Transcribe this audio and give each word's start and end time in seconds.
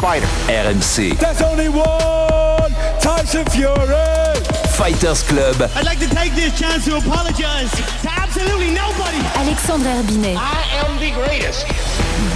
fighter? 0.00 0.26
RMC. 0.48 1.18
There's 1.18 1.42
only 1.42 1.68
one 1.68 2.72
Tyson 3.00 3.44
Fury. 3.46 4.40
Fighters 4.70 5.22
Club. 5.22 5.70
I'd 5.74 5.84
like 5.84 5.98
to 5.98 6.08
take 6.08 6.32
this 6.34 6.58
chance 6.58 6.86
to 6.86 6.96
apologize 6.96 7.70
to 7.70 8.19
absolutely 8.30 8.70
nobody. 8.70 9.18
Alexandre 9.36 9.86
Herbinet. 9.86 10.34
I 10.34 10.84
am 10.84 10.98
the 10.98 11.12
greatest. 11.12 11.66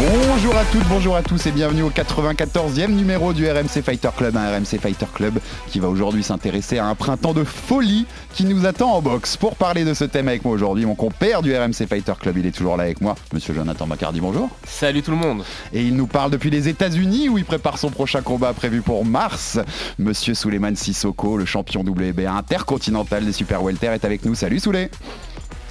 Bonjour 0.00 0.56
à 0.56 0.64
toutes, 0.64 0.86
bonjour 0.88 1.14
à 1.14 1.22
tous 1.22 1.46
et 1.46 1.52
bienvenue 1.52 1.82
au 1.82 1.90
94e 1.90 2.88
numéro 2.88 3.32
du 3.32 3.48
RMC 3.48 3.80
Fighter 3.84 4.08
Club, 4.16 4.36
un 4.36 4.50
RMC 4.50 4.80
Fighter 4.80 5.06
Club 5.14 5.38
qui 5.68 5.78
va 5.78 5.88
aujourd'hui 5.88 6.24
s'intéresser 6.24 6.78
à 6.78 6.86
un 6.86 6.96
printemps 6.96 7.32
de 7.32 7.44
folie 7.44 8.06
qui 8.32 8.44
nous 8.44 8.66
attend 8.66 8.92
en 8.92 9.02
boxe. 9.02 9.36
Pour 9.36 9.54
parler 9.54 9.84
de 9.84 9.94
ce 9.94 10.02
thème 10.02 10.26
avec 10.26 10.44
moi 10.44 10.52
aujourd'hui, 10.52 10.84
mon 10.84 10.96
compère 10.96 11.42
du 11.42 11.56
RMC 11.56 11.86
Fighter 11.88 12.14
Club, 12.20 12.38
il 12.38 12.46
est 12.46 12.50
toujours 12.50 12.76
là 12.76 12.84
avec 12.84 13.00
moi, 13.00 13.14
monsieur 13.32 13.54
Jonathan 13.54 13.86
Macardy, 13.86 14.20
bonjour. 14.20 14.48
Salut 14.66 15.02
tout 15.02 15.12
le 15.12 15.16
monde. 15.16 15.44
Et 15.72 15.82
il 15.82 15.94
nous 15.94 16.08
parle 16.08 16.32
depuis 16.32 16.50
les 16.50 16.68
États-Unis 16.68 17.28
où 17.28 17.38
il 17.38 17.44
prépare 17.44 17.78
son 17.78 17.90
prochain 17.90 18.20
combat 18.20 18.52
prévu 18.52 18.80
pour 18.80 19.04
mars. 19.04 19.60
Monsieur 19.98 20.34
Souleymane 20.34 20.76
Sissoko, 20.76 21.36
le 21.36 21.44
champion 21.44 21.82
WBA 21.82 22.32
intercontinental 22.32 23.24
des 23.24 23.32
Super 23.32 23.62
Welter 23.62 23.92
est 23.94 24.04
avec 24.04 24.24
nous. 24.24 24.34
Salut 24.34 24.58
Souley. 24.58 24.90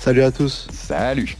Salut 0.03 0.23
à 0.23 0.31
tous. 0.31 0.67
Salut. 0.73 1.37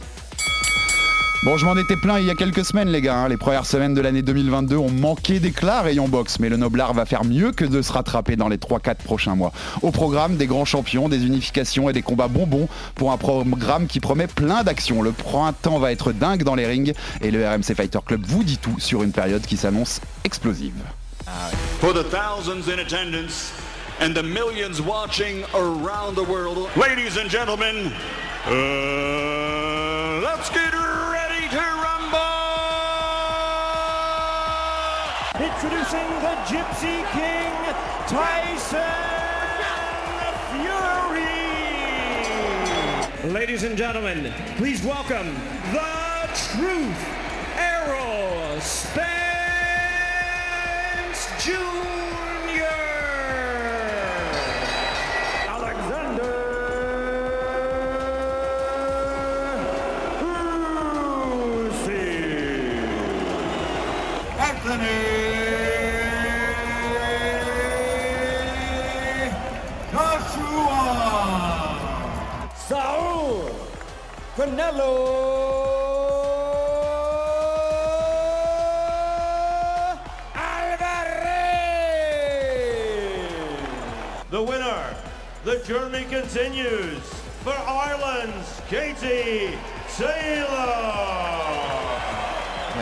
Bon, 1.43 1.57
je 1.57 1.65
m'en 1.65 1.75
étais 1.75 1.97
plein 1.97 2.17
il 2.17 2.25
y 2.25 2.29
a 2.29 2.33
quelques 2.33 2.63
semaines, 2.63 2.87
les 2.87 3.01
gars. 3.01 3.17
hein. 3.17 3.27
Les 3.27 3.35
premières 3.35 3.65
semaines 3.65 3.93
de 3.93 3.99
l'année 3.99 4.21
2022 4.21 4.77
ont 4.77 4.89
manqué 4.89 5.41
d'éclat 5.41 5.81
rayon 5.81 6.07
boxe, 6.07 6.39
mais 6.39 6.47
le 6.47 6.55
Noblard 6.55 6.93
va 6.93 7.05
faire 7.05 7.25
mieux 7.25 7.51
que 7.51 7.65
de 7.65 7.81
se 7.81 7.91
rattraper 7.91 8.37
dans 8.37 8.47
les 8.47 8.55
3-4 8.55 8.95
prochains 9.03 9.35
mois. 9.35 9.51
Au 9.81 9.91
programme, 9.91 10.37
des 10.37 10.47
grands 10.47 10.63
champions, 10.63 11.09
des 11.09 11.25
unifications 11.25 11.89
et 11.89 11.93
des 11.93 12.03
combats 12.03 12.29
bonbons 12.29 12.69
pour 12.95 13.11
un 13.11 13.17
programme 13.17 13.87
qui 13.87 13.99
promet 13.99 14.27
plein 14.27 14.63
d'actions. 14.63 15.01
Le 15.01 15.11
printemps 15.11 15.79
va 15.79 15.91
être 15.91 16.13
dingue 16.13 16.43
dans 16.43 16.55
les 16.55 16.65
rings 16.65 16.93
et 17.19 17.31
le 17.31 17.45
RMC 17.45 17.75
Fighter 17.75 17.99
Club 18.05 18.21
vous 18.25 18.45
dit 18.45 18.59
tout 18.59 18.79
sur 18.79 19.03
une 19.03 19.11
période 19.11 19.45
qui 19.45 19.57
s'annonce 19.57 19.99
explosive. 20.23 20.71
For 21.81 21.93
the 21.93 22.09
thousands 22.09 22.69
in 22.73 22.79
attendance 22.79 23.51
and 23.99 24.13
the 24.13 24.23
millions 24.23 24.79
watching 24.81 25.43
around 25.53 26.15
the 26.15 26.25
world, 26.25 26.69
ladies 26.77 27.17
and 27.17 27.29
gentlemen, 27.29 27.91
uh, 28.45 30.19
let's 30.21 30.49
get 30.49 30.73
ready 30.73 31.47
to 31.49 31.61
rumble! 31.79 32.19
Introducing 35.39 36.09
the 36.19 36.35
Gypsy 36.51 37.03
King, 37.11 37.53
Tyson 38.07 38.83
Fury. 43.23 43.31
Ladies 43.31 43.63
and 43.63 43.77
gentlemen, 43.77 44.33
please 44.57 44.83
welcome 44.83 45.35
the 45.71 46.27
Truth 46.51 47.07
Errol 47.55 48.59
Spence 48.59 49.03
Jr. 51.43 52.12
Canelo 74.63 74.93
Alvarez. 80.35 81.49
The 84.29 84.41
winner, 84.41 84.95
the 85.43 85.59
journey 85.65 86.05
continues 86.05 87.03
for 87.43 87.53
Ireland's 87.53 88.61
Katie 88.69 89.57
Taylor. 89.97 91.01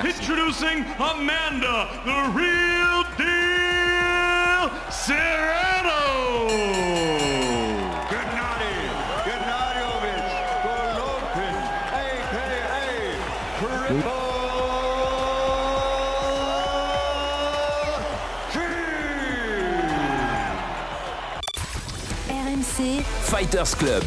Introducing 0.06 0.86
Amanda, 1.00 1.90
the 2.06 2.32
real 2.36 3.04
deal, 3.18 4.70
Serrano! 4.92 5.61
RMC, 22.62 23.02
Fighters 23.22 23.76
Club. 23.76 24.04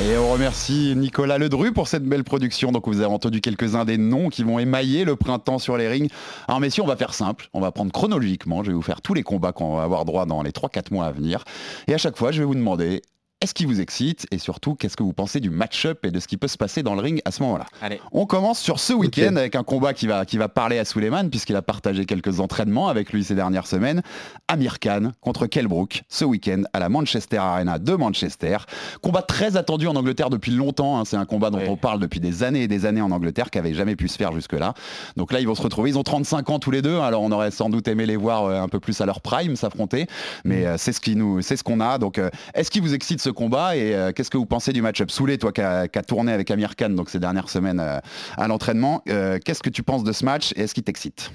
Et 0.00 0.16
on 0.16 0.32
remercie 0.32 0.94
Nicolas 0.96 1.38
Ledru 1.38 1.72
pour 1.72 1.86
cette 1.86 2.02
belle 2.02 2.24
production. 2.24 2.72
Donc 2.72 2.88
vous 2.88 3.00
avez 3.00 3.12
entendu 3.12 3.40
quelques-uns 3.40 3.84
des 3.84 3.96
noms 3.96 4.28
qui 4.28 4.42
vont 4.42 4.58
émailler 4.58 5.04
le 5.04 5.14
printemps 5.14 5.60
sur 5.60 5.76
les 5.76 5.86
rings. 5.86 6.08
Alors 6.48 6.58
messieurs, 6.58 6.82
on 6.82 6.86
va 6.86 6.96
faire 6.96 7.14
simple. 7.14 7.48
On 7.52 7.60
va 7.60 7.70
prendre 7.70 7.92
chronologiquement. 7.92 8.64
Je 8.64 8.70
vais 8.70 8.74
vous 8.74 8.82
faire 8.82 9.02
tous 9.02 9.14
les 9.14 9.22
combats 9.22 9.52
qu'on 9.52 9.76
va 9.76 9.84
avoir 9.84 10.04
droit 10.04 10.26
dans 10.26 10.42
les 10.42 10.50
3-4 10.50 10.92
mois 10.92 11.06
à 11.06 11.12
venir. 11.12 11.44
Et 11.86 11.94
à 11.94 11.98
chaque 11.98 12.16
fois, 12.16 12.32
je 12.32 12.40
vais 12.40 12.44
vous 12.44 12.56
demander 12.56 13.02
est-ce 13.42 13.54
qui 13.54 13.64
vous 13.64 13.80
excite 13.80 14.26
et 14.30 14.38
surtout 14.38 14.76
qu'est-ce 14.76 14.96
que 14.96 15.02
vous 15.02 15.12
pensez 15.12 15.40
du 15.40 15.50
match-up 15.50 16.04
et 16.06 16.12
de 16.12 16.20
ce 16.20 16.28
qui 16.28 16.36
peut 16.36 16.46
se 16.46 16.56
passer 16.56 16.84
dans 16.84 16.94
le 16.94 17.00
ring 17.00 17.20
à 17.24 17.32
ce 17.32 17.42
moment-là. 17.42 17.66
Allez. 17.82 18.00
On 18.12 18.24
commence 18.24 18.60
sur 18.60 18.78
ce 18.78 18.92
week-end 18.92 19.34
avec 19.34 19.56
un 19.56 19.64
combat 19.64 19.94
qui 19.94 20.06
va, 20.06 20.24
qui 20.24 20.38
va 20.38 20.48
parler 20.48 20.78
à 20.78 20.84
Suleiman 20.84 21.28
puisqu'il 21.28 21.56
a 21.56 21.62
partagé 21.62 22.06
quelques 22.06 22.38
entraînements 22.38 22.86
avec 22.88 23.12
lui 23.12 23.24
ces 23.24 23.34
dernières 23.34 23.66
semaines. 23.66 24.02
Amir 24.46 24.78
Khan 24.78 25.10
contre 25.20 25.46
Kell 25.46 25.66
Brook 25.66 26.04
ce 26.08 26.24
week-end 26.24 26.62
à 26.72 26.78
la 26.78 26.88
Manchester 26.88 27.38
Arena 27.38 27.80
de 27.80 27.94
Manchester. 27.94 28.58
Combat 29.02 29.22
très 29.22 29.56
attendu 29.56 29.88
en 29.88 29.96
Angleterre 29.96 30.30
depuis 30.30 30.52
longtemps. 30.52 31.00
hein. 31.00 31.04
C'est 31.04 31.16
un 31.16 31.24
combat 31.24 31.50
dont 31.50 31.60
on 31.66 31.76
parle 31.76 31.98
depuis 31.98 32.20
des 32.20 32.44
années 32.44 32.62
et 32.62 32.68
des 32.68 32.86
années 32.86 33.02
en 33.02 33.10
Angleterre 33.10 33.50
qui 33.50 33.58
avait 33.58 33.74
jamais 33.74 33.96
pu 33.96 34.06
se 34.06 34.16
faire 34.16 34.32
jusque-là. 34.32 34.74
Donc 35.16 35.32
là, 35.32 35.40
ils 35.40 35.48
vont 35.48 35.56
se 35.56 35.62
retrouver. 35.62 35.90
Ils 35.90 35.98
ont 35.98 36.04
35 36.04 36.48
ans 36.50 36.58
tous 36.60 36.70
les 36.70 36.80
deux. 36.82 37.00
Alors 37.00 37.22
on 37.22 37.32
aurait 37.32 37.50
sans 37.50 37.70
doute 37.70 37.88
aimé 37.88 38.06
les 38.06 38.16
voir 38.16 38.44
euh, 38.44 38.60
un 38.62 38.68
peu 38.68 38.78
plus 38.78 39.00
à 39.00 39.06
leur 39.06 39.20
prime 39.20 39.56
s'affronter. 39.56 40.06
Mais 40.44 40.64
euh, 40.64 40.76
c'est 40.78 40.92
ce 40.92 41.00
qui 41.00 41.16
nous, 41.16 41.42
c'est 41.42 41.56
ce 41.56 41.64
qu'on 41.64 41.80
a. 41.80 41.98
Donc 41.98 42.18
euh, 42.18 42.30
est-ce 42.54 42.70
qui 42.70 42.78
vous 42.78 42.94
excite 42.94 43.20
ce 43.20 43.31
combat 43.32 43.76
et 43.76 43.94
euh, 43.94 44.12
qu'est-ce 44.12 44.30
que 44.30 44.36
vous 44.38 44.46
pensez 44.46 44.72
du 44.72 44.82
match-up 44.82 45.10
Soulé, 45.10 45.38
toi 45.38 45.52
qui 45.52 45.60
as 45.60 45.88
tourné 46.06 46.32
avec 46.32 46.50
Amir 46.50 46.76
Khan 46.76 46.90
donc 46.90 47.10
ces 47.10 47.18
dernières 47.18 47.48
semaines 47.48 47.80
euh, 47.80 47.98
à 48.36 48.48
l'entraînement, 48.48 49.02
euh, 49.08 49.38
qu'est-ce 49.44 49.62
que 49.62 49.70
tu 49.70 49.82
penses 49.82 50.04
de 50.04 50.12
ce 50.12 50.24
match 50.24 50.52
et 50.56 50.62
est-ce 50.62 50.74
qu'il 50.74 50.84
t'excite? 50.84 51.30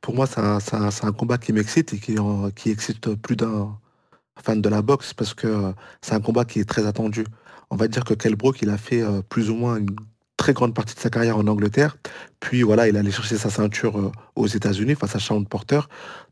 Pour 0.00 0.14
moi, 0.14 0.26
c'est 0.26 0.40
un, 0.40 0.58
un- 1.02 1.12
combat 1.12 1.38
qui 1.38 1.52
m'excite 1.52 1.92
et 1.94 1.98
qui, 1.98 2.16
qui 2.54 2.70
excite 2.70 3.14
plus 3.16 3.34
d'un 3.36 3.76
fan 4.40 4.60
de 4.60 4.68
la 4.68 4.82
boxe 4.82 5.14
parce 5.14 5.34
que 5.34 5.72
c'est 6.00 6.14
un 6.14 6.20
combat 6.20 6.44
qui 6.44 6.60
est 6.60 6.64
très 6.68 6.86
attendu. 6.86 7.24
On 7.70 7.76
va 7.76 7.88
dire 7.88 8.04
que 8.04 8.14
Kell 8.14 8.36
Brook, 8.36 8.58
il 8.62 8.70
a 8.70 8.78
fait 8.78 9.02
plus 9.28 9.50
ou 9.50 9.54
moins 9.56 9.76
une 9.78 9.96
très 10.46 10.52
grande 10.52 10.74
partie 10.74 10.94
de 10.94 11.00
sa 11.00 11.10
carrière 11.10 11.38
en 11.38 11.46
Angleterre. 11.48 11.96
Puis 12.38 12.62
voilà, 12.62 12.86
il 12.86 12.96
allait 12.96 13.10
chercher 13.10 13.36
sa 13.36 13.50
ceinture 13.50 13.98
euh, 13.98 14.12
aux 14.36 14.46
États-Unis 14.46 14.94
face 14.94 15.16
à 15.16 15.18
Shawn 15.18 15.44
Porter, 15.44 15.80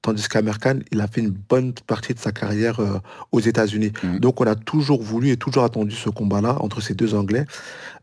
tandis 0.02 0.28
qu'Amir 0.28 0.60
Khan, 0.60 0.78
il 0.92 1.00
a 1.00 1.08
fait 1.08 1.20
une 1.20 1.30
bonne 1.30 1.72
partie 1.72 2.14
de 2.14 2.20
sa 2.20 2.30
carrière 2.30 2.78
euh, 2.78 3.00
aux 3.32 3.40
États-Unis. 3.40 3.92
Mhm. 4.04 4.20
Donc 4.20 4.40
on 4.40 4.46
a 4.46 4.54
toujours 4.54 5.02
voulu 5.02 5.30
et 5.30 5.36
toujours 5.36 5.64
attendu 5.64 5.96
ce 5.96 6.10
combat-là 6.10 6.58
entre 6.60 6.80
ces 6.80 6.94
deux 6.94 7.16
Anglais. 7.16 7.44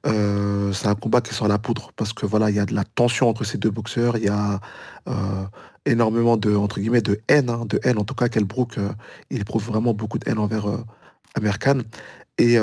Euh, 0.05 0.73
c'est 0.73 0.87
un 0.87 0.95
combat 0.95 1.21
qui 1.21 1.33
sent 1.33 1.47
la 1.47 1.59
poudre 1.59 1.93
parce 1.95 2.11
que 2.11 2.25
voilà, 2.25 2.49
il 2.49 2.57
y 2.57 2.59
a 2.59 2.65
de 2.65 2.75
la 2.75 2.83
tension 2.83 3.29
entre 3.29 3.45
ces 3.45 3.57
deux 3.57 3.71
boxeurs, 3.71 4.17
il 4.17 4.25
y 4.25 4.29
a 4.29 4.59
euh, 5.07 5.45
énormément 5.85 6.35
de 6.35 6.53
entre 6.53 6.81
guillemets 6.81 7.01
de 7.01 7.21
haine, 7.29 7.49
hein, 7.49 7.63
de 7.65 7.79
haine. 7.83 7.97
En 7.97 8.03
tout 8.03 8.15
cas, 8.15 8.27
Kell 8.27 8.43
Brook, 8.43 8.77
euh, 8.77 8.89
il 9.29 9.39
éprouve 9.39 9.63
vraiment 9.63 9.93
beaucoup 9.93 10.19
de 10.19 10.29
haine 10.29 10.39
envers 10.39 10.65
Amir 11.35 11.57
Khan. 11.57 11.79
Et 12.37 12.57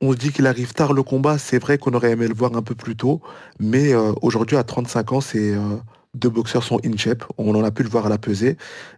on 0.00 0.12
se 0.12 0.16
dit 0.16 0.32
qu'il 0.32 0.46
arrive 0.46 0.72
tard 0.72 0.92
le 0.92 1.02
combat. 1.02 1.38
C'est 1.38 1.58
vrai 1.58 1.78
qu'on 1.78 1.92
aurait 1.92 2.12
aimé 2.12 2.28
le 2.28 2.34
voir 2.34 2.56
un 2.56 2.62
peu 2.62 2.74
plus 2.74 2.96
tôt, 2.96 3.20
mais 3.58 3.92
euh, 3.92 4.12
aujourd'hui 4.22 4.56
à 4.56 4.64
35 4.64 5.12
ans, 5.12 5.20
c'est 5.20 5.54
euh, 5.54 5.76
deux 6.14 6.28
boxeurs 6.28 6.64
sont 6.64 6.80
in 6.84 6.96
shape. 6.96 7.24
On 7.36 7.54
en 7.54 7.64
a 7.64 7.70
pu 7.70 7.82
le 7.82 7.88
voir 7.88 8.06
à 8.06 8.08
la 8.08 8.18
pesée. 8.18 8.56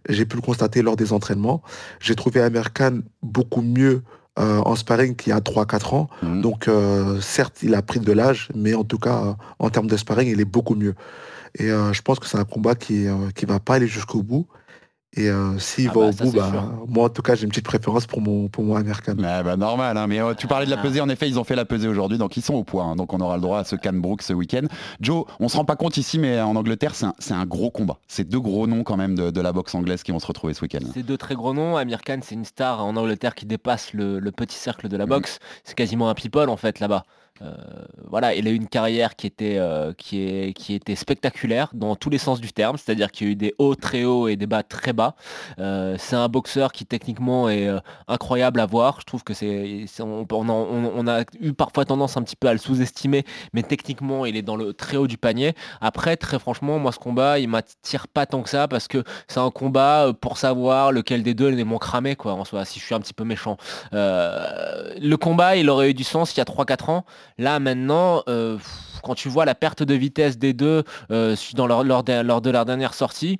J'ai 0.09 0.25
pu 0.25 0.35
le 0.35 0.41
constater 0.41 0.81
lors 0.81 0.95
des 0.95 1.13
entraînements. 1.13 1.61
J'ai 1.99 2.15
trouvé 2.15 2.41
Amir 2.41 2.73
Khan 2.73 2.99
beaucoup 3.23 3.61
mieux 3.61 4.03
euh, 4.39 4.59
en 4.59 4.75
sparring 4.75 5.15
qu'il 5.15 5.31
y 5.31 5.33
a 5.33 5.39
3-4 5.39 5.95
ans. 5.95 6.09
Mhm. 6.21 6.41
Donc 6.41 6.69
certes, 7.21 7.63
il 7.63 7.75
a 7.75 7.81
pris 7.81 7.99
de 7.99 8.11
l'âge, 8.11 8.49
mais 8.55 8.73
en 8.73 8.83
tout 8.83 8.99
cas, 8.99 9.35
en 9.59 9.69
termes 9.69 9.87
de 9.87 9.97
sparring, 9.97 10.29
il 10.29 10.39
est 10.39 10.45
beaucoup 10.45 10.75
mieux. 10.75 10.95
Et 11.59 11.67
je 11.67 12.01
pense 12.01 12.17
que 12.19 12.27
c'est 12.27 12.37
un 12.37 12.45
combat 12.45 12.75
qui, 12.75 13.07
qui 13.35 13.45
va 13.45 13.59
pas 13.59 13.75
aller 13.75 13.87
jusqu'au 13.87 14.23
bout. 14.23 14.47
Et 15.17 15.29
euh, 15.29 15.59
s'il 15.59 15.89
Ah 15.89 15.93
va 15.93 15.99
bah, 15.99 16.07
au 16.07 16.11
bout, 16.11 16.31
bah, 16.31 16.51
moi, 16.87 17.05
en 17.05 17.09
tout 17.09 17.21
cas, 17.21 17.35
j'ai 17.35 17.43
une 17.43 17.49
petite 17.49 17.65
préférence 17.65 18.07
pour 18.07 18.21
mon, 18.21 18.47
pour 18.47 18.63
mon 18.63 18.77
Amir 18.77 19.01
bah, 19.17 19.57
normal, 19.57 19.97
hein, 19.97 20.07
mais 20.07 20.21
euh, 20.21 20.33
tu 20.33 20.47
parlais 20.47 20.65
de 20.65 20.71
la 20.71 20.77
pesée, 20.77 21.01
en 21.01 21.09
effet, 21.09 21.27
ils 21.27 21.37
ont 21.37 21.43
fait 21.43 21.57
la 21.57 21.65
pesée 21.65 21.89
aujourd'hui, 21.89 22.17
donc 22.17 22.37
ils 22.37 22.41
sont 22.41 22.53
au 22.53 22.63
poids, 22.63 22.85
hein. 22.85 22.95
donc 22.95 23.11
on 23.11 23.19
aura 23.19 23.35
le 23.35 23.41
droit 23.41 23.59
à 23.59 23.63
ce 23.65 23.75
Canbrook 23.75 24.21
ce 24.21 24.31
week-end. 24.31 24.67
Joe, 25.01 25.25
on 25.41 25.49
se 25.49 25.57
rend 25.57 25.65
pas 25.65 25.75
compte 25.75 25.97
ici, 25.97 26.17
mais 26.17 26.39
en 26.39 26.55
Angleterre, 26.55 26.95
c'est 26.95 27.33
un, 27.33 27.45
gros 27.45 27.71
combat. 27.71 27.97
C'est 28.07 28.23
deux 28.23 28.39
gros 28.39 28.67
noms 28.67 28.83
quand 28.83 28.95
même 28.95 29.15
de, 29.15 29.41
la 29.41 29.51
boxe 29.51 29.75
anglaise 29.75 30.03
qui 30.03 30.13
vont 30.13 30.19
se 30.19 30.27
retrouver 30.27 30.53
ce 30.53 30.61
week-end. 30.61 30.79
C'est 30.93 31.03
deux 31.03 31.17
très 31.17 31.35
gros 31.35 31.53
noms. 31.53 31.75
Amir 31.75 32.03
Khan, 32.03 32.19
c'est 32.21 32.35
une 32.35 32.45
star 32.45 32.85
en 32.85 32.95
Angleterre 32.95 33.35
qui 33.35 33.45
dépasse 33.45 33.93
le, 33.93 34.21
petit 34.31 34.57
cercle 34.57 34.87
de 34.87 34.95
la 34.95 35.05
mm. 35.05 35.09
boxe. 35.09 35.39
C'est 35.65 35.75
quasiment 35.75 36.09
un 36.09 36.13
people 36.13 36.49
en 36.49 36.57
fait 36.57 36.79
là-bas. 36.79 37.03
Euh, 37.41 37.53
voilà, 38.07 38.35
il 38.35 38.47
a 38.47 38.51
eu 38.51 38.55
une 38.55 38.67
carrière 38.67 39.15
qui 39.15 39.25
était, 39.25 39.57
euh, 39.57 39.93
qui 39.93 40.53
était 40.69 40.95
spectaculaire 40.95 41.69
dans 41.73 41.95
tous 41.95 42.09
les 42.09 42.17
sens 42.17 42.39
du 42.39 42.51
terme, 42.51 42.77
c'est-à-dire 42.77 43.11
qu'il 43.11 43.27
y 43.27 43.29
a 43.29 43.33
eu 43.33 43.35
des 43.35 43.55
hauts 43.57 43.75
très 43.75 44.03
hauts 44.03 44.27
et 44.27 44.35
des 44.35 44.47
bas 44.47 44.63
très 44.63 44.93
bas. 44.93 45.15
Euh, 45.59 45.95
c'est 45.97 46.15
un 46.15 46.27
boxeur 46.27 46.71
qui 46.71 46.85
techniquement 46.85 47.49
est 47.49 47.69
incroyable 48.07 48.59
à 48.59 48.65
voir. 48.65 48.99
Je 48.99 49.05
trouve 49.05 49.23
que 49.23 49.33
c'est, 49.33 49.85
on, 49.99 51.07
a 51.07 51.23
eu 51.39 51.53
parfois 51.53 51.85
tendance 51.85 52.17
un 52.17 52.23
petit 52.23 52.35
peu 52.35 52.47
à 52.47 52.53
le 52.53 52.59
sous-estimer, 52.59 53.23
mais 53.53 53.63
techniquement 53.63 54.25
il 54.25 54.35
est 54.35 54.41
dans 54.41 54.55
le 54.55 54.73
très 54.73 54.97
haut 54.97 55.07
du 55.07 55.17
panier. 55.17 55.53
Après, 55.79 56.17
très 56.17 56.37
franchement, 56.37 56.79
moi 56.79 56.91
ce 56.91 56.99
combat, 56.99 57.39
il 57.39 57.47
m'attire 57.47 58.07
pas 58.07 58.25
tant 58.25 58.43
que 58.43 58.49
ça 58.49 58.67
parce 58.67 58.87
que 58.87 59.03
c'est 59.27 59.39
un 59.39 59.51
combat 59.51 60.11
pour 60.19 60.37
savoir 60.37 60.91
lequel 60.91 61.23
des 61.23 61.33
deux 61.33 61.57
est 61.57 61.63
moins 61.63 61.79
cramé, 61.79 62.15
quoi, 62.15 62.33
en 62.33 62.45
soi, 62.45 62.65
si 62.65 62.79
je 62.79 62.85
suis 62.85 62.95
un 62.95 62.99
petit 62.99 63.13
peu 63.13 63.23
méchant. 63.23 63.57
le 63.91 65.15
combat, 65.15 65.55
il 65.55 65.69
aurait 65.69 65.91
eu 65.91 65.93
du 65.93 66.03
sens 66.03 66.35
il 66.35 66.37
y 66.37 66.41
a 66.41 66.45
3-4 66.45 66.91
ans. 66.91 67.05
Là 67.37 67.59
maintenant, 67.59 68.23
euh, 68.27 68.57
quand 69.03 69.15
tu 69.15 69.29
vois 69.29 69.45
la 69.45 69.55
perte 69.55 69.83
de 69.83 69.93
vitesse 69.93 70.37
des 70.37 70.53
deux 70.53 70.83
euh, 71.11 71.35
dans 71.55 71.67
leur, 71.67 71.83
lors, 71.83 72.03
de, 72.03 72.49
leur 72.49 72.65
dernière 72.65 72.93
sortie, 72.93 73.39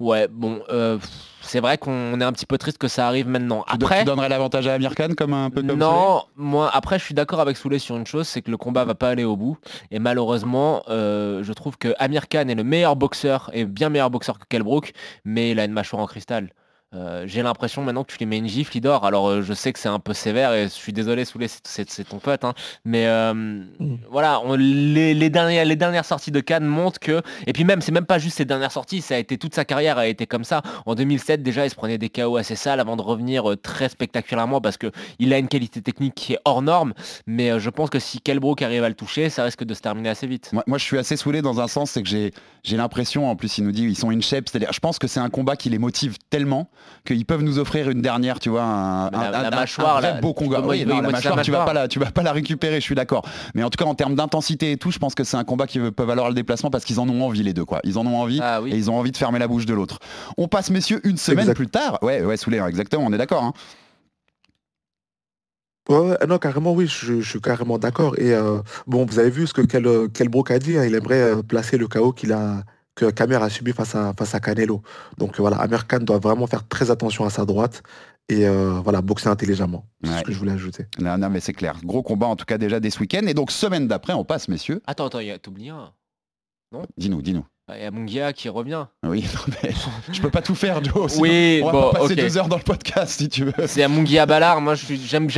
ouais, 0.00 0.28
bon, 0.28 0.62
euh, 0.68 0.98
c'est 1.42 1.60
vrai 1.60 1.78
qu'on 1.78 2.20
est 2.20 2.24
un 2.24 2.32
petit 2.32 2.46
peu 2.46 2.58
triste 2.58 2.78
que 2.78 2.88
ça 2.88 3.06
arrive 3.06 3.28
maintenant. 3.28 3.64
Après, 3.68 4.00
tu 4.00 4.06
donnerais 4.06 4.28
l'avantage 4.28 4.66
à 4.66 4.74
Amir 4.74 4.94
Khan 4.94 5.10
comme 5.16 5.32
un 5.32 5.50
peu 5.50 5.62
comme 5.62 5.78
Non, 5.78 6.24
moi 6.34 6.70
après 6.72 6.98
je 6.98 7.04
suis 7.04 7.14
d'accord 7.14 7.40
avec 7.40 7.56
Soulet 7.56 7.78
sur 7.78 7.96
une 7.96 8.06
chose, 8.06 8.26
c'est 8.26 8.42
que 8.42 8.50
le 8.50 8.56
combat 8.56 8.84
va 8.84 8.94
pas 8.94 9.10
aller 9.10 9.24
au 9.24 9.36
bout. 9.36 9.56
Et 9.90 9.98
malheureusement, 9.98 10.82
je 10.88 11.52
trouve 11.52 11.78
que 11.78 11.94
Amir 11.98 12.28
Khan 12.28 12.48
est 12.48 12.54
le 12.54 12.64
meilleur 12.64 12.96
boxeur 12.96 13.50
et 13.52 13.64
bien 13.64 13.90
meilleur 13.90 14.10
boxeur 14.10 14.38
que 14.38 14.44
Kelbrook, 14.48 14.92
mais 15.24 15.52
il 15.52 15.60
a 15.60 15.64
une 15.64 15.72
mâchoire 15.72 16.02
en 16.02 16.06
cristal. 16.06 16.50
Euh, 16.96 17.24
j'ai 17.26 17.42
l'impression 17.42 17.82
maintenant 17.82 18.04
que 18.04 18.12
tu 18.12 18.18
lui 18.18 18.26
mets 18.26 18.38
une 18.38 18.48
gifle, 18.48 18.76
il 18.76 18.80
dort. 18.80 19.04
Alors 19.04 19.28
euh, 19.28 19.42
je 19.42 19.52
sais 19.52 19.72
que 19.72 19.78
c'est 19.78 19.88
un 19.88 19.98
peu 19.98 20.14
sévère 20.14 20.52
et 20.52 20.64
je 20.64 20.68
suis 20.68 20.92
désolé, 20.92 21.24
Soulé, 21.24 21.46
c'est 21.48 22.08
ton 22.08 22.18
pote. 22.18 22.44
Hein. 22.44 22.54
Mais 22.84 23.06
euh, 23.06 23.34
mm. 23.34 23.98
voilà, 24.10 24.40
les, 24.56 25.30
dernières, 25.30 25.64
les 25.64 25.76
dernières 25.76 26.04
sorties 26.04 26.30
de 26.30 26.40
Cannes 26.40 26.64
montrent 26.64 26.98
que... 26.98 27.22
Et 27.46 27.52
puis 27.52 27.64
même, 27.64 27.80
c'est 27.80 27.92
même 27.92 28.06
pas 28.06 28.18
juste 28.18 28.38
ses 28.38 28.44
dernières 28.44 28.72
sorties, 28.72 29.02
ça 29.02 29.16
a 29.16 29.18
été 29.18 29.36
toute 29.36 29.54
sa 29.54 29.64
carrière 29.64 29.98
a 29.98 30.06
été 30.06 30.26
comme 30.26 30.44
ça. 30.44 30.62
En 30.86 30.94
2007 30.94 31.42
déjà, 31.42 31.66
il 31.66 31.70
se 31.70 31.74
prenait 31.74 31.98
des 31.98 32.08
KO 32.08 32.36
assez 32.36 32.56
sales 32.56 32.80
avant 32.80 32.96
de 32.96 33.02
revenir 33.02 33.56
très 33.62 33.88
spectaculairement 33.88 34.60
parce 34.60 34.78
qu'il 34.78 35.32
a 35.32 35.38
une 35.38 35.48
qualité 35.48 35.82
technique 35.82 36.14
qui 36.14 36.34
est 36.34 36.38
hors 36.44 36.62
norme. 36.62 36.94
Mais 37.26 37.58
je 37.60 37.70
pense 37.70 37.90
que 37.90 37.98
si 37.98 38.20
Kelbrook 38.20 38.62
arrive 38.62 38.84
à 38.84 38.88
le 38.88 38.94
toucher, 38.94 39.28
ça 39.28 39.44
risque 39.44 39.64
de 39.64 39.74
se 39.74 39.80
terminer 39.80 40.08
assez 40.08 40.26
vite. 40.26 40.50
Moi, 40.66 40.78
je 40.78 40.84
suis 40.84 40.98
assez 40.98 41.16
saoulé 41.16 41.42
dans 41.42 41.60
un 41.60 41.68
sens, 41.68 41.90
c'est 41.90 42.02
que 42.02 42.08
j'ai 42.08 42.76
l'impression, 42.76 43.30
en 43.30 43.36
plus 43.36 43.58
il 43.58 43.64
nous 43.64 43.72
dit 43.72 43.84
ils 43.84 43.96
sont 43.96 44.10
in 44.10 44.20
shape, 44.20 44.48
c'est-à-dire 44.48 44.72
je 44.72 44.80
pense 44.80 44.98
que 44.98 45.06
c'est 45.06 45.20
un 45.20 45.30
combat 45.30 45.56
qui 45.56 45.68
les 45.68 45.78
motive 45.78 46.16
tellement 46.30 46.68
qu'ils 47.04 47.24
peuvent 47.24 47.42
nous 47.42 47.58
offrir 47.58 47.90
une 47.90 48.02
dernière, 48.02 48.38
tu 48.38 48.48
vois, 48.48 48.62
un, 48.62 49.10
la, 49.10 49.50
mâchoire, 49.50 50.04
un 50.04 50.20
beau 50.20 50.34
combat. 50.34 50.60
Oui, 50.60 50.84
la 50.84 51.02
mâchoire, 51.02 51.42
tu 51.42 51.50
vas 51.50 51.64
pas 51.64 51.72
la, 51.72 51.88
tu 51.88 51.98
vas 51.98 52.10
pas 52.10 52.22
la 52.22 52.32
récupérer, 52.32 52.76
je 52.76 52.84
suis 52.84 52.94
d'accord. 52.94 53.26
Mais 53.54 53.62
en 53.62 53.70
tout 53.70 53.82
cas, 53.82 53.88
en 53.88 53.94
termes 53.94 54.14
d'intensité 54.14 54.72
et 54.72 54.76
tout, 54.76 54.90
je 54.90 54.98
pense 54.98 55.14
que 55.14 55.24
c'est 55.24 55.36
un 55.36 55.44
combat 55.44 55.66
qui 55.66 55.78
peut 55.78 56.04
valoir 56.04 56.28
le 56.28 56.34
déplacement 56.34 56.70
parce 56.70 56.84
qu'ils 56.84 57.00
en 57.00 57.08
ont 57.08 57.22
envie 57.22 57.42
les 57.42 57.52
deux, 57.52 57.64
quoi. 57.64 57.80
Ils 57.84 57.98
en 57.98 58.06
ont 58.06 58.16
envie 58.16 58.40
ah 58.42 58.60
et 58.66 58.76
ils 58.76 58.90
ont 58.90 58.98
envie 58.98 59.12
de 59.12 59.16
fermer 59.16 59.38
la 59.38 59.48
bouche 59.48 59.66
de 59.66 59.74
l'autre. 59.74 59.98
On 60.36 60.48
passe, 60.48 60.70
messieurs, 60.70 61.00
une 61.04 61.16
semaine 61.16 61.54
plus 61.54 61.68
tard. 61.68 61.98
Ouais, 62.02 62.22
ouais, 62.22 62.36
Soulé, 62.36 62.60
exactement, 62.66 63.04
on 63.06 63.12
est 63.12 63.18
d'accord. 63.18 63.44
Hein. 63.44 63.52
Ouais, 65.88 66.16
non, 66.28 66.38
carrément, 66.38 66.72
oui, 66.72 66.88
je, 66.88 67.20
suis 67.20 67.40
carrément 67.40 67.78
d'accord. 67.78 68.18
Et 68.18 68.34
euh, 68.34 68.58
bon, 68.88 69.06
vous 69.06 69.18
avez 69.20 69.30
vu 69.30 69.46
ce 69.46 69.54
que 69.54 69.62
quel, 69.62 69.86
a 69.86 70.58
dit, 70.58 70.76
hein, 70.76 70.84
il 70.84 70.94
aimerait 70.94 71.20
euh, 71.20 71.42
placer 71.42 71.78
le 71.78 71.86
chaos 71.86 72.12
qu'il 72.12 72.32
a, 72.32 72.64
que 72.96 73.10
Kamer 73.10 73.42
a 73.42 73.48
subi 73.48 73.72
face 73.72 73.94
à, 73.94 74.12
face 74.14 74.34
à 74.34 74.40
Canelo. 74.40 74.82
Donc 75.18 75.38
voilà, 75.38 75.58
Amir 75.58 75.86
Khan 75.86 76.00
doit 76.00 76.18
vraiment 76.18 76.48
faire 76.48 76.66
très 76.66 76.90
attention 76.90 77.24
à 77.24 77.30
sa 77.30 77.44
droite 77.44 77.82
et 78.28 78.46
euh, 78.46 78.80
voilà, 78.82 79.02
boxer 79.02 79.28
intelligemment. 79.28 79.86
C'est 80.02 80.18
ce 80.18 80.22
que 80.24 80.32
je 80.32 80.38
voulais 80.38 80.52
ajouter. 80.52 80.86
Non, 80.98 81.16
non, 81.16 81.30
mais 81.30 81.40
c'est 81.40 81.52
clair. 81.52 81.78
Gros 81.84 82.02
combat 82.02 82.26
en 82.26 82.34
tout 82.34 82.46
cas 82.46 82.58
déjà 82.58 82.80
dès 82.80 82.90
ce 82.90 82.98
week-end. 82.98 83.24
Et 83.26 83.34
donc 83.34 83.52
semaine 83.52 83.86
d'après, 83.86 84.14
on 84.14 84.24
passe, 84.24 84.48
messieurs. 84.48 84.82
Attends, 84.86 85.06
attends, 85.06 85.20
t'oublies 85.40 85.68
un. 85.68 85.92
Non? 86.72 86.82
Dis-nous, 86.96 87.22
dis-nous. 87.22 87.46
Il 87.74 87.82
y 87.82 87.84
a 87.84 87.90
Mungia 87.90 88.32
qui 88.32 88.48
revient. 88.48 88.86
Oui, 89.02 89.24
mais 89.62 89.72
je 90.12 90.20
peux 90.20 90.30
pas 90.30 90.40
tout 90.40 90.54
faire, 90.54 90.84
Joe. 90.84 91.18
oui, 91.18 91.60
on 91.64 91.66
va 91.66 91.72
bon, 91.72 91.90
pas 91.90 91.98
passer 91.98 92.14
deux 92.14 92.38
heures 92.38 92.46
dans 92.46 92.58
le 92.58 92.62
podcast 92.62 93.18
si 93.18 93.28
tu 93.28 93.44
veux. 93.44 93.66
C'est 93.66 93.82
à 93.82 93.88
Mungia 93.88 94.24
Ballard. 94.24 94.60
Moi, 94.60 94.74
j'aime 94.76 95.28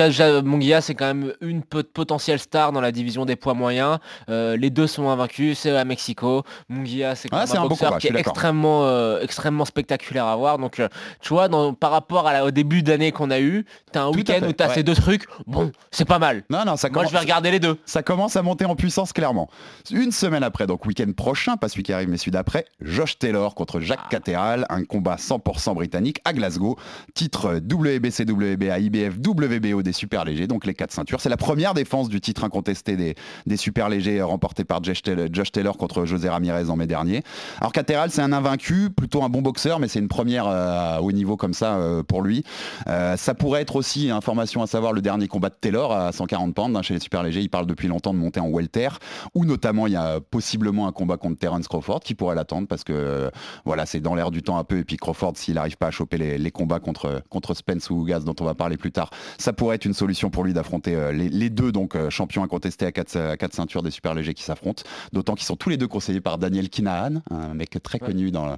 Mungia, 0.45 0.83
c'est 0.83 0.95
quand 0.95 1.07
même 1.07 1.33
une 1.41 1.63
potentielle 1.63 2.39
star 2.39 2.73
dans 2.73 2.83
la 2.83 2.93
division 2.93 3.25
des 3.25 3.35
poids 3.35 3.55
moyens. 3.55 3.99
Euh, 4.29 4.59
les 4.59 4.69
deux 4.69 4.87
sont 4.87 5.09
invaincus, 5.09 5.59
c'est 5.59 5.75
à 5.75 5.87
Mexico. 5.87 6.43
Mungia, 6.69 7.15
c'est 7.15 7.31
quand 7.31 7.39
ah, 7.39 7.61
un, 7.61 7.67
boxeur 7.67 7.97
qui 7.97 8.09
est 8.09 8.17
extrêmement, 8.17 8.85
euh, 8.85 9.23
extrêmement 9.23 9.65
spectaculaire 9.65 10.27
à 10.27 10.37
voir. 10.37 10.59
Donc, 10.59 10.81
euh, 10.81 10.89
tu 11.23 11.31
vois, 11.31 11.49
dans, 11.49 11.73
par 11.73 11.93
rapport 11.93 12.29
à 12.29 12.45
au 12.45 12.51
début 12.51 12.83
d'année 12.83 13.11
qu'on 13.11 13.31
a 13.31 13.41
eu, 13.41 13.65
t'as 13.91 14.03
un 14.03 14.11
week-end 14.11 14.47
où 14.47 14.53
t'as 14.53 14.75
ces 14.75 14.83
deux 14.83 14.95
trucs. 14.95 15.25
Bon, 15.47 15.73
c'est 15.91 16.05
pas 16.05 16.19
mal. 16.19 16.45
Non, 16.51 16.67
non, 16.67 16.77
ça 16.77 16.91
Moi, 16.91 17.07
je 17.07 17.11
vais 17.11 17.21
regarder 17.21 17.51
les 17.51 17.59
deux. 17.59 17.79
Ça 17.87 18.03
commence 18.03 18.37
à 18.37 18.43
monter 18.43 18.67
en 18.67 18.77
puissance 18.77 19.15
clairement. 19.15 19.49
Une 19.91 20.13
semaine 20.13 20.43
après, 20.43 20.67
donc 20.67 20.85
week-end 20.85 21.11
prochain, 21.17 21.57
pas 21.57 21.71
celui 21.71 21.85
qui 21.85 21.95
arrive, 21.95 22.11
mais 22.11 22.18
celui 22.19 22.33
d'après, 22.33 22.67
Josh 22.81 23.19
Taylor 23.19 23.55
contre 23.55 23.81
Jacques 23.81 24.01
ah. 24.05 24.09
Catteral, 24.11 24.67
un 24.69 24.85
combat 24.85 25.17
100% 25.17 25.75
britannique 25.75 26.21
à 26.25 26.33
Glasgow. 26.33 26.77
Titre 27.15 27.55
WBC, 27.57 28.25
WBA, 28.25 28.79
IBF, 28.79 29.15
WBO 29.19 29.83
des 29.83 29.93
super 29.93 30.25
légers, 30.25 30.47
donc 30.47 30.67
les 30.67 30.75
quatre 30.75 30.93
ceintures. 30.93 31.21
C'est 31.21 31.29
la 31.29 31.37
première 31.37 31.75
défense 31.75 32.09
du 32.09 32.21
titre 32.21 32.45
incontesté 32.45 32.97
des, 32.97 33.15
des 33.47 33.57
super 33.57 33.89
légers 33.89 34.21
remporté 34.23 34.65
par 34.65 34.83
Josh 34.83 35.03
Taylor, 35.03 35.77
contre 35.77 36.05
José 36.05 36.29
Ramirez 36.29 36.71
en 36.71 36.77
mai 36.77 36.87
dernier. 36.87 37.23
Alors 37.61 37.73
Catteral, 37.73 38.11
c'est 38.11 38.23
un 38.23 38.33
invaincu, 38.33 38.91
plutôt 38.91 39.23
un 39.23 39.29
bon 39.29 39.43
boxeur, 39.43 39.79
mais 39.79 39.89
c'est 39.89 39.99
une 39.99 40.09
première 40.09 40.47
euh, 40.47 40.99
au 40.99 41.13
niveau 41.13 41.37
comme 41.37 41.55
ça 41.55 41.77
euh, 41.77 42.03
pour 42.03 42.23
lui. 42.23 42.45
Euh, 42.89 43.17
ça 43.17 43.35
pourrait 43.35 43.63
être 43.63 43.77
aussi, 43.77 44.11
information 44.11 44.63
à 44.63 44.67
savoir, 44.67 44.93
le 44.93 45.01
dernier 45.01 45.29
combat 45.29 45.51
de 45.51 45.57
Taylor 45.61 45.93
à 45.93 46.13
140 46.13 46.55
pounds 46.55 46.77
hein, 46.77 46.83
chez 46.83 46.95
les 46.95 47.01
super 47.01 47.23
légers. 47.23 47.41
Il 47.41 47.51
parle 47.51 47.67
depuis 47.67 47.89
longtemps 47.89 48.15
de 48.15 48.19
monter 48.19 48.41
en 48.41 48.49
welter, 48.49 48.89
ou 49.35 49.45
notamment 49.45 49.87
il 49.87 49.93
y 49.93 49.97
a 49.97 50.21
possiblement 50.21 50.87
un 50.87 50.93
combat 50.93 51.17
contre 51.17 51.39
Terence 51.39 51.69
Crawford 51.69 52.01
qui 52.09 52.15
pourrait 52.15 52.35
l'attendre 52.35 52.67
parce 52.67 52.85
que 52.85 53.31
voilà, 53.67 53.85
c'est 53.85 54.01
dans 54.01 54.15
l'air 54.15 54.31
du 54.31 54.43
temps 54.43 54.57
un 54.57 54.65
peu. 54.65 54.79
Et 54.79 54.85
puis 54.85 54.97
Crawford, 54.97 55.35
s'il 55.37 55.55
n'arrive 55.55 55.77
pas 55.77 55.89
à 55.89 55.91
choper 55.91 56.17
les, 56.17 56.51
combats 56.51 56.81
contre, 56.81 57.23
contre 57.29 57.53
Spence 57.53 57.91
ou 57.91 58.03
Gaz, 58.05 58.25
dont 58.25 58.35
on 58.41 58.45
va 58.45 58.55
parler 58.55 58.79
plus 58.79 58.93
tard, 58.93 59.11
ça 59.37 59.53
pourrait 59.53 59.77
être 59.77 59.85
une 59.85 59.93
solution 59.93 60.31
pour 60.31 60.43
lui 60.43 60.55
d'affronter 60.55 60.95
euh, 60.95 61.13
les, 61.13 61.51
deux 61.51 61.71
donc 61.71 61.95
euh, 61.95 62.09
champions 62.09 62.43
incontestés 62.43 62.87
à 62.87 62.93
4 62.93 63.37
quatre, 63.37 63.55
ceintures 63.55 63.83
des 63.83 63.91
super 63.91 64.15
légers 64.15 64.33
qui 64.33 64.43
s'affrontent. 64.43 64.85
D'autant 65.13 65.35
qu'ils 65.35 65.45
sont 65.45 65.57
tous 65.57 65.69
les 65.69 65.77
deux 65.77 65.87
conseillés 65.87 66.23
par 66.23 66.39
Daniel 66.39 66.71
Kinahan, 66.71 67.21
un 67.31 67.53
mec 67.53 67.79
très 67.83 67.99
connu 67.99 68.31
dans 68.31 68.47
le, 68.47 68.55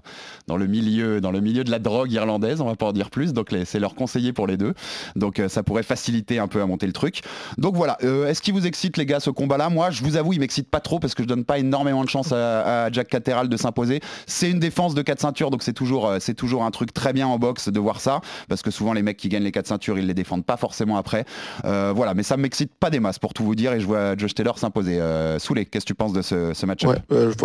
dans 0.47 0.57
le 0.57 0.69
milieu 0.69 1.21
dans 1.21 1.33
le 1.33 1.41
milieu 1.41 1.65
de 1.65 1.73
la 1.73 1.81
drogue 1.81 2.13
irlandaise, 2.13 2.61
on 2.61 2.67
va 2.67 2.77
pas 2.77 2.87
en 2.87 2.93
dire 2.93 3.11
plus. 3.11 3.33
Donc 3.33 3.49
c'est 3.65 3.81
leur 3.81 3.97
conseiller 3.97 4.33
pour 4.33 4.47
les 4.47 4.57
deux. 4.57 4.75
Donc 5.17 5.41
euh, 5.41 5.49
ça 5.49 5.65
pourrait 5.65 5.83
faciliter 5.83 6.39
un 6.39 6.47
peu 6.47 6.63
à 6.63 6.67
monter 6.67 6.87
le 6.87 6.93
truc. 6.93 7.23
Donc 7.59 7.75
voilà, 7.75 7.99
est-ce 8.01 8.43
qui 8.43 8.53
vous 8.53 8.69
excite 8.69 8.97
les 8.97 9.07
gars 9.07 9.19
ce 9.19 9.31
combat-là? 9.31 9.71
Moi, 9.71 9.91
je 9.91 10.05
vous 10.05 10.17
avoue, 10.17 10.35
il 10.35 10.39
m'excite 10.39 10.71
pas 10.71 10.81
trop 10.81 11.01
parce 11.01 11.17
que 11.17 11.25
je 11.25 11.29
donne 11.29 11.45
pas 11.45 11.59
énormément 11.59 12.05
de 12.05 12.09
chance 12.09 12.31
à, 12.31 12.85
à 12.85 12.93
Jack 12.93 13.09
De 13.49 13.57
s'imposer. 13.57 14.01
C'est 14.27 14.51
une 14.51 14.59
défense 14.59 14.95
de 14.95 15.03
4 15.03 15.21
ceintures, 15.21 15.51
donc 15.51 15.63
c'est 15.63 15.73
toujours, 15.73 16.07
euh, 16.07 16.19
c'est 16.21 16.35
toujours 16.35 16.65
un 16.65 16.71
truc 16.71 16.93
très 16.93 17.13
bien 17.13 17.27
en 17.27 17.39
boxe 17.39 17.69
de 17.69 17.81
voir 17.81 18.01
ça, 18.01 18.21
parce 18.49 18.63
que 18.63 18.71
souvent 18.71 18.93
les 18.93 19.03
mecs 19.03 19.17
qui 19.17 19.29
gagnent 19.29 19.45
les 19.45 19.53
4 19.53 19.67
ceintures, 19.67 19.99
ils 19.99 20.07
les 20.07 20.15
défendent 20.15 20.45
pas 20.45 20.57
forcément 20.57 20.97
après. 20.97 21.25
Euh, 21.65 21.93
voilà, 21.95 22.15
mais 22.15 22.23
ça 22.23 22.37
m'excite 22.37 22.73
pas 22.75 22.91
des 22.91 23.01
masses 23.01 23.19
pour 23.19 23.35
tout 23.35 23.45
vous 23.45 23.55
dire, 23.55 23.73
et 23.73 23.81
je 23.81 23.87
vois 23.87 24.17
Josh 24.17 24.35
Taylor 24.35 24.59
s'imposer. 24.59 25.01
Euh, 25.01 25.39
Soulé, 25.39 25.67
qu'est-ce 25.67 25.85
que 25.85 25.89
tu 25.89 25.95
penses 25.95 26.13
de 26.13 26.23
ce, 26.23 26.67
match 26.67 26.85
ouais, 26.85 26.97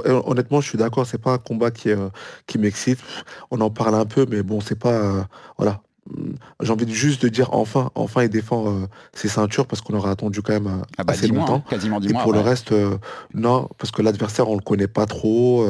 Honnêtement, 0.06 0.62
je 0.62 0.70
suis 0.70 0.78
d'accord, 0.78 1.06
c'est 1.06 1.22
pas 1.22 1.34
un 1.34 1.38
combat 1.38 1.72
qui, 1.72 1.90
qui 2.48 2.58
m'excite. 2.58 3.00
On 3.52 3.62
en 3.62 3.70
parle 3.70 3.96
un 3.96 4.06
peu, 4.06 4.26
mais 4.30 4.44
bon, 4.44 4.60
c'est 4.62 4.80
pas. 4.80 5.28
voilà, 5.58 5.82
j'ai 6.62 6.72
envie 6.72 6.92
juste 6.94 7.24
de 7.24 7.30
dire 7.30 7.54
enfin, 7.54 7.90
enfin 7.96 8.24
il 8.24 8.30
défend 8.30 8.88
ses 9.14 9.28
ceintures 9.28 9.66
parce 9.66 9.82
qu'on 9.82 9.96
aurait 9.96 10.12
attendu 10.12 10.42
quand 10.42 10.54
même 10.54 10.84
ah 10.98 11.04
bah, 11.04 11.14
assez 11.14 11.28
longtemps. 11.28 11.56
Hein, 11.56 11.70
quasiment 11.70 12.00
Et 12.00 12.14
pour 12.14 12.32
le 12.32 12.42
reste, 12.42 12.74
non, 13.34 13.68
parce 13.78 13.92
que 13.92 14.02
l'adversaire 14.02 14.48
on 14.50 14.56
le 14.56 14.62
connaît 14.62 14.88
pas 14.88 15.08
trop. 15.08 15.66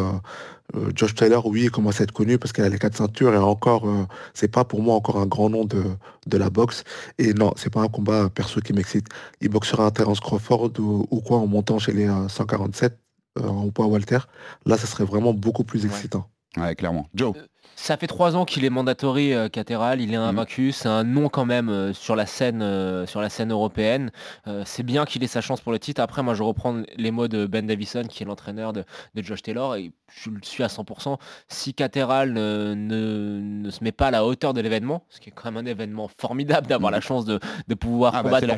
Euh, 0.74 0.90
Josh 0.96 1.14
Taylor, 1.14 1.46
oui, 1.46 1.64
il 1.64 1.72
commence 1.72 2.02
à 2.02 2.04
être 2.06 2.12
connu 2.12 2.40
parce 2.40 2.52
qu'il 2.52 2.64
a 2.64 2.70
les 2.70 2.80
quatre 2.80 2.96
ceintures 2.96 3.34
et 3.34 3.38
encore, 3.38 3.88
euh, 3.88 4.08
c'est 4.34 4.48
pas 4.48 4.64
pour 4.64 4.82
moi 4.82 4.96
encore 4.96 5.18
un 5.18 5.28
grand 5.28 5.50
nom 5.50 5.66
de, 5.66 5.84
de 6.26 6.38
la 6.38 6.50
boxe. 6.50 6.84
Et 7.18 7.34
non, 7.34 7.54
c'est 7.56 7.72
pas 7.72 7.82
un 7.82 7.88
combat 7.88 8.30
perso 8.30 8.62
qui 8.62 8.74
m'excite. 8.74 9.08
Il 9.42 9.50
boxera 9.50 9.86
un 9.86 9.92
Terence 9.92 10.20
Crawford 10.20 10.72
ou, 10.80 11.22
quoi 11.22 11.38
en 11.38 11.48
montant 11.48 11.80
chez 11.80 11.94
les 11.94 12.10
147 12.28 12.98
euh, 13.38 13.48
en 13.48 13.70
poids 13.70 13.86
Walter. 13.86 14.20
Là, 14.66 14.78
ça 14.78 14.88
serait 14.88 15.06
vraiment 15.06 15.34
beaucoup 15.34 15.64
plus 15.64 15.86
excitant. 15.86 16.30
Ouais, 16.58 16.76
clairement. 16.76 17.08
Joe 17.14 17.34
Ça 17.78 17.98
fait 17.98 18.08
trois 18.08 18.38
ans 18.38 18.46
qu'il 18.46 18.64
est 18.64 18.70
mandatory 18.70 19.34
euh, 19.34 19.50
Caterhal, 19.50 20.00
il 20.00 20.14
est 20.14 20.16
invaincu, 20.16 20.72
c'est 20.72 20.88
un 20.88 21.04
nom 21.04 21.28
quand 21.28 21.44
même 21.46 21.68
euh, 21.68 21.94
sur 21.94 22.16
la 22.16 22.26
scène 22.26 22.62
euh, 22.62 23.06
sur 23.06 23.20
la 23.20 23.30
scène 23.30 23.52
européenne. 23.52 24.12
Euh, 24.48 24.64
c'est 24.66 24.82
bien 24.84 25.04
qu'il 25.06 25.24
ait 25.24 25.28
sa 25.28 25.42
chance 25.42 25.60
pour 25.60 25.74
le 25.74 25.80
titre. 25.80 26.02
Après, 26.02 26.24
moi 26.24 26.34
je 26.36 26.42
reprends 26.44 26.82
les 26.96 27.12
mots 27.12 27.28
de 27.28 27.46
Ben 27.46 27.68
Davison, 27.68 28.04
qui 28.04 28.24
est 28.24 28.26
l'entraîneur 28.26 28.72
de, 28.72 28.86
de 29.14 29.22
Josh 29.22 29.42
Taylor, 29.42 29.76
et 29.76 29.92
je 30.10 30.30
le 30.30 30.40
suis 30.42 30.64
à 30.64 30.68
100%. 30.68 31.18
Si 31.50 31.74
Caterhal 31.74 32.32
ne, 32.32 32.74
ne- 32.76 33.42
ne 33.42 33.70
se 33.70 33.84
met 33.84 33.92
pas 33.92 34.08
à 34.08 34.12
la 34.12 34.26
hauteur 34.26 34.54
de 34.54 34.62
l'événement, 34.62 35.04
ce 35.10 35.20
qui 35.20 35.30
est 35.30 35.34
quand 35.34 35.52
même 35.52 35.66
un 35.66 35.70
événement 35.70 36.10
formidable 36.20 36.68
d'avoir 36.68 36.92
la 36.92 37.02
chance 37.02 37.26
de, 37.26 37.40
de 37.68 37.76
pouvoir 37.76 38.14
Ah 38.16 38.24
bah, 38.24 38.30
combattre 38.30 38.40
c'est 38.42 38.48
la 38.48 38.54
hein, 38.54 38.58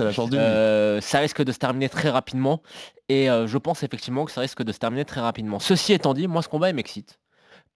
la 0.00 0.12
euh, 0.40 1.00
ça 1.00 1.20
risque 1.20 1.42
de 1.44 1.52
se 1.52 1.58
terminer 1.58 1.88
très 1.88 2.10
rapidement. 2.10 2.62
Et 3.08 3.26
je 3.26 3.58
pense 3.58 3.82
effectivement 3.84 4.24
que 4.24 4.30
ça 4.32 4.40
risque 4.40 4.62
de 4.62 4.72
se 4.72 4.78
terminer 4.78 5.04
très 5.04 5.20
rapidement. 5.20 5.58
Ceci 5.60 5.92
étant 5.92 6.14
dit, 6.14 6.26
moi 6.28 6.42
ce 6.42 6.48
combat 6.48 6.68
il 6.68 6.74
m'excite. 6.76 7.18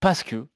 Parce 0.00 0.23
que, 0.23 0.47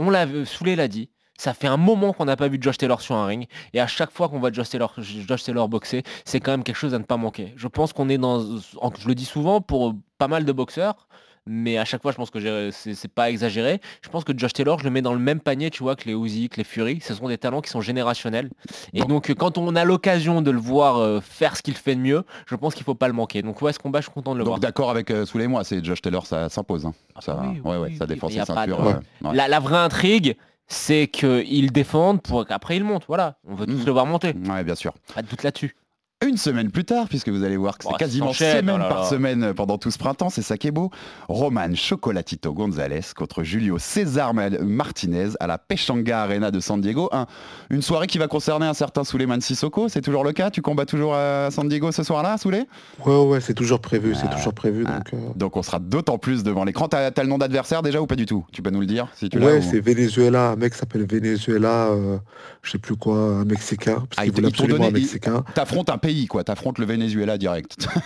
on 0.00 0.10
l'a 0.10 0.26
vu, 0.26 0.46
Souley 0.46 0.76
l'a 0.76 0.88
dit, 0.88 1.10
ça 1.36 1.54
fait 1.54 1.66
un 1.66 1.76
moment 1.76 2.12
qu'on 2.12 2.26
n'a 2.26 2.36
pas 2.36 2.48
vu 2.48 2.58
Josh 2.60 2.76
Taylor 2.76 3.00
sur 3.00 3.14
un 3.14 3.26
ring. 3.26 3.46
Et 3.72 3.80
à 3.80 3.86
chaque 3.86 4.10
fois 4.10 4.28
qu'on 4.28 4.38
voit 4.38 4.52
Josh 4.52 4.68
Taylor, 4.68 5.68
boxer, 5.68 6.02
c'est 6.24 6.40
quand 6.40 6.50
même 6.50 6.64
quelque 6.64 6.76
chose 6.76 6.94
à 6.94 6.98
ne 6.98 7.04
pas 7.04 7.16
manquer. 7.16 7.54
Je 7.56 7.68
pense 7.68 7.92
qu'on 7.92 8.08
est 8.08 8.18
dans, 8.18 8.40
je 8.40 9.08
le 9.08 9.14
dis 9.14 9.24
souvent 9.24 9.60
pour 9.60 9.94
pas 10.18 10.28
mal 10.28 10.44
de 10.44 10.52
boxeurs, 10.52 11.08
mais 11.46 11.78
à 11.78 11.84
chaque 11.84 12.02
fois 12.02 12.12
je 12.12 12.16
pense 12.16 12.30
que 12.30 12.38
j'ai- 12.40 12.70
c'est 12.72 13.08
pas 13.12 13.30
exagéré. 13.30 13.80
Je 14.02 14.08
pense 14.08 14.24
que 14.24 14.32
Josh 14.36 14.52
Taylor, 14.52 14.78
je 14.78 14.84
le 14.84 14.90
mets 14.90 15.02
dans 15.02 15.12
le 15.12 15.18
même 15.18 15.40
panier, 15.40 15.70
tu 15.70 15.82
vois, 15.82 15.96
que 15.96 16.04
les 16.08 16.12
Uzi, 16.14 16.48
que 16.48 16.56
les 16.58 16.64
Fury. 16.64 17.00
Ce 17.00 17.14
sont 17.14 17.28
des 17.28 17.38
talents 17.38 17.60
qui 17.60 17.70
sont 17.70 17.80
générationnels. 17.80 18.50
Et 18.92 19.00
donc 19.02 19.30
euh, 19.30 19.34
quand 19.34 19.58
on 19.58 19.74
a 19.76 19.84
l'occasion 19.84 20.42
de 20.42 20.50
le 20.50 20.58
voir 20.60 20.98
euh, 20.98 21.20
faire 21.20 21.56
ce 21.56 21.62
qu'il 21.62 21.74
fait 21.74 21.94
de 21.94 22.00
mieux, 22.00 22.24
je 22.46 22.54
pense 22.56 22.74
qu'il 22.74 22.84
faut 22.84 22.94
pas 22.94 23.08
le 23.08 23.14
manquer. 23.14 23.42
Donc 23.42 23.60
ouais, 23.62 23.72
ce 23.72 23.78
combat, 23.78 24.00
je 24.00 24.04
suis 24.06 24.12
content 24.12 24.32
de 24.34 24.38
le 24.38 24.44
voir. 24.44 24.56
Donc 24.56 24.62
d'accord 24.62 24.90
avec 24.90 25.10
euh, 25.10 25.24
Souley 25.26 25.44
et 25.44 25.48
moi, 25.48 25.64
c'est 25.64 25.84
Josh 25.84 26.02
Taylor, 26.02 26.26
ça 26.26 26.48
s'impose. 26.48 26.86
hein. 26.86 26.92
ça, 27.20 27.38
Ah 27.40 27.46
oui, 27.52 27.60
ouais, 27.64 27.76
ouais, 27.78 27.88
oui, 27.90 27.96
ça 27.96 28.06
défend 28.06 28.28
ses 28.28 28.40
de- 28.40 28.44
ceintures. 28.44 28.86
euh, 28.86 28.92
ouais. 29.22 29.34
La, 29.34 29.48
la 29.48 29.60
vraie 29.60 29.78
intrigue, 29.78 30.36
c'est 30.66 31.08
qu'ils 31.08 31.72
défendent 31.72 32.22
pour 32.22 32.46
qu'après 32.46 32.76
ils 32.76 32.84
montent. 32.84 33.04
Voilà, 33.08 33.38
on 33.48 33.54
veut 33.54 33.66
tous 33.66 33.72
Mhm. 33.80 33.86
le 33.86 33.92
voir 33.92 34.06
monter. 34.06 34.34
Ouais, 34.48 34.62
bien 34.62 34.74
sûr. 34.76 34.92
Pas 35.14 35.22
de 35.22 35.26
doute 35.28 35.42
là-dessus. 35.42 35.74
Une 36.22 36.36
semaine 36.36 36.70
plus 36.70 36.84
tard, 36.84 37.08
puisque 37.08 37.30
vous 37.30 37.44
allez 37.44 37.56
voir 37.56 37.78
que 37.78 37.84
c'est 37.84 37.90
ça 37.92 37.96
quasiment 37.96 38.34
semaine 38.34 38.70
oh 38.74 38.76
là 38.78 38.88
par 38.90 39.06
semaine 39.08 39.54
pendant 39.54 39.78
tout 39.78 39.90
ce 39.90 39.96
printemps, 39.96 40.28
c'est 40.28 40.42
ça 40.42 40.58
qui 40.58 40.68
est 40.68 40.70
beau. 40.70 40.90
Roman 41.28 41.74
Chocolatito 41.74 42.52
González 42.52 43.00
contre 43.16 43.42
Julio 43.42 43.78
César 43.78 44.34
Martinez 44.34 45.28
à 45.40 45.46
la 45.46 45.56
Pechanga 45.56 46.20
Arena 46.24 46.50
de 46.50 46.60
San 46.60 46.78
Diego. 46.78 47.08
Un- 47.12 47.24
une 47.70 47.80
soirée 47.80 48.06
qui 48.06 48.18
va 48.18 48.28
concerner 48.28 48.66
un 48.66 48.74
certain 48.74 49.02
Souleymane 49.02 49.40
Sissoko, 49.40 49.88
c'est 49.88 50.02
toujours 50.02 50.22
le 50.22 50.32
cas? 50.32 50.50
Tu 50.50 50.60
combats 50.60 50.84
toujours 50.84 51.14
à 51.14 51.48
San 51.50 51.66
Diego 51.70 51.90
ce 51.90 52.02
soir-là, 52.02 52.36
Souley? 52.36 52.66
Ouais, 53.06 53.16
ouais, 53.24 53.40
c'est 53.40 53.54
toujours 53.54 53.80
prévu, 53.80 54.14
c'est 54.14 54.28
toujours 54.28 54.52
prévu. 54.52 54.84
Donc, 54.84 55.14
euh, 55.14 55.16
Donc 55.36 55.56
on 55.56 55.62
sera 55.62 55.78
d'autant 55.78 56.18
plus 56.18 56.42
devant 56.42 56.64
l'écran. 56.64 56.86
T'as 56.86 57.06
as 57.16 57.22
le 57.22 57.28
nom 57.30 57.38
d'adversaire 57.38 57.80
déjà 57.80 57.98
ou 58.02 58.06
pas 58.06 58.16
du 58.16 58.26
tout? 58.26 58.44
Tu 58.52 58.60
peux 58.60 58.68
nous 58.70 58.80
le 58.80 58.86
dire 58.86 59.08
si 59.14 59.30
tu 59.30 59.38
l'as 59.38 59.46
ouais, 59.46 59.58
ou- 59.58 59.62
c'est 59.62 59.80
Venezuela, 59.80 60.50
un 60.50 60.56
mec 60.56 60.74
s'appelle 60.74 61.06
Venezuela, 61.10 61.86
euh, 61.88 62.18
je 62.62 62.72
sais 62.72 62.78
plus 62.78 62.96
quoi, 62.96 63.16
un 63.16 63.44
Mexicain, 63.46 63.94
parce 63.94 64.18
Ah, 64.18 64.22
absolument 64.24 64.48
un 64.48 64.66
donné- 64.68 64.88
ils- 64.88 65.02
Mexicain. 65.04 65.44
T'affrontes 65.54 65.88
un 65.88 65.96
pays, 65.96 66.09
quoi. 66.28 66.44
T'affrontes 66.44 66.78
le 66.78 66.86
Venezuela 66.86 67.38
direct. 67.38 67.86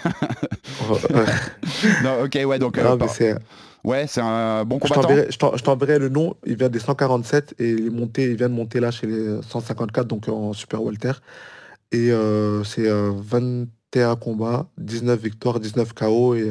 Non, 2.02 2.24
ok, 2.24 2.38
ouais, 2.46 2.58
donc. 2.58 2.76
non, 2.78 2.84
euh, 2.84 2.92
mais 2.92 2.98
par- 2.98 3.10
c'est- 3.10 3.36
ouais, 3.84 4.06
c'est 4.06 4.20
un 4.20 4.64
bon 4.64 4.78
je 4.84 4.92
combattant. 4.92 5.14
je 5.30 5.36
t'en- 5.38 5.56
je 5.56 5.62
t'enverrai 5.62 5.98
le 5.98 6.08
nom, 6.08 6.34
il 6.46 6.56
vient 6.56 6.68
des 6.68 6.78
147 6.78 7.54
et 7.58 7.70
il, 7.70 7.86
est 7.86 7.90
monté, 7.90 8.24
il 8.24 8.36
vient 8.36 8.48
de 8.48 8.54
monter 8.54 8.80
là 8.80 8.90
chez 8.90 9.06
les 9.06 9.40
154, 9.48 10.06
donc 10.06 10.28
en 10.28 10.52
Super 10.52 10.82
Welter. 10.82 11.12
Et 11.92 12.10
euh, 12.10 12.64
c'est 12.64 12.88
euh, 12.88 13.12
21 13.14 14.16
combats, 14.16 14.66
19 14.78 15.20
victoires, 15.20 15.60
19 15.60 15.92
KO 15.94 16.34
et 16.34 16.50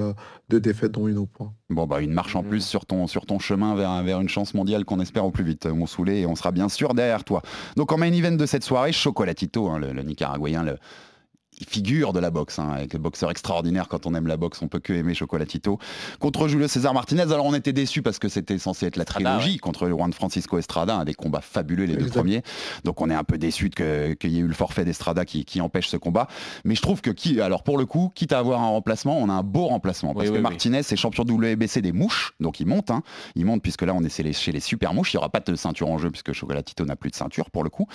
2 0.49 0.59
défaites 0.59 0.91
dont 0.91 1.07
une 1.07 1.17
au 1.17 1.25
point. 1.25 1.51
Bon, 1.69 1.85
bah, 1.85 1.99
une 2.01 2.13
marche 2.13 2.35
en 2.35 2.43
plus 2.43 2.65
sur 2.65 2.85
ton, 2.85 3.07
sur 3.07 3.25
ton 3.25 3.39
chemin 3.39 3.75
vers, 3.75 4.03
vers 4.03 4.21
une 4.21 4.29
chance 4.29 4.53
mondiale 4.53 4.85
qu'on 4.85 4.99
espère 4.99 5.25
au 5.25 5.31
plus 5.31 5.43
vite, 5.43 5.65
mon 5.65 5.85
Soulé, 5.85 6.19
et 6.21 6.25
on 6.25 6.35
sera 6.35 6.51
bien 6.51 6.69
sûr 6.69 6.93
derrière 6.93 7.23
toi. 7.23 7.41
Donc, 7.75 7.91
en 7.91 7.97
main 7.97 8.11
event 8.11 8.31
de 8.35 8.45
cette 8.45 8.63
soirée, 8.63 8.91
Chocolatito, 8.93 9.67
hein, 9.69 9.79
le, 9.79 9.91
le 9.91 10.01
Nicaraguayen, 10.03 10.63
le 10.63 10.77
figure 11.67 12.13
de 12.13 12.19
la 12.19 12.29
boxe, 12.31 12.59
hein, 12.59 12.69
avec 12.75 12.93
le 12.93 12.99
boxeur 12.99 13.31
extraordinaire. 13.31 13.87
Quand 13.87 14.05
on 14.05 14.13
aime 14.15 14.27
la 14.27 14.37
boxe, 14.37 14.61
on 14.61 14.67
peut 14.67 14.79
que 14.79 14.93
aimer 14.93 15.13
Chocolatito. 15.13 15.79
Contre 16.19 16.47
Julio 16.47 16.67
César 16.67 16.93
Martinez, 16.93 17.21
alors 17.23 17.45
on 17.45 17.53
était 17.53 17.73
déçus 17.73 18.01
parce 18.01 18.19
que 18.19 18.29
c'était 18.29 18.57
censé 18.57 18.85
être 18.85 18.97
la 18.97 19.05
trilogie 19.05 19.57
contre 19.57 19.85
le 19.85 19.91
Juan 19.91 20.11
Francisco 20.13 20.57
Estrada, 20.57 20.95
un 20.95 21.05
des 21.05 21.13
combats 21.13 21.41
fabuleux, 21.41 21.85
les 21.85 21.95
deux 21.95 22.07
premiers. 22.07 22.41
Donc 22.83 23.01
on 23.01 23.09
est 23.09 23.15
un 23.15 23.23
peu 23.23 23.37
déçus 23.37 23.69
que- 23.69 24.13
qu'il 24.13 24.31
y 24.31 24.37
ait 24.37 24.41
eu 24.41 24.47
le 24.47 24.53
forfait 24.53 24.85
d'Estrada 24.85 25.25
qui, 25.25 25.45
qui 25.45 25.61
empêche 25.61 25.87
ce 25.87 25.97
combat. 25.97 26.27
Mais 26.65 26.75
je 26.75 26.81
trouve 26.81 27.01
que, 27.01 27.11
qui, 27.11 27.39
alors 27.41 27.63
pour 27.63 27.77
le 27.77 27.85
coup, 27.85 28.11
quitte 28.15 28.33
à 28.33 28.39
avoir 28.39 28.61
un 28.61 28.67
remplacement, 28.69 29.17
on 29.19 29.29
a 29.29 29.33
un 29.33 29.43
beau 29.43 29.67
remplacement. 29.67 30.13
Parce 30.13 30.25
Oui, 30.25 30.27
que 30.27 30.31
oui, 30.33 30.37
oui. 30.37 30.43
Martinez 30.43 30.79
est 30.79 30.95
champion 30.95 31.23
WBC 31.23 31.81
des 31.81 31.91
mouches, 31.91 32.33
donc 32.39 32.59
il 32.59 32.67
monte. 32.67 32.91
hein. 32.91 33.03
Il 33.35 33.45
monte 33.45 33.61
puisque 33.61 33.81
là 33.83 33.93
on 33.95 34.03
est 34.03 34.09
chez 34.15 34.23
les, 34.23 34.33
chez 34.33 34.51
les 34.51 34.59
super 34.59 34.93
mouches. 34.93 35.13
Il 35.13 35.17
n'y 35.17 35.19
aura 35.19 35.29
pas 35.29 35.39
de 35.39 35.55
ceinture 35.55 35.89
en 35.89 35.97
jeu 35.97 36.09
puisque 36.09 36.33
Chocolatito 36.33 36.85
n'a 36.85 36.95
plus 36.95 37.09
de 37.09 37.15
ceinture 37.15 37.49
pour 37.51 37.63
le 37.63 37.69
coup. 37.69 37.87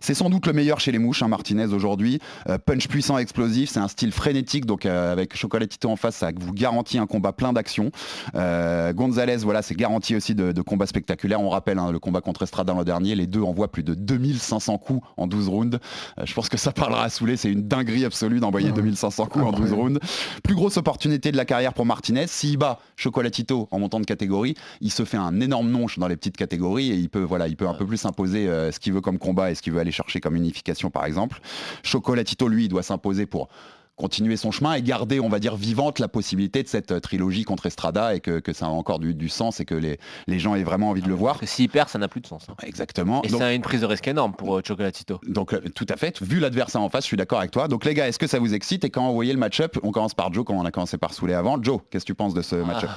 C'est 0.00 0.14
sans 0.14 0.30
doute 0.30 0.46
le 0.46 0.52
meilleur 0.52 0.80
chez 0.80 0.92
les 0.92 0.98
mouches, 0.98 1.22
hein, 1.22 1.28
Martinez 1.28 1.66
aujourd'hui. 1.72 2.18
Euh, 2.48 2.58
punch 2.58 2.88
puissant, 2.88 3.05
explosif, 3.18 3.70
c'est 3.70 3.80
un 3.80 3.88
style 3.88 4.12
frénétique. 4.12 4.66
Donc 4.66 4.84
euh, 4.84 5.12
avec 5.12 5.36
Chocolatito 5.36 5.88
en 5.88 5.96
face, 5.96 6.16
ça 6.16 6.30
vous 6.36 6.52
garantit 6.52 6.98
un 6.98 7.06
combat 7.06 7.32
plein 7.32 7.52
d'action. 7.52 7.90
Euh, 8.34 8.92
Gonzalez, 8.92 9.38
voilà, 9.38 9.62
c'est 9.62 9.74
garanti 9.74 10.16
aussi 10.16 10.34
de, 10.34 10.52
de 10.52 10.62
combats 10.62 10.86
spectaculaires. 10.86 11.40
On 11.40 11.48
rappelle 11.48 11.78
hein, 11.78 11.92
le 11.92 11.98
combat 11.98 12.20
contre 12.20 12.42
Estrada 12.42 12.74
l'an 12.74 12.84
dernier, 12.84 13.14
les 13.14 13.26
deux 13.26 13.42
envoient 13.42 13.70
plus 13.70 13.82
de 13.82 13.94
2500 13.94 14.78
coups 14.78 15.06
en 15.16 15.26
12 15.26 15.48
rounds. 15.48 15.78
Euh, 16.18 16.26
je 16.26 16.34
pense 16.34 16.48
que 16.48 16.56
ça 16.56 16.72
parlera 16.72 17.04
à 17.04 17.08
Soulé, 17.08 17.36
c'est 17.36 17.50
une 17.50 17.66
dinguerie 17.66 18.04
absolue 18.04 18.40
d'envoyer 18.40 18.72
2500 18.72 19.26
coups 19.26 19.44
en 19.44 19.52
12 19.52 19.72
rounds. 19.72 20.00
Plus 20.42 20.54
grosse 20.54 20.76
opportunité 20.76 21.30
de 21.30 21.36
la 21.36 21.44
carrière 21.44 21.74
pour 21.74 21.86
Martinez. 21.86 22.26
S'il 22.26 22.58
bat 22.58 22.80
Chocolatito 22.96 23.68
en 23.70 23.78
montant 23.78 24.00
de 24.00 24.06
catégorie, 24.06 24.54
il 24.80 24.90
se 24.90 25.04
fait 25.04 25.16
un 25.16 25.40
énorme 25.40 25.70
nom 25.70 25.86
dans 25.98 26.08
les 26.08 26.16
petites 26.16 26.36
catégories 26.36 26.90
et 26.90 26.96
il 26.96 27.08
peut, 27.08 27.22
voilà, 27.22 27.46
il 27.46 27.56
peut 27.56 27.68
un 27.68 27.74
peu 27.74 27.86
plus 27.86 28.04
imposer 28.04 28.46
ce 28.46 28.80
qu'il 28.80 28.92
veut 28.92 29.00
comme 29.00 29.18
combat 29.18 29.50
et 29.50 29.54
ce 29.54 29.62
qu'il 29.62 29.72
veut 29.72 29.78
aller 29.78 29.92
chercher 29.92 30.20
comme 30.20 30.34
unification 30.36 30.90
par 30.90 31.04
exemple. 31.04 31.40
Chocolatito, 31.82 32.48
lui, 32.48 32.64
il 32.64 32.68
doit 32.68 32.82
s'imposer 32.82 32.95
pour 32.98 33.48
continuer 33.96 34.36
son 34.36 34.50
chemin 34.50 34.74
et 34.74 34.82
garder, 34.82 35.20
on 35.20 35.28
va 35.28 35.38
dire, 35.38 35.56
vivante 35.56 35.98
la 35.98 36.08
possibilité 36.08 36.62
de 36.62 36.68
cette 36.68 36.92
euh, 36.92 37.00
trilogie 37.00 37.44
contre 37.44 37.66
Estrada 37.66 38.14
et 38.14 38.20
que, 38.20 38.40
que 38.40 38.52
ça 38.52 38.66
a 38.66 38.68
encore 38.68 38.98
du, 38.98 39.14
du 39.14 39.28
sens 39.28 39.58
et 39.60 39.64
que 39.64 39.74
les, 39.74 39.98
les 40.26 40.38
gens 40.38 40.54
aient 40.54 40.64
vraiment 40.64 40.90
envie 40.90 41.00
de 41.02 41.08
le 41.08 41.14
voir. 41.14 41.34
Parce 41.34 41.40
que 41.50 41.56
s'il 41.56 41.68
perd, 41.70 41.88
ça 41.88 41.98
n'a 41.98 42.06
plus 42.08 42.20
de 42.20 42.26
sens. 42.26 42.46
hein. 42.50 42.54
Exactement. 42.62 43.22
Et 43.22 43.28
Donc- 43.28 43.40
c'est 43.40 43.56
une 43.56 43.62
prise 43.62 43.80
de 43.80 43.86
risque 43.86 44.06
énorme 44.06 44.34
pour 44.34 44.56
euh, 44.58 44.62
Chocolatito. 44.64 45.18
donc 45.26 45.54
euh, 45.54 45.60
tout 45.74 45.86
à 45.88 45.96
fait, 45.96 46.20
vu 46.22 46.40
l'adversaire 46.40 46.82
en 46.82 46.88
face, 46.90 47.04
je 47.04 47.08
suis 47.08 47.16
d'accord 47.16 47.38
avec 47.38 47.50
toi. 47.50 47.68
Donc 47.68 47.84
les 47.84 47.94
gars, 47.94 48.06
est-ce 48.06 48.18
que 48.18 48.26
ça 48.26 48.38
vous 48.38 48.52
excite 48.54 48.84
Et 48.84 48.90
quand 48.90 49.06
vous 49.08 49.14
voyez 49.14 49.32
le 49.32 49.38
match-up, 49.38 49.78
on 49.82 49.92
commence 49.92 50.14
par 50.14 50.32
Joe, 50.32 50.44
comme 50.44 50.56
on 50.56 50.64
a 50.66 50.70
commencé 50.70 50.98
par 50.98 51.14
Soulé 51.14 51.32
avant. 51.34 51.62
Joe, 51.62 51.80
qu'est-ce 51.90 52.04
que 52.04 52.10
tu 52.12 52.14
penses 52.14 52.34
de 52.34 52.42
ce 52.42 52.56
match-up? 52.56 52.90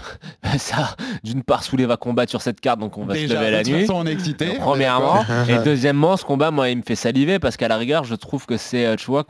Ah, 0.43 0.57
ça, 0.57 0.95
d'une 1.23 1.43
part, 1.43 1.63
Souley 1.63 1.85
va 1.85 1.95
combattre 1.97 2.29
sur 2.29 2.41
cette 2.41 2.59
carte, 2.59 2.79
donc 2.79 2.97
on 2.97 3.05
va 3.05 3.15
se 3.15 3.21
lever 3.21 3.51
la 3.51 3.63
nuit. 3.63 3.81
façon, 3.81 3.93
on 3.95 4.05
est 4.05 4.11
excité. 4.11 4.57
Premièrement, 4.59 5.23
et 5.47 5.59
deuxièmement, 5.63 6.17
ce 6.17 6.25
combat, 6.25 6.51
moi, 6.51 6.69
il 6.69 6.77
me 6.77 6.83
fait 6.83 6.95
saliver 6.95 7.39
parce 7.39 7.55
qu'à 7.55 7.67
la 7.69 7.77
rigueur, 7.77 8.03
je 8.03 8.15
trouve 8.15 8.45
que 8.45 8.57
c'est, 8.57 8.95
tu 8.97 9.05
vois, 9.05 9.25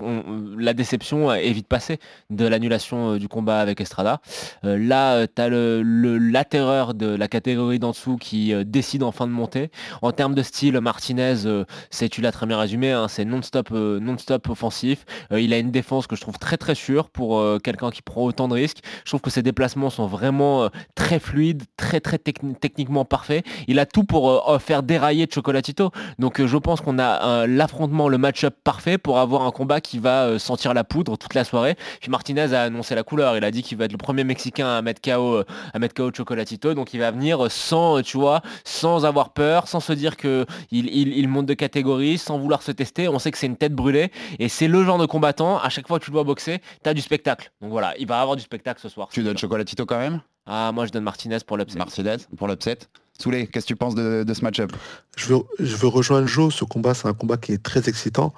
la 0.57 0.73
déception 0.73 1.31
est 1.31 1.58
vite 1.59 1.67
passée 1.67 1.99
de 2.29 2.45
l'annulation 2.47 2.97
euh, 3.13 3.19
du 3.19 3.27
combat 3.27 3.59
avec 3.59 3.81
Estrada. 3.81 4.21
Euh, 4.63 4.77
là, 4.77 5.27
tu 5.27 5.41
as 5.41 5.49
le, 5.49 6.17
la 6.17 6.43
terreur 6.43 6.93
de 6.93 7.07
la 7.07 7.27
catégorie 7.27 7.79
d'en 7.79 7.91
dessous 7.91 8.17
qui 8.17 8.53
euh, 8.53 8.63
décide 8.63 9.03
enfin 9.03 9.27
de 9.27 9.31
monter. 9.31 9.71
En 10.01 10.11
termes 10.11 10.35
de 10.35 10.43
style, 10.43 10.79
Martinez, 10.79 11.45
euh, 11.45 11.65
c'est, 11.89 12.09
tu 12.09 12.21
l'as 12.21 12.31
très 12.31 12.45
bien 12.45 12.57
résumé, 12.57 12.91
hein, 12.91 13.07
c'est 13.07 13.25
non-stop 13.25 13.69
euh, 13.71 13.99
non-stop 13.99 14.47
offensif. 14.49 15.05
Euh, 15.31 15.41
il 15.41 15.53
a 15.53 15.57
une 15.57 15.71
défense 15.71 16.07
que 16.07 16.15
je 16.15 16.21
trouve 16.21 16.39
très 16.39 16.57
très 16.57 16.75
sûre 16.75 17.09
pour 17.09 17.39
euh, 17.39 17.59
quelqu'un 17.59 17.91
qui 17.91 18.01
prend 18.01 18.23
autant 18.23 18.47
de 18.47 18.53
risques. 18.53 18.79
Je 19.03 19.11
trouve 19.11 19.21
que 19.21 19.29
ses 19.29 19.43
déplacements 19.43 19.89
sont 19.89 20.07
vraiment 20.07 20.63
euh, 20.63 20.69
très 20.95 21.19
fluides, 21.19 21.63
très 21.77 21.99
très 21.99 22.17
techni- 22.17 22.55
techniquement 22.55 23.05
parfaits. 23.05 23.45
Il 23.67 23.79
a 23.79 23.85
tout 23.85 24.05
pour 24.05 24.29
euh, 24.29 24.39
euh, 24.47 24.59
faire 24.59 24.81
dérailler 24.83 25.27
Chocolatito. 25.29 25.91
Donc 26.19 26.39
euh, 26.39 26.47
je 26.47 26.57
pense 26.57 26.79
qu'on 26.81 26.99
a 26.99 27.11
euh, 27.25 27.47
l'affrontement, 27.47 28.07
le 28.07 28.17
match-up 28.17 28.55
parfait 28.63 28.97
pour 28.97 29.19
avoir 29.19 29.43
un 29.43 29.51
combat 29.51 29.81
qui 29.81 29.99
va 29.99 30.23
euh, 30.23 30.39
sentir 30.39 30.73
la 30.73 30.83
poudre 30.83 31.17
toute 31.17 31.33
la 31.33 31.43
soirée. 31.49 31.75
Puis 32.01 32.09
Martinez 32.09 32.53
a 32.53 32.63
annoncé 32.63 32.95
la 32.95 33.03
couleur. 33.03 33.35
Il 33.37 33.43
a 33.43 33.51
dit 33.51 33.63
qu'il 33.63 33.77
va 33.77 33.85
être 33.85 33.91
le 33.91 33.97
premier 33.97 34.23
Mexicain 34.23 34.67
à 34.67 34.81
mettre 34.81 35.01
KO, 35.01 35.43
à 35.73 35.79
mettre 35.79 35.93
KO 35.95 36.11
Chocolatito. 36.15 36.73
Donc 36.73 36.93
il 36.93 36.99
va 36.99 37.11
venir 37.11 37.51
sans, 37.51 38.01
tu 38.01 38.17
vois, 38.17 38.41
sans 38.63 39.05
avoir 39.05 39.33
peur, 39.33 39.67
sans 39.67 39.79
se 39.79 39.93
dire 39.93 40.15
que 40.17 40.45
il, 40.71 40.87
il- 40.87 41.17
il 41.17 41.27
monte 41.27 41.45
de 41.47 41.53
catégorie, 41.53 42.17
sans 42.17 42.37
vouloir 42.37 42.61
se 42.61 42.71
tester. 42.71 43.07
On 43.09 43.19
sait 43.19 43.31
que 43.31 43.37
c'est 43.37 43.47
une 43.47 43.57
tête 43.57 43.73
brûlée 43.73 44.11
et 44.39 44.47
c'est 44.49 44.67
le 44.67 44.83
genre 44.85 44.97
de 44.97 45.05
combattant. 45.05 45.59
À 45.59 45.69
chaque 45.69 45.87
fois 45.87 45.99
que 45.99 46.05
tu 46.05 46.11
dois 46.11 46.23
boxer, 46.23 46.61
tu 46.83 46.89
as 46.89 46.93
du 46.93 47.01
spectacle. 47.01 47.51
Donc 47.61 47.71
voilà, 47.71 47.93
il 47.97 48.07
va 48.07 48.21
avoir 48.21 48.35
du 48.35 48.43
spectacle 48.43 48.79
ce 48.81 48.89
soir. 48.89 49.09
Tu 49.11 49.23
donnes 49.23 49.37
Chocolatito 49.37 49.85
quand 49.85 49.97
même? 49.99 50.21
Ah, 50.45 50.71
moi 50.73 50.85
je 50.85 50.91
donne 50.91 51.03
Martinez 51.03 51.37
pour 51.45 51.57
l'upset. 51.57 51.77
Martinez 51.77 52.15
pour 52.37 52.47
l'upset. 52.47 52.77
Soulé, 53.21 53.47
qu'est-ce 53.47 53.65
que 53.65 53.73
tu 53.73 53.75
penses 53.75 53.95
de, 53.95 54.23
de 54.23 54.33
ce 54.33 54.41
match-up? 54.43 54.71
Je 55.17 55.25
veux, 55.33 55.39
je 55.59 55.75
veux 55.75 55.89
rejoindre 55.89 56.25
Joe, 56.27 56.55
ce 56.55 56.63
combat, 56.63 56.93
c'est 56.93 57.07
un 57.07 57.13
combat 57.13 57.35
qui 57.35 57.51
est 57.51 57.61
très 57.61 57.89
excitant. 57.89 58.33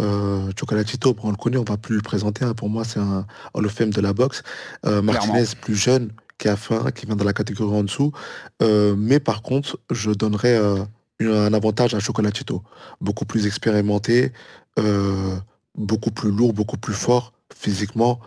Euh, 0.00 0.50
Chocolatito, 0.58 1.14
on 1.22 1.30
le 1.30 1.36
connaît, 1.36 1.58
on 1.58 1.64
va 1.64 1.76
plus 1.76 1.96
le 1.96 2.02
présenter. 2.02 2.44
hein. 2.44 2.54
Pour 2.54 2.68
moi, 2.68 2.84
c'est 2.84 3.00
un 3.00 3.26
Hall 3.54 3.66
of 3.66 3.72
Fame 3.72 3.90
de 3.90 4.00
la 4.00 4.12
boxe. 4.12 4.42
Euh, 4.86 5.02
Martinez, 5.02 5.44
plus 5.60 5.76
jeune, 5.76 6.10
qui 6.38 6.48
a 6.48 6.56
faim, 6.56 6.90
qui 6.94 7.06
vient 7.06 7.16
dans 7.16 7.24
la 7.24 7.32
catégorie 7.34 7.76
en 7.76 7.82
dessous. 7.82 8.12
Euh, 8.62 8.94
mais 8.96 9.20
par 9.20 9.42
contre, 9.42 9.78
je 9.90 10.10
donnerais 10.10 10.58
un 11.20 11.52
avantage 11.52 11.94
à 11.94 12.00
Chocolatito. 12.00 12.62
Beaucoup 13.00 13.26
plus 13.26 13.46
expérimenté, 13.46 14.32
beaucoup 15.76 16.10
plus 16.10 16.30
lourd, 16.30 16.54
beaucoup 16.54 16.78
plus 16.78 16.94
fort 16.94 17.32
physiquement. 17.54 18.20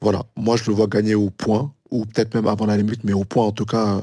Voilà, 0.00 0.24
moi 0.36 0.56
je 0.56 0.64
le 0.68 0.74
vois 0.74 0.88
gagner 0.88 1.14
au 1.14 1.30
point, 1.30 1.72
ou 1.92 2.06
peut-être 2.06 2.34
même 2.34 2.48
avant 2.48 2.66
la 2.66 2.76
limite, 2.76 3.04
mais 3.04 3.12
au 3.12 3.24
point 3.24 3.44
en 3.44 3.52
tout 3.52 3.66
cas 3.66 4.00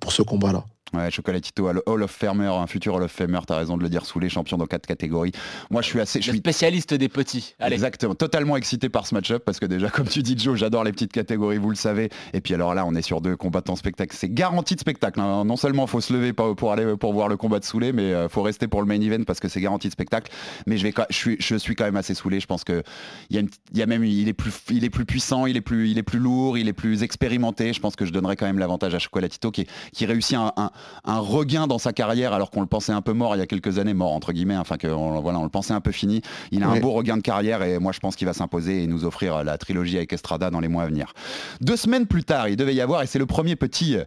pour 0.00 0.10
ce 0.10 0.22
combat-là. 0.22 0.64
Ouais, 0.94 1.10
Chocolatito, 1.10 1.68
Hall 1.86 2.02
of 2.04 2.10
Famer, 2.12 2.46
un 2.46 2.66
futur 2.68 2.94
Hall 2.94 3.02
of 3.02 3.10
Famer, 3.10 3.40
t'as 3.44 3.56
raison 3.58 3.76
de 3.76 3.82
le 3.82 3.88
dire, 3.88 4.06
sous 4.06 4.20
les 4.20 4.28
champions 4.28 4.56
dans 4.56 4.66
quatre 4.66 4.86
catégories. 4.86 5.32
Moi, 5.68 5.82
je 5.82 5.88
suis 5.88 6.00
assez... 6.00 6.20
Je 6.22 6.30
suis 6.30 6.38
spécialiste 6.38 6.94
des 6.94 7.08
petits. 7.08 7.54
Allez. 7.58 7.74
Exactement, 7.74 8.14
totalement 8.14 8.56
excité 8.56 8.88
par 8.88 9.04
ce 9.04 9.14
match-up 9.14 9.42
parce 9.44 9.58
que 9.58 9.66
déjà, 9.66 9.90
comme 9.90 10.06
tu 10.06 10.22
dis, 10.22 10.38
Joe, 10.38 10.56
j'adore 10.56 10.84
les 10.84 10.92
petites 10.92 11.12
catégories, 11.12 11.58
vous 11.58 11.70
le 11.70 11.76
savez. 11.76 12.08
Et 12.32 12.40
puis 12.40 12.54
alors 12.54 12.72
là, 12.74 12.86
on 12.86 12.94
est 12.94 13.02
sur 13.02 13.20
deux 13.20 13.36
combattants 13.36 13.74
spectacle. 13.74 14.14
C'est 14.16 14.28
garanti 14.32 14.76
de 14.76 14.80
spectacle. 14.80 15.20
hein. 15.20 15.44
Non 15.44 15.56
seulement 15.56 15.88
faut 15.88 16.00
se 16.00 16.12
lever 16.12 16.32
pour 16.32 16.72
aller 16.72 16.96
pour 16.96 17.12
voir 17.12 17.26
le 17.28 17.36
combat 17.36 17.58
de 17.58 17.64
Soulé, 17.64 17.92
mais 17.92 18.12
euh, 18.14 18.28
faut 18.28 18.42
rester 18.42 18.68
pour 18.68 18.80
le 18.80 18.86
main 18.86 19.00
event 19.00 19.24
parce 19.24 19.40
que 19.40 19.48
c'est 19.48 19.60
garanti 19.60 19.88
de 19.88 19.92
spectacle. 19.92 20.30
Mais 20.68 20.78
je 20.78 20.84
vais, 20.84 20.94
je 21.10 21.16
suis, 21.16 21.36
je 21.40 21.56
suis 21.56 21.74
quand 21.74 21.84
même 21.84 21.96
assez 21.96 22.14
saoulé. 22.14 22.38
Je 22.38 22.46
pense 22.46 22.62
que 22.62 22.84
il 23.30 23.34
y 23.34 23.38
a, 23.38 23.42
une- 23.42 23.50
il 23.72 23.78
y 23.78 23.82
a 23.82 23.86
même, 23.86 24.04
il 24.04 24.28
est 24.28 24.32
plus, 24.34 24.52
il 24.70 24.84
est 24.84 24.90
plus 24.90 25.04
puissant, 25.04 25.46
il 25.46 25.56
est 25.56 25.60
plus, 25.60 25.88
il 25.90 25.98
est 25.98 26.04
plus 26.04 26.20
lourd, 26.20 26.56
il 26.58 26.68
est 26.68 26.72
plus 26.72 27.02
expérimenté. 27.02 27.72
Je 27.72 27.80
pense 27.80 27.96
que 27.96 28.06
je 28.06 28.12
donnerais 28.12 28.36
quand 28.36 28.46
même 28.46 28.60
l'avantage 28.60 28.94
à 28.94 28.98
Chocolatito 29.00 29.50
qui, 29.50 29.66
qui 29.92 30.06
réussit 30.06 30.36
un, 30.36 30.52
un- 30.56 30.70
un 31.04 31.18
regain 31.18 31.66
dans 31.66 31.78
sa 31.78 31.92
carrière 31.92 32.32
alors 32.32 32.50
qu'on 32.50 32.60
le 32.60 32.66
pensait 32.66 32.92
un 32.92 33.02
peu 33.02 33.12
mort 33.12 33.36
il 33.36 33.38
y 33.38 33.42
a 33.42 33.46
quelques 33.46 33.78
années, 33.78 33.94
mort 33.94 34.12
entre 34.12 34.32
guillemets. 34.32 34.56
Enfin 34.56 34.76
que 34.76 34.88
on, 34.88 35.20
voilà, 35.20 35.38
on 35.38 35.44
le 35.44 35.50
pensait 35.50 35.74
un 35.74 35.80
peu 35.80 35.92
fini. 35.92 36.22
Il 36.50 36.62
a 36.62 36.68
un 36.68 36.80
beau 36.80 36.92
regain 36.92 37.16
de 37.16 37.22
carrière 37.22 37.62
et 37.62 37.78
moi 37.78 37.92
je 37.92 38.00
pense 38.00 38.16
qu'il 38.16 38.26
va 38.26 38.32
s'imposer 38.32 38.82
et 38.82 38.86
nous 38.86 39.04
offrir 39.04 39.44
la 39.44 39.58
trilogie 39.58 39.96
avec 39.96 40.12
Estrada 40.12 40.50
dans 40.50 40.60
les 40.60 40.68
mois 40.68 40.84
à 40.84 40.86
venir. 40.86 41.12
Deux 41.60 41.76
semaines 41.76 42.06
plus 42.06 42.24
tard, 42.24 42.48
il 42.48 42.56
devait 42.56 42.74
y 42.74 42.80
avoir, 42.80 43.02
et 43.02 43.06
c'est 43.06 43.18
le 43.18 43.26
premier 43.26 43.56
petit, 43.56 43.96
euh, 43.96 44.04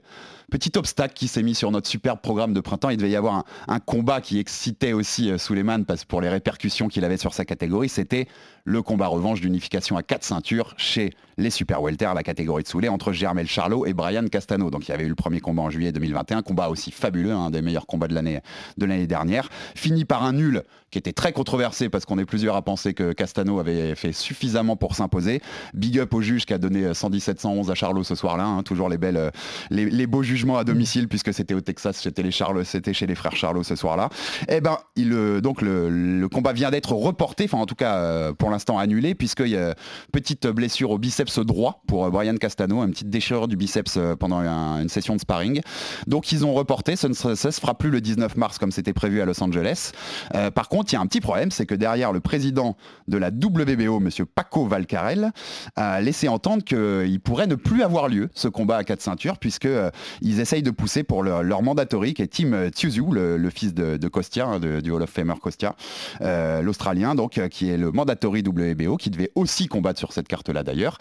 petit 0.49 0.77
obstacle 0.77 1.13
qui 1.13 1.27
s'est 1.27 1.43
mis 1.43 1.55
sur 1.55 1.71
notre 1.71 1.87
superbe 1.87 2.19
programme 2.19 2.53
de 2.53 2.59
printemps, 2.59 2.89
il 2.89 2.97
devait 2.97 3.09
y 3.09 3.15
avoir 3.15 3.45
un, 3.67 3.79
combat 3.79 4.21
qui 4.21 4.39
excitait 4.39 4.93
aussi 4.93 5.31
euh, 5.31 5.37
Suleiman 5.37 5.85
pour 6.07 6.21
les 6.21 6.29
répercussions 6.29 6.87
qu'il 6.87 7.05
avait 7.05 7.17
sur 7.17 7.33
sa 7.33 7.45
catégorie, 7.45 7.89
c'était 7.89 8.27
le 8.65 8.81
combat 8.81 9.07
revanche 9.07 9.41
d'unification 9.41 9.97
à 9.97 10.03
quatre 10.03 10.23
ceintures 10.23 10.73
chez 10.77 11.11
les 11.37 11.49
super 11.49 11.81
welter, 11.81 12.11
la 12.13 12.23
catégorie 12.23 12.63
de 12.63 12.67
Soulé, 12.67 12.89
entre 12.89 13.13
Germel 13.13 13.47
Charlot 13.47 13.85
et 13.85 13.93
Brian 13.93 14.25
Castano. 14.27 14.69
Donc 14.69 14.87
il 14.87 14.91
y 14.91 14.93
avait 14.93 15.05
eu 15.05 15.09
le 15.09 15.15
premier 15.15 15.39
combat 15.39 15.63
en 15.63 15.69
juillet 15.69 15.91
2021, 15.91 16.41
combat 16.41 16.69
aussi 16.69 16.91
fabuleux, 16.91 17.31
un 17.31 17.49
des 17.49 17.61
meilleurs 17.61 17.87
combats 17.87 18.07
de 18.07 18.13
l'année 18.13 18.41
de 18.77 18.85
l'année 18.85 19.07
dernière, 19.07 19.49
fini 19.75 20.05
par 20.05 20.23
un 20.23 20.33
nul 20.33 20.63
qui 20.91 20.97
était 20.97 21.13
très 21.13 21.31
controversé 21.31 21.89
parce 21.89 22.05
qu'on 22.05 22.17
est 22.17 22.25
plusieurs 22.25 22.55
à 22.55 22.61
penser 22.61 22.93
que 22.93 23.13
Castano 23.13 23.59
avait 23.59 23.95
fait 23.95 24.11
suffisamment 24.11 24.75
pour 24.75 24.95
s'imposer. 24.95 25.41
Big 25.73 25.99
up 25.99 26.13
au 26.13 26.21
juge 26.21 26.45
qui 26.45 26.53
a 26.53 26.57
donné 26.57 26.91
117-111 26.91 27.71
à 27.71 27.75
Charlot 27.75 28.03
ce 28.03 28.15
soir-là, 28.15 28.45
hein, 28.45 28.63
toujours 28.63 28.89
les 28.89 28.97
belles, 28.97 29.17
euh, 29.17 29.29
les, 29.69 30.07
beaux 30.07 30.23
à 30.57 30.63
domicile 30.63 31.07
puisque 31.07 31.33
c'était 31.33 31.53
au 31.53 31.61
Texas, 31.61 31.97
c'était 32.01 32.23
les 32.23 32.31
Charlots, 32.31 32.63
c'était 32.63 32.93
chez 32.93 33.07
les 33.07 33.15
frères 33.15 33.35
Charlot 33.35 33.63
ce 33.63 33.75
soir-là. 33.75 34.09
Eh 34.47 34.61
ben, 34.61 34.77
il, 34.95 35.13
euh, 35.13 35.41
donc 35.41 35.61
le, 35.61 36.27
combat 36.31 36.53
vient 36.53 36.71
d'être 36.71 36.93
reporté, 36.93 37.45
enfin 37.45 37.57
en 37.57 37.65
tout 37.65 37.75
cas 37.75 37.95
euh, 37.97 38.33
pour 38.33 38.49
l'instant 38.49 38.77
annulé 38.77 39.15
puisqu'il 39.15 39.49
y 39.49 39.57
a 39.57 39.75
petite 40.11 40.47
blessure 40.47 40.91
au 40.91 40.97
biceps 40.97 41.39
droit 41.39 41.81
pour 41.87 42.05
euh, 42.05 42.09
Brian 42.09 42.35
Castano, 42.35 42.83
une 42.83 42.91
petite 42.91 43.09
déchirure 43.09 43.47
du 43.47 43.55
biceps 43.57 43.97
euh, 43.97 44.15
pendant 44.15 44.37
un- 44.39 44.81
une 44.81 44.89
session 44.89 45.15
de 45.15 45.19
sparring. 45.21 45.61
Donc 46.07 46.31
ils 46.31 46.45
ont 46.45 46.53
reporté, 46.53 46.95
ça 46.95 47.07
ne 47.09 47.13
se, 47.13 47.35
fera 47.35 47.77
plus 47.77 47.89
le 47.89 48.01
19 48.01 48.37
mars 48.37 48.57
comme 48.57 48.71
c'était 48.71 48.93
prévu 48.93 49.21
à 49.21 49.25
Los 49.25 49.41
Angeles. 49.43 49.91
Euh, 50.35 50.51
par 50.51 50.69
contre, 50.69 50.93
il 50.93 50.95
y 50.95 50.97
a 50.97 51.01
un 51.01 51.07
petit 51.07 51.21
problème, 51.21 51.51
c'est 51.51 51.65
que 51.65 51.75
derrière 51.75 52.11
le 52.11 52.19
président 52.19 52.77
de 53.07 53.17
la 53.17 53.29
WBO, 53.29 53.99
monsieur 53.99 54.25
Paco 54.25 54.65
Valcarel, 54.65 55.31
a 55.75 56.01
laissé 56.01 56.27
entendre 56.27 56.63
qu'il 56.63 57.19
pourrait 57.19 57.47
ne 57.47 57.55
plus 57.55 57.81
avoir 57.83 58.07
lieu 58.07 58.29
ce 58.33 58.47
combat 58.47 58.77
à 58.77 58.83
quatre 58.83 59.01
ceintures 59.01 59.37
puisque 59.37 59.65
euh, 59.65 59.89
ils 60.29 60.39
essayent 60.39 60.63
de 60.63 60.71
pousser 60.71 61.03
pour 61.03 61.23
leur, 61.23 61.61
mandatory 61.61 62.13
qui 62.13 62.21
est 62.21 62.27
Tim 62.27 62.53
euh, 62.53 62.69
Tszyu, 62.69 63.03
le, 63.11 63.49
fils 63.49 63.73
de, 63.73 63.99
hein, 64.41 64.59
de- 64.59 64.79
du 64.79 64.91
Hall 64.91 65.01
of 65.01 65.09
Famer 65.09 65.33
Costia, 65.41 65.75
euh, 66.21 66.61
l'Australien, 66.61 67.15
donc 67.15 67.37
euh, 67.37 67.47
qui 67.47 67.69
est 67.69 67.77
le 67.77 67.91
mandatory 67.91 68.41
WBO, 68.41 68.97
qui 68.97 69.09
devait 69.09 69.31
aussi 69.35 69.67
combattre 69.67 69.99
sur 69.99 70.13
cette 70.13 70.27
carte-là 70.27 70.63
d'ailleurs, 70.63 70.97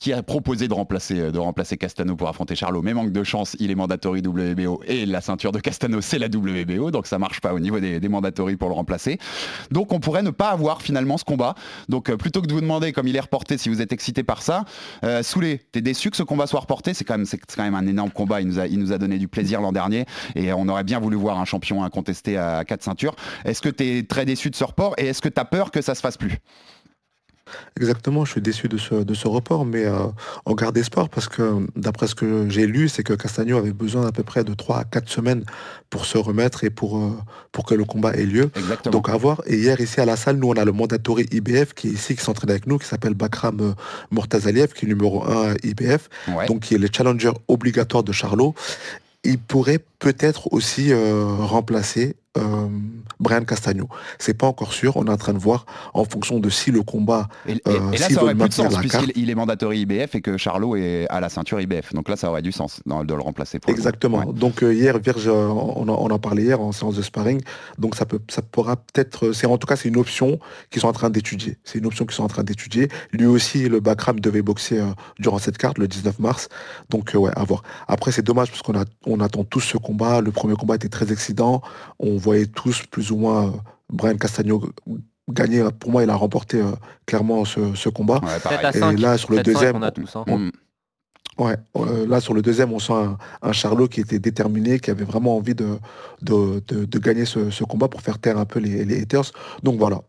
qui 0.00 0.12
a 0.12 0.22
proposé 0.22 0.68
de 0.68 0.74
remplacer, 0.74 1.18
euh, 1.20 1.30
de 1.30 1.38
remplacer 1.38 1.76
Castano 1.76 2.16
pour 2.16 2.28
affronter 2.28 2.54
Charlot, 2.54 2.82
mais 2.82 2.94
manque 2.94 3.12
de 3.12 3.24
chance, 3.24 3.56
il 3.58 3.70
est 3.70 3.74
mandatory 3.74 4.20
WBO 4.20 4.82
et 4.86 5.06
la 5.06 5.20
ceinture 5.20 5.52
de 5.52 5.60
Castano 5.60 6.00
c'est 6.00 6.18
la 6.18 6.26
WBO, 6.26 6.90
donc 6.90 7.06
ça 7.06 7.18
marche 7.18 7.40
pas 7.40 7.54
au 7.54 7.60
niveau 7.60 7.80
des, 7.80 8.00
mandatory 8.08 8.56
pour 8.56 8.68
le 8.68 8.74
remplacer. 8.74 9.18
Donc 9.70 9.92
on 9.92 10.00
pourrait 10.00 10.22
ne 10.22 10.30
pas 10.30 10.50
avoir 10.50 10.82
finalement 10.82 11.16
ce 11.16 11.24
combat. 11.24 11.54
Donc 11.88 12.14
plutôt 12.16 12.42
que 12.42 12.46
de 12.46 12.52
vous 12.52 12.60
demander, 12.60 12.92
comme 12.92 13.08
il 13.08 13.16
est 13.16 13.20
reporté, 13.20 13.56
si 13.56 13.68
vous 13.68 13.80
êtes 13.80 13.92
excité 13.92 14.22
par 14.22 14.42
ça, 14.42 14.64
euh, 15.04 15.22
Soulé, 15.22 15.60
t'es 15.72 15.80
déçu 15.80 16.10
que 16.10 16.16
ce 16.16 16.22
combat 16.22 16.46
soit 16.46 16.60
reporté? 16.60 16.94
C'est 16.94 17.04
quand 17.04 17.16
même, 17.16 17.26
quand 17.26 17.62
même 17.62 17.74
un 17.74 17.86
énorme 17.86 18.10
combat. 18.10 18.40
Il 18.40 18.48
nous 18.48 18.58
a, 18.58 18.66
il 18.72 18.78
nous 18.78 18.92
a 18.92 18.98
donné 18.98 19.18
du 19.18 19.28
plaisir 19.28 19.60
l'an 19.60 19.72
dernier 19.72 20.06
et 20.34 20.52
on 20.52 20.68
aurait 20.68 20.84
bien 20.84 20.98
voulu 20.98 21.16
voir 21.16 21.38
un 21.38 21.44
champion 21.44 21.84
incontesté 21.84 22.36
à 22.36 22.64
quatre 22.64 22.82
ceintures. 22.82 23.14
Est-ce 23.44 23.62
que 23.62 23.68
t'es 23.68 24.04
très 24.08 24.24
déçu 24.24 24.50
de 24.50 24.56
ce 24.56 24.64
report 24.64 24.94
et 24.98 25.06
est-ce 25.06 25.22
que 25.22 25.28
t'as 25.28 25.44
peur 25.44 25.70
que 25.70 25.80
ça 25.82 25.94
se 25.94 26.00
fasse 26.00 26.16
plus? 26.16 26.38
Exactement, 27.80 28.24
je 28.24 28.32
suis 28.32 28.40
déçu 28.40 28.68
de 28.68 28.78
ce, 28.78 28.94
de 28.96 29.14
ce 29.14 29.26
report, 29.28 29.64
mais 29.64 29.84
euh, 29.84 30.06
on 30.46 30.54
garde 30.54 30.76
espoir 30.76 31.08
parce 31.08 31.28
que 31.28 31.66
d'après 31.76 32.06
ce 32.06 32.14
que 32.14 32.48
j'ai 32.48 32.66
lu, 32.66 32.88
c'est 32.88 33.02
que 33.02 33.12
Castagno 33.14 33.56
avait 33.58 33.72
besoin 33.72 34.06
à 34.06 34.12
peu 34.12 34.22
près 34.22 34.44
de 34.44 34.54
3 34.54 34.78
à 34.78 34.84
4 34.84 35.08
semaines 35.08 35.44
pour 35.90 36.04
se 36.06 36.18
remettre 36.18 36.64
et 36.64 36.70
pour, 36.70 36.98
euh, 36.98 37.10
pour 37.50 37.64
que 37.64 37.74
le 37.74 37.84
combat 37.84 38.12
ait 38.14 38.24
lieu. 38.24 38.50
Exactement. 38.56 38.92
Donc 38.92 39.08
à 39.08 39.16
voir. 39.16 39.42
Et 39.46 39.56
hier 39.56 39.80
ici 39.80 40.00
à 40.00 40.04
la 40.04 40.16
salle, 40.16 40.36
nous 40.36 40.48
on 40.48 40.54
a 40.54 40.64
le 40.64 40.72
mandatory 40.72 41.26
IBF 41.32 41.74
qui 41.74 41.88
est 41.88 41.92
ici, 41.92 42.14
qui 42.16 42.22
s'entraîne 42.22 42.50
avec 42.50 42.66
nous, 42.66 42.78
qui 42.78 42.86
s'appelle 42.86 43.14
Bakram 43.14 43.60
euh, 43.60 43.72
Mortazaliev, 44.10 44.72
qui 44.72 44.84
est 44.86 44.88
numéro 44.88 45.24
1 45.24 45.54
IBF, 45.62 46.08
Ouais. 46.36 46.46
donc 46.46 46.60
qui 46.60 46.74
est 46.74 46.78
le 46.78 46.88
challenger 46.94 47.32
obligatoire 47.48 48.02
de 48.02 48.12
Charlot. 48.12 48.54
Il 49.24 49.38
pourrait 49.38 49.78
peut-être 49.98 50.52
aussi 50.52 50.92
euh, 50.92 51.24
remplacer 51.38 52.16
euh, 52.38 52.68
Brian 53.20 53.44
Castagno. 53.44 53.88
C'est 54.18 54.34
pas 54.34 54.46
encore 54.46 54.72
sûr, 54.72 54.96
on 54.96 55.04
est 55.06 55.10
en 55.10 55.16
train 55.16 55.34
de 55.34 55.38
voir 55.38 55.66
en 55.94 56.04
fonction 56.04 56.40
de 56.40 56.48
si 56.48 56.70
le 56.70 56.82
combat 56.82 57.28
Et, 57.46 57.52
et- 57.52 57.60
euh, 57.68 57.90
et 57.92 57.98
là, 57.98 58.08
ça 58.08 58.22
aurait 58.22 58.34
plus 58.34 58.48
de 58.48 58.54
sens 58.54 58.74
puisqu'il 58.78 59.28
est 59.30 59.34
mandatory 59.34 59.80
IBF 59.80 60.14
et 60.14 60.20
que 60.22 60.36
Charlot 60.36 60.76
est 60.76 61.06
à 61.10 61.20
la 61.20 61.28
ceinture 61.28 61.60
IBF. 61.60 61.92
Donc 61.92 62.08
là, 62.08 62.16
ça 62.16 62.30
aurait 62.30 62.42
du 62.42 62.52
sens 62.52 62.80
dans- 62.86 63.04
de 63.04 63.14
le 63.14 63.20
remplacer. 63.20 63.58
Pour 63.58 63.70
le 63.70 63.74
coup. 63.74 63.80
Exactement. 63.80 64.18
Ouais. 64.24 64.32
Donc 64.32 64.62
euh, 64.62 64.72
hier, 64.74 64.98
Virge, 64.98 65.28
euh, 65.28 65.46
on, 65.48 65.88
en- 65.88 65.94
on 66.00 66.10
en 66.10 66.18
parlait 66.18 66.42
hier 66.42 66.60
en 66.60 66.72
séance 66.72 66.96
de 66.96 67.02
sparring. 67.02 67.40
Donc 67.78 67.96
ça 67.96 68.06
peut, 68.06 68.20
ça 68.28 68.40
pourra 68.42 68.76
peut-être, 68.76 69.32
c'est 69.32 69.46
en 69.46 69.58
tout 69.58 69.66
cas 69.66 69.76
c'est 69.76 69.88
une 69.88 69.98
option 69.98 70.38
qu'ils 70.70 70.80
sont 70.80 70.88
en 70.88 70.92
train 70.92 71.10
d'étudier. 71.10 71.58
C'est 71.64 71.78
une 71.78 71.86
option 71.86 72.06
qu'ils 72.06 72.14
sont 72.14 72.24
en 72.24 72.28
train 72.28 72.44
d'étudier. 72.44 72.88
Lui 73.12 73.26
aussi, 73.26 73.68
le 73.68 73.80
Bakram 73.80 74.20
devait 74.20 74.42
boxer 74.42 74.82
durant 75.18 75.38
cette 75.38 75.58
carte 75.58 75.78
le 75.78 75.86
19 75.86 76.18
mars. 76.18 76.48
Donc 76.90 77.12
ouais, 77.14 77.30
à 77.36 77.44
voir. 77.44 77.62
Après 77.88 78.10
c'est 78.10 78.22
dommage 78.22 78.50
parce 78.50 78.62
qu'on 78.62 78.74
on 79.06 79.20
attend 79.20 79.44
tous 79.44 79.60
ce 79.60 79.76
combat. 79.76 80.20
Le 80.20 80.30
premier 80.32 80.54
combat 80.54 80.76
était 80.76 80.88
très 80.88 81.12
excitant. 81.12 81.60
On 81.98 82.16
voyait 82.22 82.46
tous 82.46 82.82
plus 82.90 83.10
ou 83.10 83.16
moins 83.16 83.46
euh, 83.48 83.50
Brian 83.92 84.16
Castagno 84.16 84.62
gagner. 85.30 85.64
Pour 85.78 85.90
moi, 85.90 86.02
il 86.02 86.10
a 86.10 86.14
remporté 86.16 86.60
euh, 86.60 86.72
clairement 87.06 87.44
ce, 87.44 87.74
ce 87.74 87.88
combat. 87.88 88.14
Ouais, 88.22 88.38
Peut-être 88.42 88.42
pareil. 88.42 88.66
à 88.66 88.72
5. 88.72 88.92
Et 88.92 88.96
là 89.00 89.18
sur 89.18 89.32
le 89.32 89.42
deuxième, 89.42 89.76
on 89.76 89.82
a 89.82 89.90
tous. 89.90 90.16
hein. 90.16 90.24
Mm. 90.26 90.50
Ouais, 91.38 91.56
euh, 91.78 92.06
là 92.06 92.20
sur 92.20 92.34
le 92.34 92.42
deuxième, 92.42 92.72
on 92.72 92.78
sent 92.78 92.92
un, 92.92 93.16
un 93.40 93.52
Charlot 93.52 93.88
qui 93.88 94.00
était 94.00 94.18
déterminé, 94.18 94.78
qui 94.78 94.90
avait 94.90 95.04
vraiment 95.04 95.36
envie 95.36 95.54
de, 95.54 95.78
de, 96.20 96.62
de- 96.68 96.84
de 96.84 96.98
gagner 96.98 97.24
ce, 97.24 97.50
ce 97.50 97.64
combat 97.64 97.88
pour 97.88 98.02
faire 98.02 98.18
taire 98.18 98.36
un 98.38 98.44
peu 98.44 98.58
les, 98.58 98.84
les 98.84 99.00
haters. 99.00 99.24
Donc 99.62 99.78
voilà, 99.78 100.02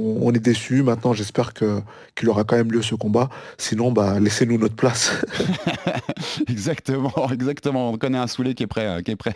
on, 0.00 0.32
est 0.32 0.38
déçus. 0.38 0.82
Maintenant, 0.82 1.12
j'espère 1.12 1.54
que 1.54 1.80
qu'il 2.14 2.28
aura 2.28 2.44
quand 2.44 2.56
même 2.56 2.72
lieu 2.72 2.82
ce 2.82 2.94
combat. 2.94 3.28
Sinon, 3.58 3.92
bah, 3.92 4.20
laissez-nous 4.20 4.58
notre 4.58 4.76
place. 4.76 5.12
exactement, 6.48 7.30
exactement. 7.32 7.90
On 7.90 7.98
connaît 7.98 8.18
un 8.18 8.26
Soulé 8.26 8.54
qui 8.54 8.64
est 8.64 8.68
prêt, 8.68 9.02
qui 9.02 9.12
est 9.12 9.16
prêt 9.16 9.34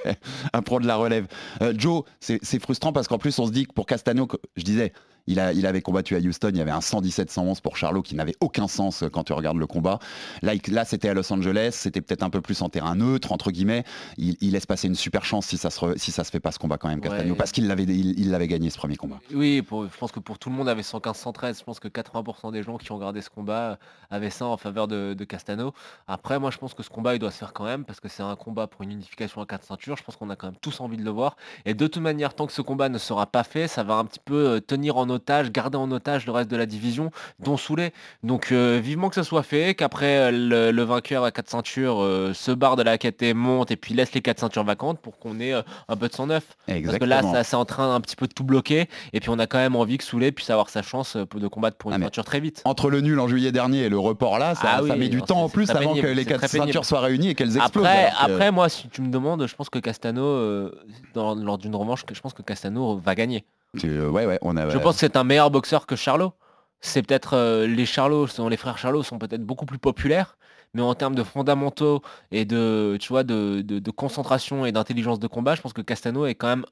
à 0.52 0.62
prendre 0.62 0.86
la 0.86 0.96
relève. 0.96 1.26
Euh, 1.62 1.72
Joe, 1.76 2.04
c'est 2.20 2.58
frustrant 2.60 2.92
parce 2.92 3.08
qu'en 3.08 3.18
plus 3.18 3.38
on 3.38 3.46
se 3.46 3.52
dit 3.52 3.66
que 3.66 3.72
pour 3.72 3.86
Castano, 3.86 4.28
je 4.56 4.62
disais, 4.62 4.92
il, 5.26 5.40
a, 5.40 5.52
il 5.52 5.66
avait 5.66 5.80
combattu 5.82 6.16
à 6.16 6.18
Houston, 6.18 6.50
il 6.50 6.56
y 6.58 6.60
avait 6.60 6.70
un 6.70 6.80
117-111 6.80 7.60
pour 7.60 7.76
Charlot 7.76 8.02
qui 8.02 8.14
n'avait 8.14 8.34
aucun 8.40 8.68
sens 8.68 9.02
euh, 9.02 9.08
quand 9.08 9.24
tu 9.24 9.32
regardes 9.32 9.56
le 9.58 9.66
combat. 9.66 9.98
Là, 10.42 10.54
il- 10.54 10.74
là 10.74 10.84
c'était 10.84 11.08
à 11.08 11.14
Los 11.14 11.32
Angeles, 11.32 11.70
c'était 11.72 12.00
peut-être 12.00 12.22
un 12.22 12.30
peu 12.30 12.40
plus 12.40 12.60
en 12.62 12.68
terrain 12.68 12.94
neutre, 12.94 13.32
entre 13.32 13.50
guillemets. 13.50 13.84
Il, 14.18 14.36
il 14.40 14.52
laisse 14.52 14.66
passer 14.66 14.88
une 14.88 14.94
super 14.94 15.24
chance 15.24 15.46
si 15.46 15.56
ça 15.56 15.70
se, 15.70 15.80
re- 15.80 15.98
si 15.98 16.10
ça 16.12 16.24
se 16.24 16.30
fait 16.30 16.40
pas 16.40 16.52
ce 16.52 16.58
combat 16.58 16.76
quand 16.78 16.88
même, 16.88 17.00
Castano, 17.00 17.30
Ouais. 17.30 17.36
parce 17.36 17.52
qu'il 17.52 17.66
l'avait 17.66 17.84
il, 17.84 18.18
il 18.18 18.30
l'avait 18.30 18.48
gagné 18.48 18.70
ce 18.70 18.78
premier 18.78 18.96
combat. 18.96 19.18
Oui, 19.32 19.62
pour- 19.62 19.84
je 19.90 19.96
pense 19.98 20.12
que 20.12 20.20
pour 20.20 20.38
tout 20.38 20.50
le 20.50 20.56
monde 20.56 20.68
avait 20.68 20.82
115-113. 20.82 21.58
Je 21.58 21.64
pense 21.64 21.80
que 21.80 21.88
80% 21.88 22.52
des 22.52 22.62
gens 22.62 22.76
qui 22.78 22.90
ont 22.92 22.96
regardé 22.96 23.20
ce 23.20 23.30
combat 23.30 23.70
euh, 23.72 23.76
avaient 24.10 24.30
ça 24.30 24.46
en 24.46 24.56
faveur 24.56 24.88
de, 24.88 25.14
de 25.14 25.24
Castano. 25.24 25.72
Après, 26.06 26.38
moi, 26.38 26.50
je 26.50 26.58
pense 26.58 26.74
que 26.74 26.82
ce 26.82 26.90
combat, 26.90 27.14
il 27.14 27.18
doit 27.18 27.30
se 27.30 27.38
faire 27.38 27.52
quand 27.52 27.64
même 27.64 27.84
parce 27.84 28.00
que 28.00 28.08
c'est 28.08 28.22
un 28.22 28.36
combat 28.36 28.66
pour 28.66 28.82
une 28.82 28.92
unification 28.92 29.40
à 29.40 29.46
quatre 29.46 29.64
ceintures. 29.64 29.96
Je 29.96 30.02
pense 30.04 30.16
qu'on 30.16 30.30
a 30.30 30.36
quand 30.36 30.46
même 30.48 30.56
tous 30.60 30.80
envie 30.80 30.96
de 30.96 31.04
le 31.04 31.10
voir. 31.10 31.36
Et 31.64 31.74
de 31.74 31.86
toute 31.86 32.02
manière, 32.02 32.34
tant 32.34 32.46
que 32.46 32.52
ce 32.52 32.62
combat 32.62 32.88
ne 32.88 32.98
sera 32.98 33.26
pas 33.26 33.44
fait, 33.44 33.68
ça 33.68 33.82
va 33.82 33.94
un 33.94 34.04
petit 34.04 34.20
peu 34.24 34.34
euh, 34.48 34.60
tenir 34.60 34.96
en 34.96 35.08
otage, 35.14 35.50
garder 35.50 35.78
en 35.78 35.90
otage 35.90 36.26
le 36.26 36.32
reste 36.32 36.50
de 36.50 36.56
la 36.56 36.66
division, 36.66 37.10
dont 37.38 37.56
Soulé. 37.56 37.92
Donc, 38.22 38.52
euh, 38.52 38.78
vivement 38.82 39.08
que 39.08 39.14
ce 39.14 39.22
soit 39.22 39.42
fait, 39.42 39.74
qu'après 39.74 40.16
euh, 40.18 40.30
le, 40.30 40.70
le 40.70 40.82
vainqueur 40.82 41.24
à 41.24 41.30
quatre 41.30 41.48
ceintures 41.50 42.02
euh, 42.02 42.32
se 42.34 42.50
barre 42.52 42.76
de 42.76 42.82
la 42.82 42.98
KT, 42.98 43.34
monte 43.34 43.70
et 43.70 43.76
puis 43.76 43.94
laisse 43.94 44.12
les 44.12 44.20
quatre 44.20 44.40
ceintures 44.40 44.64
vacantes 44.64 44.98
pour 45.00 45.18
qu'on 45.18 45.40
ait 45.40 45.54
euh, 45.54 45.62
un 45.88 45.96
peu 45.96 46.08
de 46.08 46.12
109. 46.12 46.44
Parce 46.84 46.98
que 46.98 47.04
là, 47.04 47.22
ça, 47.22 47.44
c'est 47.44 47.56
en 47.56 47.64
train 47.64 47.94
un 47.94 48.00
petit 48.00 48.16
peu 48.16 48.26
de 48.26 48.32
tout 48.34 48.44
bloquer. 48.44 48.88
Et 49.12 49.20
puis 49.20 49.30
on 49.30 49.38
a 49.38 49.46
quand 49.46 49.58
même 49.58 49.76
envie 49.76 49.96
que 49.98 50.04
Soulé 50.04 50.32
puisse 50.32 50.50
avoir 50.50 50.68
sa 50.68 50.82
chance 50.82 51.16
de 51.16 51.48
combattre 51.48 51.76
pour 51.76 51.90
une 51.92 52.00
Ah, 52.02 52.04
ceinture 52.06 52.24
très 52.24 52.40
vite. 52.40 52.62
Entre 52.64 52.90
le 52.90 53.00
nul 53.00 53.18
en 53.20 53.28
juillet 53.28 53.52
dernier 53.52 53.82
et 53.84 53.88
le 53.88 53.98
report 53.98 54.38
là, 54.38 54.54
ça, 54.54 54.76
Ah 54.78 54.80
ça 54.86 54.96
met 54.96 55.08
du 55.08 55.22
temps 55.22 55.42
en 55.42 55.48
plus 55.48 55.70
avant 55.70 55.80
pénible, 55.80 56.00
que 56.02 56.12
les 56.12 56.22
c'est 56.24 56.28
quatre 56.28 56.38
très 56.40 56.48
pénible. 56.48 56.68
ceintures 56.72 56.84
soient 56.84 57.00
réunies 57.00 57.28
et 57.28 57.34
qu'elles 57.34 57.56
explosent. 57.56 57.84
Après, 57.86 58.10
après, 58.18 58.50
moi, 58.50 58.68
si 58.68 58.88
tu 58.88 59.00
me 59.02 59.10
demandes, 59.10 59.46
je 59.46 59.54
pense 59.54 59.68
que 59.70 59.78
Castano, 59.78 60.70
dans- 61.14 61.34
lors 61.34 61.58
d'une 61.58 61.74
revanche, 61.76 62.04
je 62.12 62.20
pense 62.20 62.32
que 62.34 62.42
Castano 62.42 62.96
va 62.96 63.14
gagner. 63.14 63.44
Euh, 63.84 64.08
ouais, 64.10 64.26
ouais, 64.26 64.38
on 64.42 64.56
a. 64.56 64.68
Je 64.68 64.78
pense 64.78 64.94
que 64.94 65.00
c'est 65.00 65.16
un 65.16 65.24
meilleur 65.24 65.50
boxeur 65.50 65.86
que 65.86 65.96
Charlot. 65.96 66.32
C'est 66.80 67.02
peut-être 67.02 67.34
euh, 67.34 67.66
les 67.66 67.86
Charlots, 67.86 68.26
les 68.50 68.56
frères 68.56 68.76
Charlot 68.78 69.02
sont 69.02 69.18
peut-être 69.18 69.42
beaucoup 69.44 69.64
plus 69.66 69.78
populaires, 69.78 70.36
mais 70.74 70.82
en 70.82 70.94
termes 70.94 71.14
de 71.14 71.22
fondamentaux 71.22 72.02
et 72.30 72.44
de, 72.44 72.98
tu 73.00 73.08
vois, 73.08 73.24
de, 73.24 73.62
de- 73.62 73.78
de 73.78 73.90
concentration 73.90 74.66
et 74.66 74.72
d'intelligence 74.72 75.18
de 75.18 75.26
combat, 75.26 75.54
je 75.54 75.62
pense 75.62 75.72
que 75.72 75.80
Castano 75.82 76.26
est 76.26 76.34
quand 76.34 76.48
même 76.48 76.66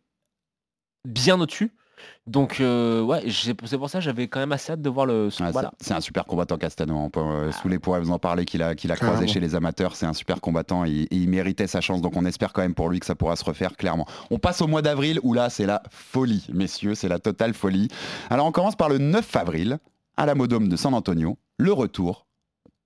bien 1.06 1.40
au-dessus. 1.40 1.72
Donc 2.26 2.60
euh, 2.60 3.00
ouais, 3.02 3.24
c'est 3.30 3.54
pour 3.54 3.88
ça 3.88 3.98
que 3.98 4.04
j'avais 4.04 4.28
quand 4.28 4.38
même 4.40 4.52
assez 4.52 4.72
hâte 4.72 4.80
de 4.82 4.88
voir 4.88 5.06
le 5.06 5.28
combat-là. 5.36 5.72
c'est- 5.80 5.92
un 5.94 6.00
super 6.00 6.24
combattant 6.24 6.56
Castano. 6.56 6.96
On 6.96 7.10
peut, 7.10 7.20
euh, 7.20 7.52
Souley 7.52 7.78
pourrait 7.78 8.00
vous 8.00 8.10
en 8.12 8.18
parler 8.18 8.44
qu'il 8.44 8.62
a, 8.62 8.74
qu'il 8.74 8.90
a 8.92 8.96
croisé 8.96 9.26
chez 9.26 9.40
les 9.40 9.54
amateurs. 9.54 9.96
C'est 9.96 10.06
un 10.06 10.12
super 10.12 10.40
combattant. 10.40 10.84
Il, 10.84 11.08
il 11.10 11.28
méritait 11.28 11.66
sa 11.66 11.80
chance. 11.80 12.00
Donc 12.00 12.16
on 12.16 12.24
espère 12.24 12.52
quand 12.52 12.62
même 12.62 12.74
pour 12.74 12.88
lui 12.88 13.00
que 13.00 13.06
ça 13.06 13.14
pourra 13.14 13.36
se 13.36 13.44
refaire 13.44 13.76
clairement. 13.76 14.06
On 14.30 14.38
passe 14.38 14.60
au 14.62 14.66
mois 14.68 14.82
d'avril 14.82 15.18
où 15.22 15.32
là 15.34 15.50
c'est 15.50 15.66
la 15.66 15.82
folie, 15.90 16.46
messieurs. 16.52 16.94
C'est 16.94 17.08
la 17.08 17.18
totale 17.18 17.54
folie. 17.54 17.88
Alors 18.30 18.46
on 18.46 18.52
commence 18.52 18.76
par 18.76 18.88
le 18.88 18.98
9 18.98 19.34
avril 19.36 19.78
à 20.16 20.26
la 20.26 20.34
Modome 20.34 20.68
de 20.68 20.76
San 20.76 20.94
Antonio. 20.94 21.38
Le 21.58 21.72
retour 21.72 22.26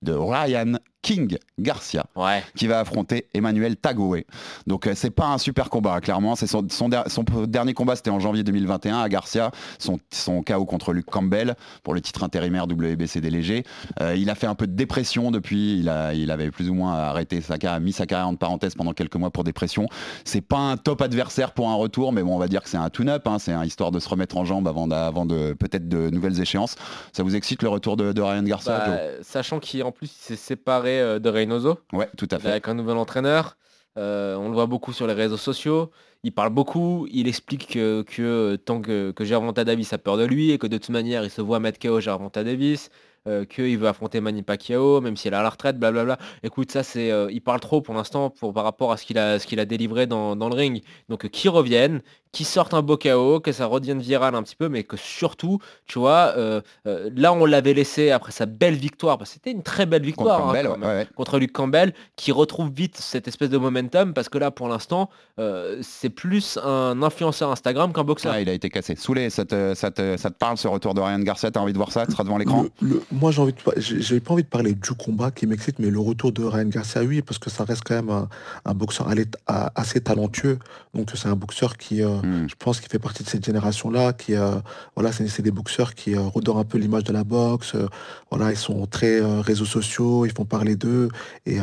de 0.03 0.12
Ryan 0.12 0.75
King 1.07 1.38
Garcia 1.57 2.07
Ouais. 2.16 2.42
qui 2.57 2.66
va 2.66 2.81
affronter 2.81 3.29
Emmanuel 3.33 3.77
Tagoe. 3.77 4.25
Donc 4.66 4.88
euh, 4.88 4.92
c'est 4.97 5.11
pas 5.11 5.27
un 5.27 5.38
super 5.38 5.71
combat, 5.71 5.95
hein, 5.95 6.01
clairement. 6.01 6.35
C'est 6.35 6.49
son, 6.49 6.66
son, 6.69 6.88
der- 6.88 7.05
son 7.09 7.23
p- 7.23 7.47
dernier 7.47 7.75
combat, 7.75 7.95
c'était 7.95 8.11
en 8.11 8.19
janvier 8.19 8.42
2021 8.42 8.99
à 9.01 9.09
Garcia, 9.09 9.53
son, 9.79 10.01
son 10.12 10.42
KO 10.42 10.64
contre 10.64 10.92
Luke 10.92 11.07
Campbell 11.07 11.55
pour 11.85 11.95
le 11.95 12.01
titre 12.01 12.25
intérimaire 12.25 12.64
WBC 12.64 13.21
des 13.21 13.31
légers. 13.31 13.62
Euh, 14.01 14.16
il 14.16 14.29
a 14.31 14.35
fait 14.35 14.49
un 14.49 14.57
peu 14.57 14.66
de 14.66 14.73
dépression 14.73 15.31
depuis, 15.31 15.79
il, 15.79 15.88
a, 15.88 16.12
il 16.12 16.31
avait 16.33 16.51
plus 16.51 16.69
ou 16.71 16.75
moins 16.75 16.95
arrêté 16.95 17.40
sa 17.40 17.57
carrière, 17.57 17.81
mis 17.81 17.92
sa 17.92 18.07
carrière 18.07 18.27
en 18.27 18.35
parenthèse 18.35 18.75
pendant 18.75 18.92
quelques 18.92 19.14
mois 19.16 19.31
pour 19.31 19.45
dépression. 19.45 19.88
C'est 20.25 20.40
pas 20.40 20.59
un 20.59 20.77
top 20.77 21.03
adversaire 21.03 21.53
pour 21.53 21.71
un 21.71 21.75
retour, 21.77 22.12
mais 22.12 22.25
bon, 22.25 22.35
on 22.35 22.38
va 22.38 22.49
dire 22.49 22.64
que 22.64 22.69
c'est 22.69 22.77
un 22.79 22.90
tune-up, 22.90 23.29
hein, 23.29 23.38
c'est 23.38 23.53
un 23.53 23.64
histoire 23.64 23.92
de 23.92 24.01
se 24.01 24.09
remettre 24.09 24.37
en 24.37 24.45
jambe 24.45 24.66
avant, 24.66 24.88
de 24.88 25.53
peut-être 25.53 25.88
de 25.88 26.11
nouvelles 26.11 26.40
échéances. 26.40 26.75
Ça 27.12 27.23
vous 27.23 27.37
excite 27.37 27.62
le 27.62 27.69
retour 27.69 27.97
de, 27.97 28.12
de 28.12 28.21
Ryan 28.23 28.42
Garcia 28.42 28.79
Bah, 28.87 28.99
sachant 29.23 29.61
qu'en 29.61 29.92
plus 29.92 30.07
il 30.07 30.23
s'est 30.25 30.37
séparé 30.37 30.95
euh, 31.00 31.18
de 31.18 31.28
Reynoso 31.28 31.78
Ouais, 31.92 32.09
tout 32.16 32.28
à 32.30 32.38
fait. 32.38 32.50
avec 32.50 32.68
un 32.68 32.74
nouvel 32.74 32.96
entraîneur. 32.96 33.56
Euh, 33.98 34.37
on 34.37 34.48
le 34.48 34.54
voit 34.54 34.66
beaucoup 34.66 34.92
sur 34.92 35.06
les 35.06 35.14
réseaux 35.14 35.37
sociaux. 35.38 35.90
Il 36.22 36.32
parle 36.32 36.50
beaucoup. 36.50 37.06
Il 37.11 37.28
explique 37.28 37.68
que, 37.72 38.02
que, 38.02 38.22
euh, 38.22 38.56
tant 38.56 38.80
que, 38.80 39.11
que 39.12 39.24
Gervonta 39.24 39.64
Davis 39.64 39.92
a 39.92 39.98
peur 39.98 40.16
de 40.18 40.24
lui 40.24 40.50
et 40.50 40.59
que 40.59 40.66
de 40.66 40.76
toute 40.78 40.90
manière 40.90 41.24
il 41.24 41.30
se 41.30 41.40
voit 41.40 41.61
mettre 41.61 41.78
KO 41.78 42.00
Gervonta 42.00 42.44
Davis. 42.44 42.90
euh, 43.28 43.44
qu'il 43.44 43.76
veut 43.76 43.88
affronter 43.88 44.20
Manny 44.20 44.42
Pacquiao, 44.44 45.00
même 45.00 45.16
s'il 45.16 45.32
est 45.32 45.37
à 45.37 45.42
la 45.42 45.50
retraite, 45.50 45.78
blablabla. 45.80 46.16
Écoute, 46.44 46.70
ça 46.70 46.85
c'est, 46.85 47.11
euh, 47.11 47.28
il 47.32 47.40
parle 47.40 47.59
trop 47.59 47.80
pour 47.80 47.92
l'instant 47.94 48.30
pour 48.30 48.52
par 48.52 48.62
rapport 48.62 48.92
à 48.92 48.96
ce 48.96 49.04
qu'il 49.04 49.18
a, 49.18 49.40
ce 49.40 49.48
qu'il 49.48 49.59
a 49.59 49.64
délivré 49.64 50.06
dans, 50.06 50.37
dans 50.37 50.48
le 50.48 50.54
ring. 50.54 50.85
Donc 51.09 51.28
qu'il 51.30 51.50
revienne, 51.50 52.02
qu'il 52.37 52.44
sorte 52.44 52.75
un 52.75 52.83
beau 52.83 52.99
KO, 52.99 53.40
que 53.40 53.51
ça 53.51 53.64
redevienne 53.64 54.01
viral 54.01 54.35
un 54.35 54.42
petit 54.42 54.57
peu, 54.57 54.68
mais 54.68 54.85
que 54.85 54.99
surtout, 54.99 55.59
tu 55.87 55.99
vois, 55.99 56.35
euh, 56.37 56.61
euh, 56.87 57.09
là 57.16 57.33
on 57.33 57.46
l'avait 57.46 57.72
laissé 57.72 58.11
après 58.11 58.31
sa 58.31 58.44
belle 58.44 58.75
victoire, 58.75 59.16
parce 59.16 59.31
que 59.31 59.35
c'était 59.35 59.53
une 59.53 59.62
très 59.62 59.87
belle 59.87 60.03
Contre 60.03 60.07
victoire 60.07 60.40
hein, 60.40 60.53
Campbell, 60.53 60.68
ouais, 60.68 60.87
ouais. 60.87 61.09
contre 61.16 61.38
Luke 61.38 61.53
Campbell, 61.53 61.94
qui 62.16 62.33
retrouve 62.33 62.70
vite 62.70 62.99
cette 62.99 63.27
espèce 63.27 63.49
de 63.49 63.57
momentum, 63.57 64.12
parce 64.12 64.29
que 64.29 64.37
là 64.37 64.51
pour 64.51 64.68
l'instant, 64.68 65.09
euh, 65.38 65.79
c'est 65.81 66.11
plus 66.11 66.59
un 66.62 67.03
influenceur 67.03 67.51
Instagram 67.51 67.94
qu'un 67.94 68.05
boxeur. 68.05 68.33
Ah, 68.35 68.40
il 68.42 68.51
a 68.51 68.53
été 68.53 68.68
cassé. 68.68 68.96
Soulé, 68.96 69.31
ça 69.31 69.46
te, 69.46 69.72
ça, 69.75 69.90
te, 69.90 70.18
ça 70.18 70.29
te 70.29 70.37
parle 70.37 70.59
ce 70.59 70.68
retour 70.68 70.92
de 70.92 71.01
Ryan 71.01 71.20
Garcia 71.20 71.51
T'as 71.51 71.61
envie 71.61 71.72
de 71.72 71.79
voir 71.79 71.90
ça? 71.90 72.05
Tu 72.05 72.12
seras 72.12 72.25
devant 72.25 72.37
l'écran? 72.37 72.66
Moi, 73.12 73.31
j'ai 73.31 73.40
envie 73.40 73.55
de, 73.55 73.59
j'ai 73.81 74.20
pas 74.20 74.35
envie 74.35 74.42
de 74.42 74.49
parler 74.49 74.75
du 74.75 74.90
combat 74.90 75.31
qui 75.31 75.46
m'excite, 75.46 75.79
mais 75.79 75.88
le 75.88 76.01
retour 76.01 76.33
de 76.33 76.44
Ryan 76.44 76.68
Garcia, 76.68 77.03
oui, 77.03 77.22
parce 77.22 77.38
que 77.38 77.49
ça 77.49 77.64
reste 77.64 77.83
quand 77.85 77.94
même 77.94 78.11
un, 78.11 78.29
un 78.66 78.75
boxeur 78.75 79.09
assez 79.46 80.01
talentueux. 80.03 80.59
Donc, 80.92 81.11
c'est 81.14 81.29
un 81.29 81.37
boxeur 81.37 81.79
qui, 81.79 82.03
euh, 82.03 82.16
Hmm. 82.27 82.49
je 82.49 82.55
pense, 82.59 82.81
qui 82.81 82.89
fait 82.89 82.99
partie 82.99 83.23
de 83.23 83.29
cette 83.29 83.45
génération-là, 83.45 84.12
qui, 84.12 84.35
euh, 84.35 84.57
voilà, 84.97 85.12
c'est 85.12 85.43
des 85.43 85.51
boxeurs 85.51 85.95
qui 85.95 86.15
euh, 86.17 86.23
redorent 86.23 86.59
un 86.59 86.65
peu 86.65 86.79
l'image 86.79 87.05
de 87.05 87.12
la 87.12 87.25
boxe. 87.25 87.75
euh, 87.75 87.89
voilà, 88.31 88.51
ils 88.51 88.57
sont 88.57 88.87
très 88.87 89.21
euh, 89.21 89.41
réseaux 89.41 89.65
sociaux, 89.65 90.27
ils 90.27 90.33
font 90.33 90.45
parler 90.45 90.77
d'eux, 90.77 91.09
et 91.45 91.59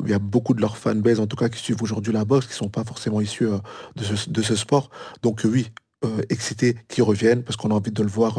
il 0.00 0.08
y 0.10 0.14
a 0.14 0.18
beaucoup 0.18 0.54
de 0.54 0.60
leurs 0.60 0.76
fanbase, 0.76 1.20
en 1.20 1.26
tout 1.26 1.36
cas, 1.36 1.48
qui 1.48 1.58
suivent 1.58 1.82
aujourd'hui 1.82 2.12
la 2.12 2.24
boxe, 2.24 2.46
qui 2.46 2.54
sont 2.54 2.68
pas 2.68 2.84
forcément 2.84 3.20
issus 3.20 3.48
de, 3.96 4.42
ce, 4.42 4.56
sport. 4.56 4.90
Donc, 5.22 5.42
oui. 5.44 5.70
euh, 6.04 6.20
excité 6.28 6.76
qu'ils 6.88 7.04
reviennent 7.04 7.42
parce 7.42 7.56
qu'on 7.56 7.70
a 7.70 7.74
envie 7.74 7.90
de 7.90 8.02
le 8.02 8.08
voir 8.08 8.38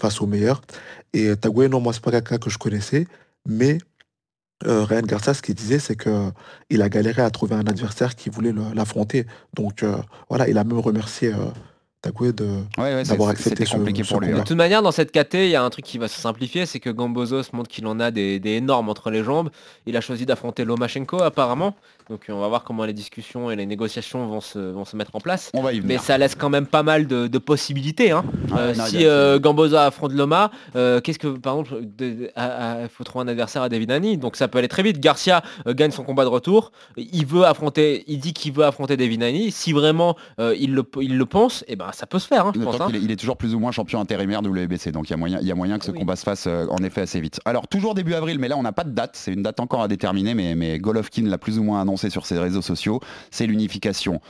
face 0.00 0.20
aux 0.20 0.26
meilleurs. 0.26 0.62
Et 1.12 1.36
Tagué, 1.36 1.68
non, 1.68 1.80
moi, 1.80 1.92
c'est 1.92 2.02
pas 2.02 2.10
quelqu'un 2.10 2.38
que 2.38 2.50
je 2.50 2.58
connaissais, 2.58 3.06
mais 3.46 3.78
euh, 4.66 4.84
Ryan 4.84 5.02
Garcia, 5.02 5.34
ce 5.34 5.42
qu'il 5.42 5.54
disait, 5.54 5.78
c'est 5.78 5.96
que 5.96 6.30
il 6.70 6.82
a 6.82 6.88
galéré 6.88 7.22
à 7.22 7.30
trouver 7.30 7.54
un 7.54 7.66
adversaire 7.66 8.14
qui 8.14 8.30
voulait 8.30 8.52
le- 8.52 8.72
l'affronter. 8.74 9.26
Donc 9.54 9.82
euh, 9.82 9.96
voilà, 10.28 10.48
il 10.48 10.56
a 10.58 10.64
même 10.64 10.78
remercié 10.78 11.32
euh, 11.32 11.46
Tagué 12.00 12.32
de 12.32 12.44
Ouais, 12.44 12.56
ouais, 12.96 13.04
c'est- 13.04 13.10
d'avoir 13.12 13.28
c'était 13.30 13.42
accepté 13.52 13.64
ce- 13.64 13.76
compliqué 13.76 14.02
ce 14.02 14.08
pour 14.10 14.20
lui. 14.20 14.26
combat. 14.30 14.40
De 14.40 14.44
toute 14.48 14.56
manière, 14.56 14.82
dans 14.82 14.90
cette 14.90 15.12
KT, 15.12 15.34
il 15.34 15.50
y 15.50 15.54
a 15.54 15.62
un 15.62 15.70
truc 15.70 15.84
qui 15.84 15.98
va 15.98 16.08
se 16.08 16.20
simplifier, 16.20 16.66
c'est 16.66 16.80
que 16.80 16.90
Gambozos 16.90 17.44
montre 17.52 17.68
qu'il 17.70 17.86
en 17.86 18.00
a 18.00 18.10
des, 18.10 18.40
des 18.40 18.50
énormes 18.54 18.88
entre 18.88 19.10
les 19.12 19.22
jambes. 19.22 19.50
Il 19.86 19.96
a 19.96 20.00
choisi 20.00 20.26
d'affronter 20.26 20.64
Lomachenko 20.64 21.22
apparemment. 21.22 21.76
Donc 22.10 22.28
euh, 22.28 22.32
on 22.32 22.40
va 22.40 22.48
voir 22.48 22.64
comment 22.64 22.84
les 22.84 22.92
discussions 22.92 23.50
et 23.50 23.56
les 23.56 23.66
négociations 23.66 24.26
vont 24.26 24.40
se, 24.40 24.58
vont 24.58 24.84
se 24.84 24.96
mettre 24.96 25.14
en 25.14 25.20
place. 25.20 25.50
On 25.54 25.62
va 25.62 25.72
y 25.72 25.80
Mais 25.80 25.98
ça 25.98 26.18
laisse 26.18 26.34
quand 26.34 26.50
même 26.50 26.66
pas 26.66 26.82
mal 26.82 27.06
de, 27.06 27.26
de 27.26 27.38
possibilités. 27.38 28.10
hein. 28.10 28.24
Ouais, 28.50 28.58
Euh, 28.58 28.74
non, 28.74 28.84
si 28.86 29.06
euh, 29.06 29.38
Gamboza 29.38 29.86
affronte 29.86 30.12
Loma, 30.12 30.50
euh, 30.76 31.00
qu'est-ce 31.00 31.18
que 31.18 31.28
par 31.28 31.58
exemple, 31.60 31.82
il 32.00 32.88
faut 32.90 33.04
trouver 33.04 33.24
un 33.24 33.28
adversaire 33.28 33.62
à 33.62 33.68
David 33.68 33.90
Haney, 33.90 34.16
donc 34.16 34.36
ça 34.36 34.48
peut 34.48 34.58
aller 34.58 34.68
très 34.68 34.82
vite. 34.82 35.00
Garcia 35.00 35.42
gagne 35.66 35.90
son 35.90 36.04
combat 36.04 36.24
de 36.24 36.28
retour, 36.28 36.72
il 36.96 37.24
veut 37.26 37.44
affronter, 37.44 38.04
il 38.06 38.18
dit 38.18 38.32
qu'il 38.32 38.52
veut 38.52 38.64
affronter 38.64 38.96
David 38.96 39.22
Haney. 39.22 39.50
Si 39.50 39.72
vraiment 39.72 40.16
il, 40.38 40.74
le, 40.74 40.84
il 41.00 41.16
le 41.16 41.26
pense, 41.26 41.64
et 41.68 41.76
ben 41.76 41.90
ça 41.92 42.06
peut 42.06 42.18
se 42.18 42.26
faire, 42.26 42.46
hein, 42.46 42.52
je 42.54 42.60
pense. 42.60 42.72
D'autant 42.72 42.88
hein. 42.88 42.94
est, 42.94 42.98
il 42.98 43.10
est 43.10 43.16
toujours 43.16 43.36
plus 43.36 43.54
ou 43.54 43.58
moins 43.58 43.70
champion 43.72 44.00
intérimaire 44.00 44.40
WBC, 44.42 44.92
donc 44.92 45.08
il 45.08 45.12
y 45.12 45.14
a 45.14 45.16
moyen, 45.16 45.38
il 45.40 45.46
y 45.46 45.52
a 45.52 45.54
moyen 45.54 45.78
que 45.78 45.84
ce 45.84 45.90
Oui. 45.92 45.98
combat 45.98 46.16
se 46.16 46.24
fasse 46.24 46.46
en 46.46 46.78
effet 46.84 47.02
assez 47.02 47.20
vite. 47.20 47.40
Alors 47.44 47.68
toujours 47.68 47.94
début 47.94 48.14
avril, 48.14 48.38
mais 48.38 48.48
là 48.48 48.56
on 48.56 48.62
n'a 48.62 48.72
pas 48.72 48.84
de 48.84 48.90
date, 48.90 49.12
c'est 49.14 49.32
une 49.32 49.42
date 49.42 49.60
encore 49.60 49.82
à 49.82 49.88
déterminer, 49.88 50.34
mais, 50.34 50.54
mais 50.54 50.78
Golovkin 50.78 51.22
l'a 51.26 51.38
plus 51.38 51.58
ou 51.58 51.62
moins 51.62 51.80
annoncé 51.80 51.91
sur 51.96 52.26
ses 52.26 52.38
réseaux 52.38 52.62
sociaux, 52.62 53.00
c'est 53.30 53.46
l'unification 53.46 54.20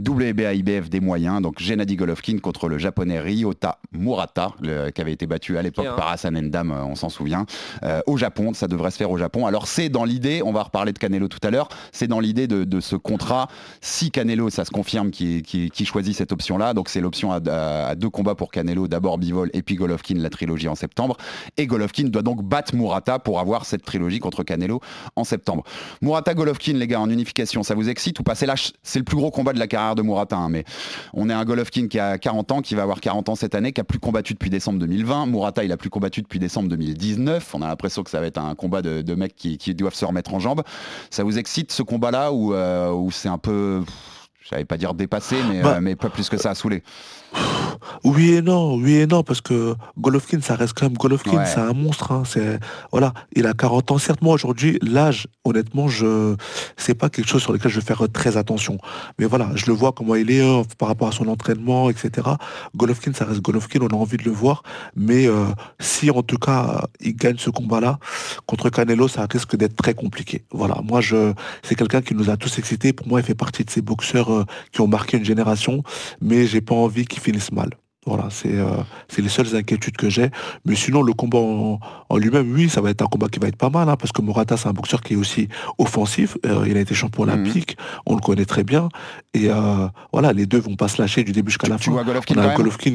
WBA-IBF 0.00 0.88
des 0.88 1.00
moyens, 1.00 1.40
donc 1.42 1.58
Gennady 1.60 1.96
Golovkin 1.96 2.38
contre 2.38 2.68
le 2.68 2.78
japonais 2.78 3.20
Ryota 3.20 3.78
Murata, 3.92 4.52
le- 4.60 4.90
qui 4.90 5.00
avait 5.00 5.12
été 5.12 5.26
battu 5.26 5.58
à 5.58 5.62
l'époque 5.62 5.86
hein. 5.90 5.94
par 5.96 6.08
Hassan 6.08 6.36
Endam, 6.36 6.70
euh, 6.70 6.84
on 6.84 6.94
s'en 6.94 7.08
souvient, 7.08 7.46
euh, 7.84 8.00
au 8.06 8.16
Japon, 8.16 8.54
ça 8.54 8.68
devrait 8.68 8.90
se 8.90 8.96
faire 8.96 9.10
au 9.10 9.18
Japon. 9.18 9.46
Alors 9.46 9.66
c'est 9.66 9.88
dans 9.88 10.04
l'idée, 10.04 10.42
on 10.44 10.52
va 10.52 10.62
reparler 10.62 10.92
de 10.92 10.98
Canelo 10.98 11.28
tout 11.28 11.38
à 11.42 11.50
l'heure, 11.50 11.68
c'est 11.92 12.06
dans 12.08 12.20
l'idée 12.20 12.46
de, 12.46 12.64
de 12.64 12.80
ce 12.80 12.96
contrat, 12.96 13.48
si 13.80 14.10
Canelo, 14.10 14.50
ça 14.50 14.64
se 14.64 14.70
confirme, 14.70 15.10
qui, 15.10 15.42
qui, 15.42 15.70
qui 15.70 15.84
choisit 15.84 16.14
cette 16.16 16.32
option-là, 16.32 16.74
donc 16.74 16.88
c'est 16.88 17.00
l'option 17.00 17.32
à, 17.32 17.36
à- 17.48 17.86
à 17.88 17.94
deux 17.94 18.10
combats 18.10 18.34
pour 18.34 18.50
Canelo, 18.50 18.88
d'abord 18.88 19.18
Bivol 19.18 19.50
et 19.52 19.62
puis 19.62 19.74
Golovkin, 19.76 20.14
la 20.16 20.30
trilogie 20.30 20.68
en 20.68 20.74
septembre, 20.74 21.16
et 21.56 21.66
Golovkin 21.66 22.04
doit 22.04 22.22
donc 22.22 22.42
battre 22.42 22.74
Murata 22.74 23.18
pour 23.18 23.40
avoir 23.40 23.64
cette 23.66 23.84
trilogie 23.84 24.18
contre 24.20 24.42
Canelo 24.42 24.80
en 25.16 25.24
septembre. 25.24 25.64
Murata 26.00 26.34
Golovkin, 26.34 26.74
les 26.74 26.86
gars, 26.86 27.00
en 27.00 27.10
unification, 27.12 27.62
ça 27.62 27.74
vous 27.74 27.88
excite 27.88 28.18
ou 28.20 28.22
pas? 28.22 28.34
C'est 28.34 28.98
le 28.98 29.04
plus 29.04 29.16
gros 29.16 29.30
combat 29.30 29.52
de 29.52 29.58
la 29.58 29.66
carrière 29.66 29.94
de 29.94 30.02
Murata, 30.02 30.36
hein, 30.36 30.48
mais 30.48 30.64
on 31.14 31.30
est 31.30 31.32
un 31.32 31.44
Golovkin 31.44 31.88
qui 31.88 31.98
a 31.98 32.18
40 32.18 32.52
ans, 32.52 32.62
qui 32.62 32.74
va 32.74 32.82
avoir 32.82 33.00
40 33.00 33.28
ans 33.28 33.34
cette 33.34 33.54
année, 33.54 33.72
qui 33.72 33.80
a 33.80 33.84
plus 33.84 33.98
combattu 33.98 34.32
depuis 34.32 34.50
décembre 34.50 34.78
2020. 34.80 35.26
Murata, 35.26 35.64
il 35.64 35.72
a 35.72 35.76
plus 35.76 35.90
combattu 35.90 36.22
depuis 36.22 36.38
décembre 36.38 36.68
2019. 36.68 37.54
On 37.54 37.62
a 37.62 37.68
l'impression 37.68 38.02
que 38.02 38.10
ça 38.10 38.20
va 38.20 38.26
être 38.26 38.38
un 38.38 38.54
combat 38.54 38.82
de, 38.82 39.14
mecs 39.14 39.36
qui, 39.36 39.58
qui 39.58 39.74
doivent 39.74 39.94
se 39.94 40.04
remettre 40.04 40.34
en 40.34 40.40
jambes. 40.40 40.62
Ça 41.10 41.24
vous 41.24 41.38
excite 41.38 41.72
ce 41.72 41.82
combat-là 41.82 42.32
ou 42.32 42.54
euh, 42.54 42.90
ou 42.92 43.10
c'est 43.10 43.28
un 43.28 43.38
peu, 43.38 43.82
je 44.52 44.56
savais 44.56 44.64
pas 44.66 44.76
dire 44.76 44.92
dépassé, 44.94 45.36
mais, 45.50 45.62
Bah. 45.62 45.76
euh, 45.76 45.80
mais 45.80 45.96
pas 45.96 46.10
plus 46.10 46.28
que 46.28 46.36
ça 46.36 46.50
à 46.50 46.54
saouler. 46.54 46.82
Oui 48.04 48.34
et 48.34 48.42
non, 48.42 48.74
oui 48.76 48.96
et 48.96 49.06
non, 49.06 49.22
parce 49.22 49.40
que 49.40 49.74
Golovkin, 49.98 50.40
ça 50.42 50.54
reste 50.54 50.74
quand 50.74 50.84
même 50.86 50.96
Golovkin, 50.98 51.38
Ouais. 51.38 51.46
c'est 51.46 51.60
un 51.60 51.72
monstre. 51.72 52.12
hein, 52.12 52.22
c'est 52.26 52.60
voilà, 52.90 53.14
il 53.34 53.46
a 53.46 53.54
40 53.54 53.90
ans. 53.90 53.98
Certes, 53.98 54.20
moi 54.20 54.34
aujourd'hui, 54.34 54.78
l'âge, 54.82 55.26
honnêtement, 55.44 55.88
je 55.88 56.36
c'est 56.76 56.94
pas 56.94 57.08
quelque 57.08 57.28
chose 57.28 57.40
sur 57.42 57.52
lequel 57.54 57.70
je 57.70 57.80
vais 57.80 57.86
faire 57.86 58.04
euh, 58.04 58.08
très 58.08 58.36
attention. 58.36 58.76
Mais 59.18 59.24
voilà, 59.24 59.48
je 59.54 59.64
le 59.66 59.72
vois 59.72 59.92
comment 59.92 60.14
il 60.14 60.30
est 60.30 60.42
euh, 60.42 60.62
par 60.78 60.88
rapport 60.88 61.08
à 61.08 61.12
son 61.12 61.26
entraînement, 61.28 61.88
etc. 61.88 62.28
Golovkin, 62.76 63.12
ça 63.14 63.24
reste 63.24 63.40
Golovkin, 63.40 63.80
on 63.80 63.86
a 63.88 63.94
envie 63.96 64.18
de 64.18 64.24
le 64.24 64.30
voir. 64.30 64.62
Mais 64.94 65.26
euh, 65.26 65.46
si 65.80 66.10
en 66.10 66.22
tout 66.22 66.38
cas 66.38 66.82
il 67.00 67.16
gagne 67.16 67.38
ce 67.38 67.48
combat-là 67.50 67.98
contre 68.46 68.68
Canelo, 68.68 69.08
ça 69.08 69.26
risque 69.30 69.56
d'être 69.56 69.76
très 69.76 69.94
compliqué. 69.94 70.44
Voilà, 70.52 70.76
moi 70.84 71.00
je 71.00 71.32
c'est 71.62 71.76
quelqu'un 71.76 72.02
qui 72.02 72.14
nous 72.14 72.28
a 72.28 72.36
tous 72.36 72.58
excités. 72.58 72.92
Pour 72.92 73.08
moi, 73.08 73.20
il 73.20 73.24
fait 73.24 73.34
partie 73.34 73.64
de 73.64 73.70
ces 73.70 73.80
boxeurs 73.80 74.41
euh, 74.42 74.54
qui 74.72 74.80
ont 74.80 74.86
marqué 74.88 75.16
une 75.16 75.24
génération, 75.24 75.82
mais 76.20 76.46
j'ai 76.46 76.60
pas 76.60 76.74
envie 76.74 77.04
qu'il 77.06 77.20
finisse 77.20 77.50
mal. 77.52 77.70
Voilà, 78.04 78.30
c'est 78.30 78.52
euh, 78.58 78.78
c'est 79.06 79.22
les 79.22 79.28
seules 79.28 79.54
inquiétudes 79.54 79.96
que 79.96 80.10
j'ai. 80.10 80.28
Mais 80.64 80.74
sinon, 80.74 81.02
le 81.02 81.12
combat 81.12 81.38
en, 81.38 81.78
en 82.08 82.16
lui-même, 82.16 82.52
oui, 82.52 82.68
ça 82.68 82.80
va 82.80 82.90
être 82.90 83.00
un 83.02 83.06
combat 83.06 83.28
qui 83.28 83.38
va 83.38 83.46
être 83.46 83.56
pas 83.56 83.70
mal, 83.70 83.88
hein, 83.88 83.96
parce 83.96 84.10
que 84.10 84.20
Morata, 84.22 84.56
c'est 84.56 84.66
un 84.68 84.72
boxeur 84.72 85.00
qui 85.02 85.12
est 85.12 85.16
aussi 85.16 85.46
offensif. 85.78 86.36
Euh, 86.44 86.64
il 86.66 86.76
a 86.76 86.80
été 86.80 86.94
champion 86.96 87.24
Mhm. 87.24 87.30
olympique, 87.30 87.76
on 88.06 88.16
le 88.16 88.20
connaît 88.20 88.44
très 88.44 88.64
bien. 88.64 88.88
Et 89.34 89.50
euh, 89.50 89.86
voilà, 90.12 90.32
les 90.32 90.46
deux 90.46 90.58
vont 90.58 90.74
pas 90.74 90.88
se 90.88 91.00
lâcher 91.00 91.22
du 91.22 91.30
début 91.30 91.52
jusqu'à 91.52 91.68
la 91.68 91.76
Tu 91.76 91.84
fin. 91.84 91.92
vois 91.92 92.02
Golovkin 92.02 92.34
On 92.34 92.38
a 92.38 92.42
quand 92.42 92.46
un 92.46 92.48
même 92.48 92.56
Golovkin. 92.56 92.94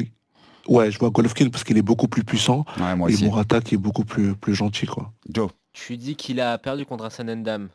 Ouais, 0.68 0.90
je 0.90 0.98
vois 0.98 1.08
Golovkin 1.08 1.48
parce 1.48 1.64
qu'il 1.64 1.78
est 1.78 1.82
beaucoup 1.82 2.08
plus 2.08 2.22
puissant 2.24 2.66
Ouais, 2.78 2.94
moi 2.94 3.08
et 3.10 3.14
aussi. 3.14 3.24
Morata 3.24 3.62
qui 3.62 3.76
est 3.76 3.78
beaucoup 3.78 4.04
plus, 4.04 4.34
plus 4.34 4.54
gentil, 4.54 4.84
quoi. 4.84 5.10
Joe. 5.32 5.48
Tu 5.72 5.96
dis 5.96 6.16
qu'il 6.16 6.38
a 6.40 6.58
perdu 6.58 6.84
contre 6.84 7.04
un 7.06 7.10
Sanendam. 7.10 7.68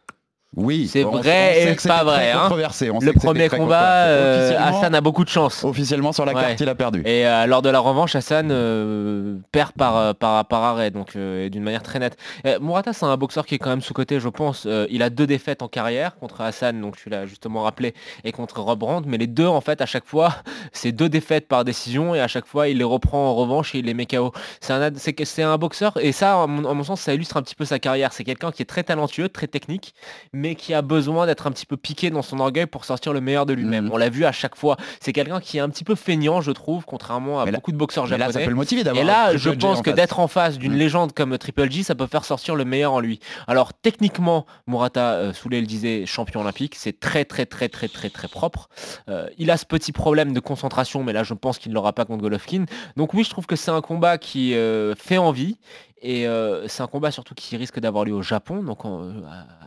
Oui, 0.56 0.88
C'est 0.88 1.04
vrai 1.04 1.64
et 1.64 1.68
c'était 1.76 1.90
pas 1.90 2.04
vrai. 2.04 2.32
hein. 2.32 2.50
Le 2.50 3.12
premier 3.14 3.50
combat, 3.50 4.06
euh, 4.06 4.58
Hassan 4.60 4.94
a 4.94 5.02
beaucoup 5.02 5.24
de 5.24 5.30
chance. 5.30 5.64
Officiellement 5.64 6.12
sur 6.12 6.26
la 6.26 6.34
Ouais. 6.34 6.42
carte, 6.42 6.60
il 6.62 6.70
a 6.70 6.76
perdu. 6.76 7.02
Et 7.06 7.26
euh, 7.28 7.46
lors 7.48 7.62
de 7.62 7.70
la 7.70 7.80
revanche, 7.80 8.16
Hassan 8.16 8.50
euh, 8.52 9.38
perd 9.52 9.72
par, 9.72 10.14
par, 10.16 10.46
par 10.46 10.64
arrêt, 10.64 10.92
donc 10.92 11.18
d'une 11.18 11.64
manière 11.64 11.84
très 11.84 12.00
nette. 12.00 12.18
Murata, 12.62 12.94
c'est 12.94 13.06
un 13.06 13.18
boxeur 13.18 13.46
qui 13.46 13.56
est 13.56 13.60
quand 13.60 13.70
même 13.70 13.82
sous-côté, 13.82 14.20
je 14.20 14.30
pense. 14.30 14.68
Il 14.90 15.02
a 15.02 15.10
deux 15.10 15.28
défaites 15.28 15.62
en 15.62 15.68
carrière 15.68 16.16
contre 16.18 16.42
Hassan, 16.42 16.80
donc 16.80 16.98
tu 16.98 17.10
l'as 17.10 17.26
justement 17.26 17.64
rappelé, 17.64 17.94
et 18.24 18.32
contre 18.32 18.62
Rob 18.62 18.80
Brandt, 18.80 19.08
mais 19.10 19.18
les 19.18 19.28
deux, 19.28 19.48
en 19.48 19.62
fait, 19.62 19.82
à 19.82 19.86
chaque 19.86 20.06
fois, 20.06 20.36
c'est 20.72 20.92
deux 20.92 21.10
défaites 21.10 21.48
par 21.48 21.64
décision, 21.66 22.14
et 22.14 22.20
à 22.22 22.28
chaque 22.28 22.46
fois, 22.46 22.68
il 22.68 22.78
les 22.78 22.84
reprend 22.84 23.30
en 23.30 23.36
revanche 23.36 23.74
et 23.76 23.80
il 23.80 23.86
les 23.86 23.94
met 23.94 24.06
KO. 24.06 24.32
C'est 24.62 24.74
un, 24.74 24.92
c'est 24.98 25.16
c'est 25.26 25.58
boxeur, 25.58 25.94
et 26.02 26.12
ça, 26.12 26.44
à 26.44 26.48
mon, 26.48 26.84
sens, 26.84 27.02
ça 27.02 27.14
illustre 27.14 27.38
un 27.38 27.42
petit 27.42 27.56
peu 27.56 27.66
sa 27.66 27.80
carrière. 27.80 28.12
C'est 28.14 28.24
quelqu'un 28.24 28.52
qui 28.52 28.62
est 28.62 28.66
très 28.66 28.84
talentueux, 28.84 29.30
très 29.30 29.48
technique, 29.48 29.94
mais 30.32 30.43
qui 30.56 30.74
a 30.74 30.82
besoin 30.82 31.26
d'être 31.26 31.48
un 31.48 31.52
petit 31.52 31.66
peu 31.66 31.78
piqué 31.78 32.10
dans 32.10 32.22
son 32.22 32.40
orgueil 32.40 32.66
pour 32.68 32.86
sortir 32.86 33.14
le 33.14 33.22
meilleur 33.22 33.46
de 33.46 33.54
lui-même. 33.54 33.86
Mhm. 33.86 33.92
On 33.94 33.98
l'a 33.98 34.10
vu 34.10 34.26
à 34.26 34.32
chaque 34.32 34.56
fois. 34.56 34.78
C'est 35.00 35.14
quelqu'un 35.14 35.40
qui 35.40 35.58
est 35.58 35.62
un 35.62 35.70
petit 35.70 35.84
peu 35.84 35.96
feignant, 35.96 36.42
je 36.42 36.52
trouve, 36.52 36.86
contrairement 36.86 37.40
à 37.42 37.46
Mais 37.46 37.52
là- 37.52 37.58
beaucoup 37.58 37.72
de 37.72 37.78
boxeurs 37.78 38.04
Mais 38.06 38.12
là, 38.12 38.18
japonais. 38.28 38.34
ça 38.34 38.46
peut 38.46 38.50
le 38.50 38.56
motiver 38.56 38.84
d'avoir 38.84 39.04
Et 39.04 39.08
là, 39.08 39.36
je 39.38 39.50
pense 39.50 39.80
en 39.80 39.82
que 39.82 39.90
d'être 39.92 40.20
en 40.20 40.28
face 40.28 40.58
d'une 40.58 40.74
Mm. 40.74 40.78
légende 40.78 41.14
comme 41.14 41.38
Triple 41.38 41.72
G, 41.72 41.84
ça 41.84 41.96
peut 41.96 42.08
faire 42.08 42.26
sortir 42.26 42.56
le 42.56 42.66
meilleur 42.66 42.94
en 42.94 43.00
lui. 43.00 43.20
Alors 43.48 43.74
techniquement, 43.74 44.46
Murata, 44.68 45.14
euh, 45.14 45.34
Souley 45.34 45.62
le 45.62 45.66
disait, 45.68 46.06
champion 46.06 46.42
olympique, 46.42 46.76
c'est 46.76 47.00
très 47.00 47.26
très 47.26 47.46
très 47.46 47.70
très 47.70 47.88
très 47.88 48.10
très 48.10 48.28
propre. 48.28 48.70
Euh, 49.10 49.28
il 49.38 49.50
a 49.52 49.58
ce 49.58 49.66
petit 49.66 49.92
problème 49.92 50.34
de 50.34 50.40
concentration, 50.40 51.04
mais 51.04 51.14
là 51.14 51.24
je 51.24 51.34
pense 51.34 51.58
qu'il 51.58 51.70
ne 51.72 51.76
l'aura 51.76 51.94
pas 51.94 52.06
contre 52.06 52.22
Golovkin. 52.22 52.66
Donc 52.98 53.14
oui, 53.14 53.24
je 53.24 53.30
trouve 53.30 53.46
que 53.46 53.56
c'est 53.56 53.72
un 53.72 53.82
combat 53.82 54.18
qui 54.18 54.54
euh, 54.56 54.94
fait 54.96 55.18
envie. 55.18 55.58
Et 56.06 56.28
euh, 56.28 56.68
c'est 56.68 56.84
un 56.84 56.88
combat 56.88 57.12
surtout 57.12 57.34
qui 57.34 57.56
risque 57.56 57.80
d'avoir 57.80 58.04
lieu 58.04 58.14
au 58.14 58.22
Japon, 58.22 58.62
donc 58.62 58.84
en- 58.84 59.04
euh, 59.04 59.12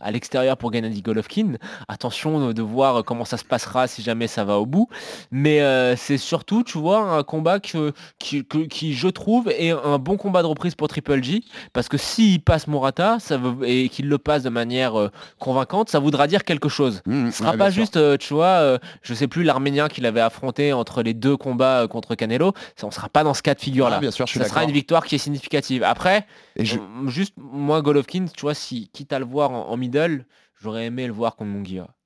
à, 0.03 0.05
à 0.07 0.11
l'extérieur 0.11 0.55
pour 0.55 0.71
Gennady 0.71 1.01
Golovkin. 1.01 1.53
Attention 1.87 2.53
de 2.53 2.61
voir 2.61 3.03
comment 3.03 3.25
ça 3.25 3.37
se 3.37 3.43
passera 3.43 3.87
si 3.87 4.03
jamais 4.03 4.27
ça 4.27 4.43
va 4.45 4.59
au 4.59 4.67
bout. 4.67 4.87
Mais 5.31 5.61
euh, 5.61 5.95
c'est 5.95 6.17
surtout, 6.19 6.63
tu 6.63 6.77
vois, 6.77 6.99
un 6.99 7.23
combat 7.23 7.59
que, 7.59 7.91
qui, 8.19 8.45
que- 8.45 8.67
qui, 8.67 8.93
je 8.93 9.07
trouve, 9.07 9.49
est 9.49 9.71
un 9.71 9.97
bon 9.97 10.15
combat 10.17 10.43
de 10.43 10.47
reprise 10.47 10.75
pour 10.75 10.87
Triple 10.87 11.23
G. 11.23 11.43
Parce 11.73 11.89
que 11.89 11.97
s'il 11.97 12.39
passe 12.41 12.67
Morata 12.67 13.17
ça 13.19 13.37
veut, 13.37 13.67
et 13.67 13.89
qu'il 13.89 14.07
le 14.07 14.19
passe 14.19 14.43
de 14.43 14.49
manière 14.49 14.97
euh, 14.99 15.09
convaincante, 15.39 15.89
ça 15.89 15.97
voudra 15.99 16.27
dire 16.27 16.43
quelque 16.43 16.69
chose. 16.69 17.01
Mmh, 17.07 17.31
Ce 17.31 17.37
sera 17.39 17.51
ouais, 17.53 17.57
pas 17.57 17.69
juste, 17.71 17.97
euh, 17.97 18.15
tu 18.17 18.35
vois, 18.35 18.45
euh, 18.61 18.77
je 19.01 19.15
sais 19.15 19.27
plus, 19.27 19.41
l'Arménien 19.43 19.87
qu'il 19.87 20.05
avait 20.05 20.21
affronté 20.21 20.71
entre 20.71 21.01
les 21.01 21.15
deux 21.15 21.35
combats 21.35 21.87
contre 21.87 22.13
Canelo. 22.13 22.53
Ça, 22.75 22.85
on 22.85 22.91
sera 22.91 23.09
pas 23.09 23.23
dans 23.23 23.33
ce 23.33 23.41
cas 23.41 23.55
de 23.55 23.59
figure-là. 23.59 23.95
Ah, 23.97 24.01
bien 24.01 24.11
sûr, 24.11 24.27
je 24.27 24.31
suis 24.33 24.39
ça 24.39 24.45
sera 24.47 24.63
une 24.63 24.71
victoire 24.71 25.03
qui 25.05 25.15
est 25.15 25.17
significative. 25.17 25.81
Après, 25.83 26.26
Et 26.55 26.63
euh, 26.73 27.07
juste, 27.07 27.35
moi, 27.37 27.81
Golovkin, 27.81 28.25
tu 28.27 28.41
vois, 28.41 28.53
si 28.53 28.89
quitte 28.89 29.13
à 29.13 29.19
le 29.19 29.25
voir 29.25 29.51
en, 29.51 29.69
en 29.69 29.77
middle, 29.77 30.25
j'aurais 30.55 30.85
aimé 30.85 31.07
le 31.07 31.13
voir 31.13 31.35
contre 31.35 31.51
Munguia. 31.51 31.96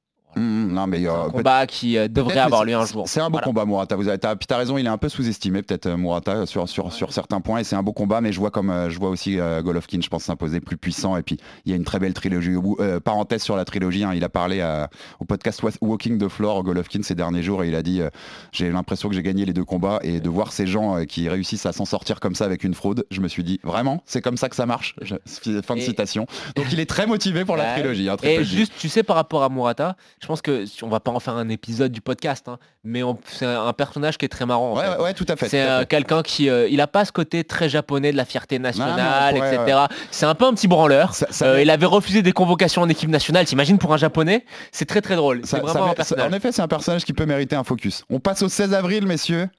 Non, 0.71 0.87
mais 0.87 0.99
C'est 1.01 1.07
euh, 1.07 1.23
un 1.25 1.29
combat 1.29 1.67
qui 1.67 1.97
euh, 1.97 2.07
devrait 2.07 2.39
avoir 2.39 2.63
lieu 2.65 2.75
un 2.75 2.85
jour. 2.85 3.07
C'est 3.07 3.19
un 3.19 3.25
beau 3.25 3.33
Voilà. 3.33 3.45
combat, 3.45 3.65
Murata. 3.65 3.95
Vous 3.95 4.07
avez, 4.07 4.17
t'as, 4.17 4.35
puis 4.35 4.47
t'as 4.47 4.57
raison, 4.57 4.77
il 4.77 4.85
est 4.85 4.89
un 4.89 4.97
peu 4.97 5.09
sous-estimé, 5.09 5.61
peut-être 5.61 5.85
euh, 5.87 5.97
Murata 5.97 6.45
sur, 6.45 6.67
sur, 6.69 6.91
sur 6.93 7.11
certains 7.13 7.41
points. 7.41 7.59
Et 7.59 7.63
c'est 7.63 7.75
un 7.75 7.83
beau 7.83 7.93
combat, 7.93 8.21
mais 8.21 8.31
je 8.31 8.39
vois 8.39 8.51
comme 8.51 8.73
je 8.89 8.97
vois 8.99 9.09
aussi 9.09 9.37
Golovkin, 9.63 9.99
je 10.01 10.09
pense 10.09 10.23
s'imposer 10.23 10.59
plus 10.59 10.77
puissant. 10.77 11.17
Et 11.17 11.23
puis 11.23 11.37
il 11.65 11.71
y 11.71 11.73
a 11.73 11.77
une 11.77 11.83
très 11.83 11.99
belle 11.99 12.13
trilogie 12.13 12.55
au 12.55 12.61
bout. 12.61 12.77
Parenthèse 13.03 13.41
sur 13.43 13.55
la 13.55 13.65
trilogie, 13.65 14.03
hein, 14.03 14.13
il 14.13 14.23
a 14.23 14.29
parlé 14.29 14.61
à- 14.61 14.89
au 15.19 15.25
podcast 15.25 15.61
Wa- 15.63 15.71
Walking 15.81 16.17
the 16.17 16.27
Floor, 16.29 16.63
Golovkin 16.63 17.01
ces 17.03 17.15
derniers 17.15 17.43
jours, 17.43 17.63
et 17.63 17.67
il 17.67 17.75
a 17.75 17.81
dit 17.83 18.01
j'ai 18.51 18.69
l'impression 18.69 19.09
que 19.09 19.15
j'ai 19.15 19.23
gagné 19.23 19.45
les 19.45 19.53
deux 19.53 19.65
combats 19.65 19.99
et 20.03 20.19
de 20.19 20.29
voir 20.29 20.51
ces 20.51 20.67
gens 20.67 21.03
qui 21.05 21.27
réussissent 21.29 21.65
à 21.65 21.71
s'en 21.73 21.85
sortir 21.85 22.19
comme 22.19 22.35
ça 22.35 22.45
avec 22.45 22.63
une 22.63 22.73
fraude, 22.73 23.05
je 23.11 23.21
me 23.21 23.27
suis 23.27 23.43
dit 23.43 23.59
vraiment, 23.63 24.01
c'est 24.05 24.21
comme 24.21 24.37
ça 24.37 24.49
que 24.49 24.55
ça 24.55 24.65
marche. 24.65 24.95
Je- 25.01 25.15
fin 25.61 25.75
de 25.75 25.79
Et- 25.79 25.83
citation. 25.83 26.25
Donc 26.55 26.65
il 26.71 26.79
est 26.79 26.85
très 26.85 27.05
motivé 27.07 27.45
pour 27.45 27.57
la 27.57 27.73
trilogie. 27.73 28.09
hein, 28.09 28.15
Et 28.23 28.43
juste, 28.43 28.73
tu 28.77 28.89
sais, 28.89 29.03
par 29.03 29.15
rapport 29.15 29.43
à 29.43 29.49
Murata, 29.49 29.95
je 30.21 30.27
pense 30.27 30.41
que 30.41 30.60
si- 30.65 30.83
on 30.83 30.89
va 30.89 30.99
pas 30.99 31.11
en 31.11 31.19
faire 31.19 31.35
un 31.35 31.49
épisode 31.49 31.91
du 31.91 32.01
podcast, 32.01 32.47
hein, 32.47 32.57
mais 32.83 33.01
c'est 33.25 33.45
un 33.45 33.73
personnage 33.73 34.17
qui 34.17 34.25
est 34.25 34.29
très 34.29 34.45
marrant. 34.45 34.71
en 34.71 34.75
Ouais, 34.75 34.83
fait. 34.83 34.89
ouais, 34.89 35.03
ouais, 35.03 35.13
tout 35.13 35.25
à 35.27 35.35
fait. 35.35 35.49
C'est 35.49 35.61
euh, 35.61 35.85
quelqu'un 35.85 36.21
qui, 36.23 36.49
euh, 36.49 36.67
il 36.69 36.79
a 36.81 36.87
pas 36.87 37.05
ce 37.05 37.11
côté 37.11 37.43
très 37.43 37.69
japonais 37.69 38.11
de 38.11 38.17
la 38.17 38.25
fierté 38.25 38.59
nationale, 38.59 39.35
etc. 39.37 39.77
C'est 40.11 40.25
un 40.25 40.35
peu 40.35 40.45
un 40.45 40.53
petit 40.53 40.67
branleur. 40.67 41.13
Ça- 41.13 41.27
ça 41.29 41.45
Euh, 41.45 41.61
il 41.61 41.69
avait 41.69 41.85
refusé 41.85 42.21
des 42.21 42.31
convocations 42.31 42.81
en 42.81 42.89
équipe 42.89 43.09
nationale. 43.09 43.45
T'imagines 43.45 43.77
pour 43.77 43.93
un 43.93 43.97
japonais, 43.97 44.45
c'est 44.71 44.85
très 44.85 45.01
très 45.01 45.15
drôle. 45.15 45.41
Ça- 45.45 45.57
C'est 45.57 45.63
vraiment 45.63 45.91
un 45.91 45.93
personnage. 45.93 46.31
En 46.31 46.35
effet, 46.35 46.51
c'est 46.51 46.61
un 46.61 46.67
personnage 46.67 47.03
qui 47.05 47.13
peut 47.13 47.25
mériter 47.25 47.55
un 47.55 47.63
focus. 47.63 48.03
On 48.09 48.19
passe 48.19 48.41
au 48.41 48.49
16 48.49 48.73
avril, 48.73 49.05
messieurs. 49.05 49.49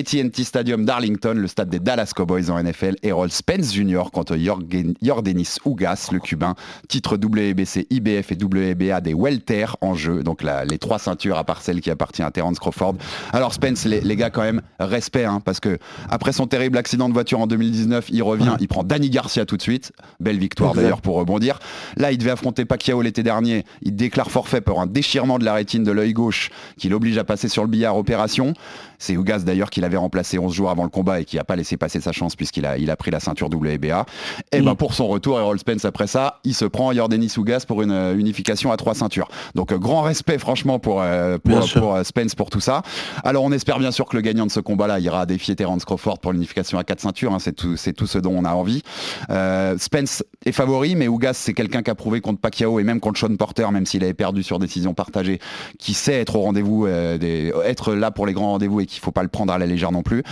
AT&T 0.00 0.44
Stadium 0.44 0.84
d'Arlington, 0.84 1.34
le 1.34 1.48
stade 1.48 1.68
des 1.68 1.80
Dallas 1.80 2.12
Cowboys 2.14 2.48
en 2.48 2.62
NFL, 2.62 2.94
Errol 3.02 3.28
Spence 3.32 3.74
Jr. 3.74 4.04
contre 4.12 4.36
Jordanis 4.36 5.56
Ugas, 5.66 6.10
le 6.12 6.20
cubain, 6.20 6.54
titre 6.86 7.16
WBC, 7.16 7.88
IBF 7.90 8.30
et 8.30 8.36
WBA 8.40 9.00
des 9.00 9.14
welter 9.14 9.66
en 9.80 9.94
jeu, 9.94 10.22
donc 10.22 10.44
la- 10.44 10.64
les 10.64 10.78
trois 10.78 11.00
ceintures 11.00 11.36
à 11.36 11.42
part 11.42 11.60
celle 11.60 11.80
qui 11.80 11.90
appartient 11.90 12.22
à 12.22 12.30
Terence 12.30 12.60
Crawford. 12.60 12.94
Alors 13.32 13.52
Spence, 13.52 13.84
les, 13.84 14.00
les 14.00 14.14
gars 14.14 14.30
quand 14.30 14.42
même, 14.42 14.62
respect, 14.78 15.24
hein, 15.24 15.40
parce 15.44 15.58
que 15.58 15.76
après 16.08 16.30
son 16.32 16.46
terrible 16.46 16.78
accident 16.78 17.08
de 17.08 17.12
voiture 17.14 17.40
en 17.40 17.48
2019, 17.48 18.10
il 18.10 18.22
revient, 18.22 18.54
il 18.60 18.68
prend 18.68 18.84
Danny 18.84 19.10
Garcia 19.10 19.44
tout 19.44 19.56
de 19.56 19.62
suite, 19.62 19.90
belle 20.20 20.38
victoire 20.38 20.72
d'ailleurs 20.82 21.00
pour 21.00 21.16
rebondir. 21.16 21.58
Là, 21.96 22.12
il 22.12 22.18
devait 22.18 22.30
affronter 22.30 22.64
Pacquiao 22.64 23.02
l'été 23.02 23.24
dernier, 23.24 23.64
il 23.82 23.96
déclare 23.96 24.30
forfait 24.30 24.60
pour 24.60 24.80
un 24.80 24.86
déchirement 24.86 25.40
de 25.40 25.44
la 25.44 25.54
rétine 25.54 25.82
de 25.82 25.90
l'œil 25.90 26.12
gauche 26.12 26.50
qui 26.78 26.88
l'oblige 26.88 27.18
à 27.18 27.24
passer 27.24 27.48
sur 27.48 27.64
le 27.64 27.68
billard 27.68 27.96
opération. 27.96 28.54
C'est 29.00 29.14
Ugas 29.14 29.40
d'ailleurs 29.40 29.70
qui 29.70 29.80
l'avait 29.80 29.96
remplacé 29.96 30.38
11 30.38 30.54
jours 30.54 30.70
avant 30.70 30.84
le 30.84 30.90
combat 30.90 31.20
et 31.20 31.24
qui 31.24 31.36
n'a 31.36 31.44
pas 31.44 31.56
laissé 31.56 31.76
passer 31.76 32.00
sa 32.00 32.12
chance 32.12 32.36
puisqu'il 32.36 32.66
a, 32.66 32.76
il 32.78 32.90
a 32.90 32.96
pris 32.96 33.10
la 33.10 33.18
ceinture 33.18 33.48
WBA. 33.48 34.06
Et 34.52 34.60
ben 34.60 34.74
pour 34.74 34.94
son 34.94 35.08
retour, 35.08 35.40
Errol 35.40 35.58
Spence 35.58 35.84
après 35.84 36.06
ça, 36.06 36.38
il 36.44 36.54
se 36.54 36.66
prend 36.66 36.92
Jordanis 36.92 37.32
Ugas 37.36 37.64
pour 37.66 37.82
une 37.82 37.90
euh, 37.90 38.14
unification 38.16 38.70
à 38.70 38.76
trois 38.76 38.94
ceintures. 38.94 39.28
Donc 39.54 39.72
euh, 39.72 39.78
grand 39.78 40.02
respect 40.02 40.38
franchement 40.38 40.78
pour, 40.78 41.00
euh, 41.02 41.38
pour, 41.38 41.94
euh, 41.94 42.04
Spence 42.04 42.34
pour 42.34 42.50
tout 42.50 42.60
ça. 42.60 42.82
Alors 43.24 43.42
on 43.44 43.52
espère 43.52 43.78
bien 43.78 43.90
sûr 43.90 44.06
que 44.06 44.16
le 44.16 44.22
gagnant 44.22 44.46
de 44.46 44.50
ce 44.50 44.60
combat-là 44.60 45.00
ira 45.00 45.24
défier 45.24 45.56
Terence 45.56 45.84
Crawford 45.84 46.18
pour 46.18 46.32
l'unification 46.32 46.78
à 46.78 46.84
quatre 46.84 47.00
ceintures. 47.00 47.32
hein. 47.32 47.38
c'est 47.38 47.54
tout, 47.54 47.76
c'est 47.76 47.94
tout 47.94 48.06
ce 48.06 48.18
dont 48.18 48.34
on 48.36 48.44
a 48.44 48.52
envie. 48.52 48.82
Euh, 49.30 49.76
Spence 49.78 50.22
est 50.44 50.52
favori, 50.52 50.94
mais 50.94 51.06
Ugas 51.06 51.32
c'est 51.34 51.54
quelqu'un 51.54 51.82
qui 51.82 51.90
a 51.90 51.94
prouvé 51.94 52.20
contre 52.20 52.40
Pacquiao 52.40 52.78
et 52.78 52.84
même 52.84 53.00
contre 53.00 53.18
Sean 53.18 53.34
Porter, 53.36 53.70
même 53.72 53.86
s'il 53.86 54.04
avait 54.04 54.14
perdu 54.14 54.42
sur 54.42 54.58
décision 54.58 54.92
partagée, 54.92 55.38
qui 55.78 55.94
sait 55.94 56.20
être 56.20 56.36
au 56.36 56.42
rendez-vous, 56.42 56.86
être 56.86 57.94
là 57.94 58.10
pour 58.10 58.26
les 58.26 58.32
grands 58.32 58.52
rendez-vous 58.52 58.80
et 58.80 58.86
qu'il 58.90 59.00
faut 59.00 59.12
pas 59.12 59.22
le 59.22 59.28
prendre 59.28 59.52
à 59.52 59.58
la 59.58 59.66
légère 59.66 59.92
non 59.92 60.02
plus. 60.02 60.22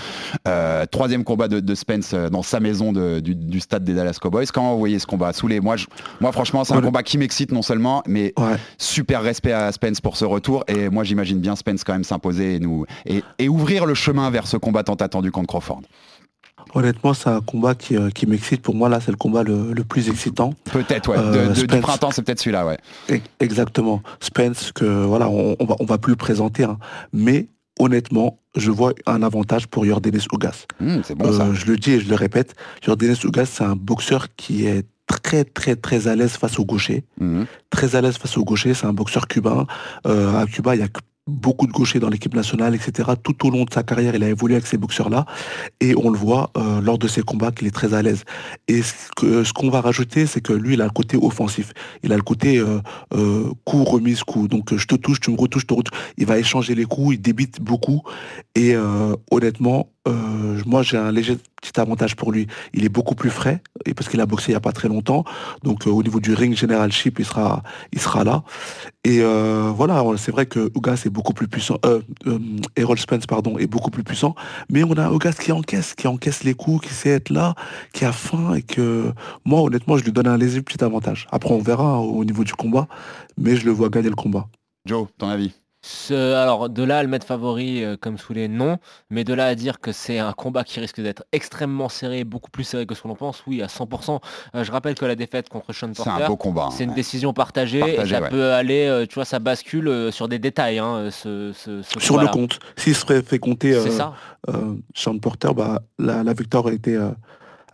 Euh, 0.46 0.84
troisième 0.86 1.24
combat 1.24 1.48
de, 1.48 1.60
de 1.60 1.74
Spence 1.74 2.12
euh, 2.14 2.28
dans 2.28 2.42
sa 2.42 2.60
maison 2.60 2.92
de- 2.92 3.20
du, 3.20 3.34
du 3.34 3.60
stade 3.60 3.84
des 3.84 3.94
Dallas 3.94 4.18
Cowboys. 4.20 4.46
Comment 4.52 4.72
vous 4.72 4.78
voyez 4.78 4.98
ce 4.98 5.06
combat 5.06 5.32
Soulé, 5.32 5.60
moi, 5.60 5.76
je- 5.76 5.86
moi 6.20 6.32
franchement 6.32 6.64
c'est 6.64 6.74
un 6.74 6.76
Ouais. 6.78 6.82
combat 6.82 7.02
qui 7.02 7.18
m'excite 7.18 7.52
non 7.52 7.62
seulement, 7.62 8.02
mais 8.06 8.32
Ouais. 8.38 8.56
super 8.78 9.22
respect 9.22 9.52
à 9.52 9.70
Spence 9.72 10.00
pour 10.00 10.16
ce 10.16 10.24
retour 10.24 10.64
et 10.68 10.88
moi 10.88 11.04
j'imagine 11.04 11.38
bien 11.38 11.56
Spence 11.56 11.84
quand 11.84 11.92
même 11.92 12.04
s'imposer 12.04 12.56
et, 12.56 12.58
nous, 12.58 12.84
et, 13.06 13.22
et 13.38 13.48
ouvrir 13.48 13.86
le 13.86 13.94
chemin 13.94 14.30
vers 14.30 14.46
ce 14.46 14.56
combat 14.56 14.82
tant 14.82 14.94
attendu 14.94 15.30
contre 15.30 15.48
Crawford. 15.48 15.82
Honnêtement, 16.74 17.14
c'est 17.14 17.30
un 17.30 17.40
combat 17.40 17.74
qui, 17.74 17.96
euh, 17.96 18.10
qui 18.10 18.26
m'excite. 18.26 18.60
Pour 18.60 18.74
moi, 18.74 18.88
là, 18.90 19.00
c'est 19.00 19.10
le 19.10 19.16
combat 19.16 19.42
le, 19.42 19.72
le 19.72 19.84
plus 19.84 20.08
excitant. 20.10 20.52
Peut-être, 20.64 21.08
ouais. 21.10 21.16
Euh, 21.18 21.48
De- 21.48 21.60
de- 21.62 21.66
du 21.66 21.80
printemps, 21.80 22.10
c'est 22.10 22.20
peut-être 22.22 22.40
celui-là, 22.40 22.66
ouais. 22.66 22.76
Exactement. 23.40 24.02
Spence, 24.20 24.72
que 24.72 24.84
voilà, 24.84 25.28
on, 25.30 25.56
on 25.60 25.64
va, 25.64 25.76
on 25.80 25.84
va 25.86 25.96
plus 25.98 26.10
le 26.12 26.16
présenter. 26.16 26.64
hein. 26.64 26.76
Mais 27.12 27.48
honnêtement, 27.78 28.38
je 28.56 28.70
vois 28.70 28.92
un 29.06 29.22
avantage 29.22 29.66
pour 29.66 29.84
Jordanis 29.84 30.26
Ugas. 30.32 30.66
C'est 31.04 31.14
bon 31.14 31.32
ça. 31.32 31.46
Euh, 31.46 31.54
je 31.54 31.66
le 31.66 31.76
dis 31.76 31.92
et 31.92 32.00
je 32.00 32.08
le 32.08 32.14
répète, 32.14 32.54
Jordanis 32.82 33.18
Ugas, 33.24 33.46
c'est 33.46 33.64
un 33.64 33.76
boxeur 33.76 34.28
qui 34.36 34.66
est 34.66 34.84
très 35.06 35.44
très 35.44 35.74
très 35.74 36.06
à 36.06 36.14
l'aise 36.14 36.32
face 36.32 36.58
au 36.58 36.64
gaucher. 36.64 37.04
Mhm. 37.18 37.46
Très 37.70 37.96
à 37.96 38.00
l'aise 38.00 38.18
face 38.18 38.36
au 38.36 38.44
gaucher, 38.44 38.74
c'est 38.74 38.86
un 38.86 38.92
boxeur 38.92 39.26
cubain. 39.26 39.66
Euh, 40.06 40.34
à 40.34 40.46
Cuba, 40.46 40.76
il 40.76 40.80
y 40.80 40.84
a 40.84 40.88
que 40.88 41.00
beaucoup 41.28 41.66
de 41.66 41.72
gauchers 41.72 42.00
dans 42.00 42.08
l'équipe 42.08 42.34
nationale, 42.34 42.74
etc. 42.74 43.10
Tout 43.22 43.46
au 43.46 43.50
long 43.50 43.64
de 43.64 43.72
sa 43.72 43.82
carrière, 43.82 44.14
il 44.14 44.24
a 44.24 44.28
évolué 44.28 44.54
avec 44.56 44.66
ces 44.66 44.78
boxeurs-là. 44.78 45.26
Et 45.80 45.94
on 45.96 46.10
le 46.10 46.18
voit 46.18 46.50
euh, 46.56 46.80
lors 46.80 46.98
de 46.98 47.06
ses 47.06 47.22
combats 47.22 47.52
qu'il 47.52 47.66
est 47.68 47.70
très 47.70 47.94
à 47.94 48.02
l'aise. 48.02 48.24
Et 48.66 48.82
ce 48.82 48.94
que- 49.16 49.44
ce 49.44 49.52
qu'on 49.52 49.70
va 49.70 49.80
rajouter, 49.80 50.26
c'est 50.26 50.40
que 50.40 50.52
lui, 50.52 50.74
il 50.74 50.80
a 50.80 50.84
le 50.84 50.90
côté 50.90 51.16
offensif. 51.16 51.72
Il 52.02 52.12
a 52.12 52.16
le 52.16 52.22
côté 52.22 52.58
euh, 52.58 52.80
euh, 53.14 53.44
coup, 53.64 53.84
remise, 53.84 54.22
coup. 54.24 54.48
Donc 54.48 54.74
je 54.74 54.86
te 54.86 54.94
touche, 54.94 55.20
tu 55.20 55.30
me 55.30 55.36
retouches, 55.36 55.62
je 55.62 55.66
te 55.66 55.74
retouche. 55.74 55.98
Il 56.16 56.26
va 56.26 56.38
échanger 56.38 56.74
les 56.74 56.84
coups, 56.86 57.14
il 57.16 57.20
débite 57.20 57.60
beaucoup. 57.60 58.02
Et 58.54 58.74
euh, 58.74 59.14
honnêtement, 59.30 59.90
euh, 60.08 60.60
moi 60.66 60.82
j'ai 60.82 60.96
un 60.96 61.12
léger 61.12 61.36
petit 61.60 61.78
avantage 61.80 62.16
pour 62.16 62.32
lui. 62.32 62.46
Il 62.72 62.84
est 62.84 62.88
beaucoup 62.88 63.14
plus 63.14 63.30
frais, 63.30 63.62
et 63.84 63.94
parce 63.94 64.08
qu'il 64.08 64.20
a 64.20 64.26
boxé 64.26 64.46
il 64.48 64.52
n'y 64.52 64.56
a 64.56 64.60
pas 64.60 64.72
très 64.72 64.88
longtemps. 64.88 65.24
Donc 65.62 65.86
euh, 65.86 65.90
au 65.90 66.02
niveau 66.02 66.20
du 66.20 66.34
ring 66.34 66.56
generalship, 66.56 67.18
il 67.18 67.24
sera, 67.24 67.62
il 67.92 68.00
sera 68.00 68.24
là. 68.24 68.42
Et 69.04 69.20
euh, 69.20 69.72
voilà, 69.74 70.02
c'est 70.16 70.32
vrai 70.32 70.46
que 70.46 70.70
Ugas 70.76 71.02
est 71.06 71.10
beaucoup 71.10 71.32
plus 71.32 71.48
puissant. 71.48 71.76
Errol 72.76 72.98
Spence, 72.98 73.26
pardon, 73.26 73.58
est 73.58 73.66
beaucoup 73.66 73.90
plus 73.90 74.04
puissant. 74.04 74.34
Mais 74.70 74.82
on 74.84 74.96
a 74.96 75.10
Ugas 75.12 75.32
qui 75.32 75.52
encaisse, 75.52 75.94
qui 75.94 76.06
encaisse 76.06 76.44
les 76.44 76.54
coups, 76.54 76.88
qui 76.88 76.94
sait 76.94 77.10
être 77.10 77.30
là, 77.30 77.54
qui 77.92 78.04
a 78.04 78.12
faim 78.12 78.54
et 78.54 78.62
que 78.62 79.12
moi, 79.44 79.62
honnêtement, 79.62 79.96
je 79.96 80.04
lui 80.04 80.12
donne 80.12 80.28
un 80.28 80.36
léger 80.36 80.62
petit 80.62 80.82
avantage. 80.82 81.26
Après, 81.30 81.52
on 81.52 81.60
verra 81.60 81.84
hein, 81.84 81.98
au 81.98 82.24
niveau 82.24 82.44
du 82.44 82.54
combat, 82.54 82.88
mais 83.36 83.56
je 83.56 83.64
le 83.64 83.72
vois 83.72 83.88
gagner 83.88 84.08
le 84.08 84.16
combat. 84.16 84.48
Joe, 84.86 85.08
ton 85.18 85.28
avis? 85.28 85.52
Ce- 85.90 86.34
alors 86.34 86.68
de 86.68 86.82
là 86.82 86.98
à 86.98 87.02
le 87.02 87.08
mettre 87.08 87.26
favori 87.26 87.82
euh, 87.82 87.96
comme 87.98 88.18
sous 88.18 88.34
les 88.34 88.46
non, 88.46 88.76
mais 89.08 89.24
de 89.24 89.32
là 89.32 89.46
à 89.46 89.54
dire 89.54 89.80
que 89.80 89.90
c'est 89.90 90.18
un 90.18 90.34
combat 90.34 90.62
qui 90.62 90.80
risque 90.80 91.00
d'être 91.00 91.24
extrêmement 91.32 91.88
serré, 91.88 92.24
beaucoup 92.24 92.50
plus 92.50 92.64
serré 92.64 92.84
que 92.84 92.94
ce 92.94 93.00
que 93.02 93.08
l'on 93.08 93.14
pense, 93.14 93.42
oui 93.46 93.62
à 93.62 93.68
100%. 93.68 94.20
Euh, 94.54 94.64
je 94.64 94.70
rappelle 94.70 94.94
que 94.96 95.06
la 95.06 95.14
défaite 95.14 95.48
contre 95.48 95.72
Sean 95.72 95.88
C'est 95.94 96.04
Porter, 96.04 96.24
un 96.24 96.26
beau 96.28 96.36
combat. 96.36 96.64
hein. 96.64 96.70
c'est 96.72 96.84
une 96.84 96.92
décision 96.92 97.32
partagée, 97.32 97.78
et 98.02 98.06
ça 98.06 98.20
ouais. 98.20 98.28
peut 98.28 98.52
aller, 98.52 98.86
euh, 98.86 99.06
tu 99.06 99.14
vois, 99.14 99.24
ça 99.24 99.38
bascule 99.38 99.88
euh, 99.88 100.10
sur 100.10 100.28
des 100.28 100.38
détails. 100.38 100.78
hein, 100.78 101.08
ce, 101.10 101.52
ce- 101.54 101.80
ce 101.80 102.00
Sur 102.00 102.18
le 102.18 102.28
compte, 102.28 102.58
s'il 102.76 102.94
se 102.94 103.00
ferait 103.06 103.22
fait 103.22 103.38
compter 103.38 103.72
C'est 103.80 103.88
euh, 103.88 103.92
ça, 103.92 104.12
euh, 104.50 104.74
Sean 104.94 105.16
Porter, 105.18 105.54
bah, 105.56 105.80
la, 105.98 106.22
la 106.22 106.32
victoire 106.34 106.64
aurait 106.66 106.74
été 106.74 106.98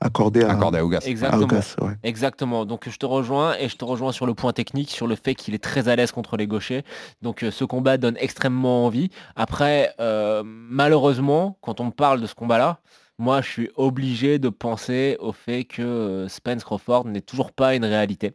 à, 0.00 0.06
Accordé 0.06 0.78
à 0.78 0.84
Ougas. 0.84 1.00
à 1.04 1.08
exactement. 1.08 1.46
Ouais. 1.80 1.94
Exactement. 2.02 2.64
Donc 2.64 2.88
je 2.88 2.96
te 2.96 3.06
rejoins 3.06 3.56
et 3.58 3.68
je 3.68 3.76
te 3.76 3.84
rejoins 3.84 4.12
sur 4.12 4.26
le 4.26 4.34
point 4.34 4.52
technique, 4.52 4.90
sur 4.90 5.06
le 5.06 5.16
fait 5.16 5.34
qu'il 5.34 5.54
est 5.54 5.62
très 5.62 5.88
à 5.88 5.96
l'aise 5.96 6.12
contre 6.12 6.36
les 6.36 6.46
gauchers. 6.46 6.82
Donc 7.22 7.42
euh, 7.42 7.50
ce 7.50 7.64
combat 7.64 7.96
donne 7.96 8.16
extrêmement 8.18 8.86
envie. 8.86 9.10
Après, 9.36 9.94
euh, 10.00 10.42
malheureusement, 10.44 11.58
quand 11.60 11.80
on 11.80 11.86
me 11.86 11.90
parle 11.90 12.20
de 12.20 12.26
ce 12.26 12.34
combat-là, 12.34 12.80
moi 13.18 13.40
je 13.40 13.48
suis 13.48 13.70
obligé 13.76 14.38
de 14.38 14.48
penser 14.48 15.16
au 15.20 15.32
fait 15.32 15.64
que 15.64 15.82
euh, 15.82 16.28
Spence 16.28 16.64
Crawford 16.64 17.06
n'est 17.06 17.20
toujours 17.20 17.52
pas 17.52 17.74
une 17.74 17.84
réalité. 17.84 18.34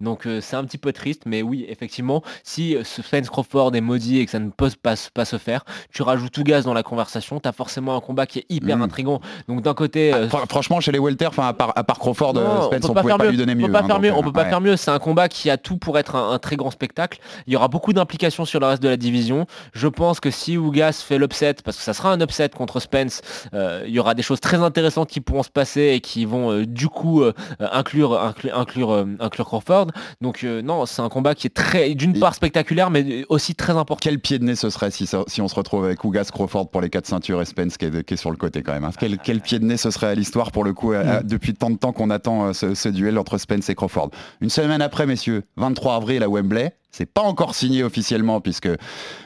Donc 0.00 0.26
euh, 0.26 0.40
c'est 0.40 0.56
un 0.56 0.64
petit 0.64 0.78
peu 0.78 0.92
triste, 0.94 1.24
mais 1.26 1.42
oui, 1.42 1.66
effectivement, 1.68 2.22
si 2.42 2.74
euh, 2.74 2.84
ce 2.84 3.02
Spence 3.02 3.28
Crawford 3.28 3.74
est 3.74 3.82
maudit 3.82 4.18
et 4.20 4.24
que 4.24 4.30
ça 4.30 4.38
ne 4.38 4.48
peut 4.48 4.70
pas, 4.82 4.96
se- 4.96 5.10
pas 5.10 5.26
se 5.26 5.36
faire, 5.36 5.62
tu 5.92 6.00
rajoutes 6.02 6.32
tout 6.32 6.42
gaz 6.42 6.64
dans 6.64 6.72
la 6.72 6.82
conversation, 6.82 7.38
tu 7.38 7.46
as 7.46 7.52
forcément 7.52 7.94
un 7.94 8.00
combat 8.00 8.24
qui 8.26 8.38
est 8.38 8.46
hyper 8.48 8.78
Mm. 8.78 8.82
intrigant. 8.82 9.20
Donc 9.46 9.60
d'un 9.60 9.74
côté, 9.74 10.14
euh, 10.14 10.26
Fr- 10.28 10.48
Franchement, 10.48 10.80
chez 10.80 10.90
les 10.90 10.98
welter, 10.98 11.28
à 11.36 11.52
part, 11.52 11.72
à 11.76 11.84
part 11.84 11.98
Crawford, 11.98 12.32
non, 12.32 12.40
euh, 12.40 12.60
Spence, 12.78 12.88
on, 12.90 12.94
pouvait 12.94 13.14
pas 13.16 13.30
lui 13.30 13.36
donner 13.36 13.52
on 13.52 13.56
mieux. 13.56 13.66
peut 13.66 13.72
pas 13.72 13.80
hein, 13.80 13.86
faire 13.86 13.96
donc, 13.96 14.04
mieux. 14.04 14.10
euh, 14.10 14.16
On 14.16 14.22
peut 14.22 14.32
pas 14.32 14.44
ouais. 14.44 14.48
faire 14.48 14.60
mieux. 14.62 14.76
C'est 14.76 14.90
un 14.90 14.98
combat 14.98 15.28
qui 15.28 15.50
a 15.50 15.58
tout 15.58 15.76
pour 15.76 15.98
être 15.98 16.14
un, 16.16 16.32
un 16.32 16.38
très 16.38 16.56
grand 16.56 16.70
spectacle. 16.70 17.18
Il 17.46 17.52
y 17.52 17.56
aura 17.56 17.68
beaucoup 17.68 17.92
d'implications 17.92 18.46
sur 18.46 18.58
le 18.60 18.66
reste 18.66 18.82
de 18.82 18.88
la 18.88 18.96
division. 18.96 19.46
Je 19.74 19.86
pense 19.88 20.18
que 20.20 20.30
si 20.30 20.56
Ougas 20.56 21.04
fait 21.06 21.18
l'upset, 21.18 21.54
parce 21.62 21.76
que 21.76 21.82
ça 21.82 21.92
sera 21.92 22.10
un 22.10 22.20
upset 22.22 22.48
contre 22.48 22.80
Spence, 22.80 23.20
euh, 23.52 23.84
il 23.86 23.92
y 23.92 23.98
aura 23.98 24.14
des 24.14 24.22
choses 24.22 24.40
très 24.40 24.56
intéressantes 24.56 25.10
qui 25.10 25.20
pourront 25.20 25.42
se 25.42 25.50
passer 25.50 25.90
et 25.94 26.00
qui 26.00 26.24
vont 26.24 26.50
euh, 26.52 26.64
du 26.64 26.88
coup 26.88 27.22
euh, 27.22 27.34
euh, 27.60 27.68
inclure, 27.70 28.18
inclure, 28.18 28.56
inclure, 28.58 28.90
euh, 28.92 29.04
inclure 29.20 29.46
Crawford. 29.50 29.88
Donc 30.20 30.44
euh, 30.44 30.62
non, 30.62 30.86
c'est 30.86 31.02
un 31.02 31.08
combat 31.08 31.34
qui 31.34 31.46
est 31.48 31.50
très, 31.54 31.94
d'une 31.94 32.18
part 32.18 32.34
spectaculaire, 32.34 32.90
mais 32.90 33.24
aussi 33.28 33.54
très 33.54 33.72
important. 33.72 33.96
Quel 34.00 34.18
pied 34.20 34.38
de 34.38 34.44
nez 34.44 34.54
ce 34.54 34.70
serait 34.70 34.90
si, 34.90 35.06
ça- 35.06 35.24
si 35.26 35.42
on 35.42 35.48
se 35.48 35.54
retrouve 35.54 35.84
avec 35.84 36.02
Ougas 36.04 36.30
Crawford 36.32 36.70
pour 36.70 36.80
les 36.80 36.88
quatre 36.90 37.06
ceintures 37.06 37.42
et 37.42 37.44
Spence 37.44 37.76
qui 37.76 37.86
est, 37.86 38.04
qui 38.04 38.14
est 38.14 38.16
sur 38.16 38.30
le 38.30 38.36
côté 38.36 38.62
quand 38.62 38.72
même. 38.72 38.84
hein. 38.84 38.90
Quel, 38.98 39.18
quel 39.18 39.40
pied 39.40 39.58
de 39.58 39.64
nez 39.64 39.76
ce 39.76 39.90
serait 39.90 40.06
à 40.06 40.14
l'histoire 40.14 40.52
pour 40.52 40.64
le 40.64 40.72
coup, 40.72 40.92
euh, 40.92 41.02
euh, 41.04 41.20
depuis 41.22 41.54
tant 41.54 41.70
de 41.70 41.76
temps 41.76 41.92
qu'on 41.92 42.10
attend 42.10 42.46
euh, 42.46 42.52
ce, 42.52 42.74
ce 42.74 42.88
duel 42.88 43.18
entre 43.18 43.36
Spence 43.38 43.68
et 43.68 43.74
Crawford. 43.74 44.10
Une 44.40 44.50
semaine 44.50 44.80
après, 44.82 45.06
messieurs, 45.06 45.42
23 45.56 45.96
avril 45.96 46.22
à 46.22 46.28
Wembley. 46.28 46.72
C'est 46.92 47.06
pas 47.06 47.22
encore 47.22 47.54
signé 47.54 47.82
officiellement 47.84 48.40
puisque 48.40 48.68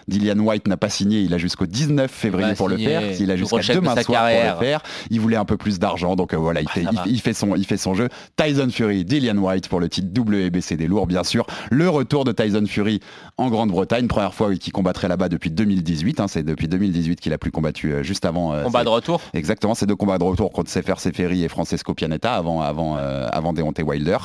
Dillian 0.09 0.38
White 0.38 0.68
n'a 0.68 0.77
pas 0.77 0.90
signé. 0.90 1.20
Il 1.22 1.33
a 1.33 1.38
jusqu'au 1.38 1.66
19 1.66 2.11
février 2.11 2.55
pour 2.55 2.68
le 2.68 2.77
faire. 2.77 3.03
Il 3.18 3.31
a 3.31 3.37
jusqu'à 3.37 3.57
de 3.59 3.72
demain 3.81 3.94
sa 3.94 4.03
soir 4.03 4.18
carrière. 4.20 4.55
pour 4.55 4.62
le 4.62 4.66
faire. 4.68 4.83
Il 5.11 5.20
voulait 5.20 5.37
un 5.38 5.44
peu 5.46 5.57
plus 5.57 5.79
d'argent, 5.79 6.14
donc 6.14 6.35
euh, 6.35 6.37
voilà, 6.37 6.61
il, 6.61 6.66
Ah, 6.68 6.72
fait, 6.74 6.85
il, 7.07 7.20
fait 7.20 7.33
son, 7.33 7.57
il 7.57 7.64
fait 7.64 7.79
son 7.79 7.94
jeu. 7.94 8.09
Tyson 8.37 8.68
Fury, 8.70 9.05
Dillian 9.05 9.38
White 9.38 9.68
pour 9.68 9.81
le 9.81 9.88
titre 9.88 10.09
WBC 10.20 10.77
des 10.77 10.87
lourds, 10.87 11.07
bien 11.07 11.24
sûr. 11.24 11.46
Le 11.70 11.88
retour 11.88 12.24
de 12.24 12.33
Tyson 12.33 12.64
Fury 12.66 13.00
en 13.38 13.48
Grande-Bretagne, 13.48 14.09
première 14.09 14.35
fois 14.35 14.55
qu'il 14.55 14.72
combattrait 14.72 15.09
là-bas 15.09 15.31
depuis 15.31 15.50
2018. 15.50 16.20
hein. 16.20 16.29
c'est 16.29 16.42
depuis 16.42 16.68
2018 16.68 17.18
qu'il 17.20 17.33
a 17.33 17.38
plus 17.38 17.50
combattu 17.50 17.92
euh, 17.94 18.03
juste 18.03 18.27
avant. 18.27 18.53
euh, 18.53 18.62
Combat 18.64 18.81
c'est- 18.81 18.85
de 18.85 18.90
retour. 18.90 19.20
Exactement, 19.33 19.74
ces 19.74 19.87
deux 19.87 19.96
combats 19.96 20.18
de 20.18 20.24
retour 20.24 20.53
contre 20.53 20.70
Sefer 20.70 20.94
Seferi 20.98 21.44
et 21.44 21.48
Francesco 21.48 21.94
Pianetta 21.94 22.35
avant, 22.35 22.61
avant, 22.61 22.96
avant 22.96 23.53
Deontay 23.55 23.83
Wilder. 23.83 24.18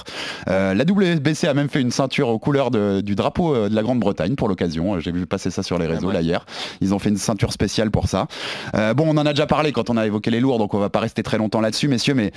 La 0.47 0.73
WBC 0.84 1.47
a 1.47 1.54
même 1.54 1.69
fait 1.69 1.80
une 1.82 1.91
ceinture 1.91 2.28
aux 2.28 2.39
couleurs 2.39 2.69
de- 2.71 2.99
du 3.02 3.15
drapeau 3.15 3.28
euh, 3.39 3.69
de 3.69 3.75
la 3.75 3.81
Grande-Bretagne 3.81 4.35
pour 4.35 4.47
l'occasion. 4.47 4.95
Euh, 4.95 4.99
J'ai 4.99 5.11
vu 5.11 5.25
passer 5.25 5.51
ça 5.51 5.63
sur 5.63 5.77
les 5.79 5.87
réseaux 5.87 6.07
ouais. 6.07 6.13
là 6.13 6.21
hier. 6.21 6.45
Ils 6.81 6.93
ont 6.93 6.99
fait 6.99 7.09
une 7.09 7.17
ceinture 7.17 7.53
spéciale 7.53 7.91
pour 7.91 8.07
ça. 8.07 8.27
Euh, 8.75 8.93
bon, 8.93 9.05
on 9.07 9.17
en 9.17 9.25
a 9.25 9.33
déjà 9.33 9.47
parlé 9.47 9.71
quand 9.71 9.89
on 9.89 9.97
a 9.97 10.05
évoqué 10.05 10.31
les 10.31 10.39
lourds, 10.39 10.59
donc 10.59 10.73
on 10.73 10.79
va 10.79 10.89
pas 10.89 10.99
rester 10.99 11.23
très 11.23 11.37
longtemps 11.37 11.61
là-dessus, 11.61 11.87
messieurs, 11.87 12.13
mais 12.13 12.31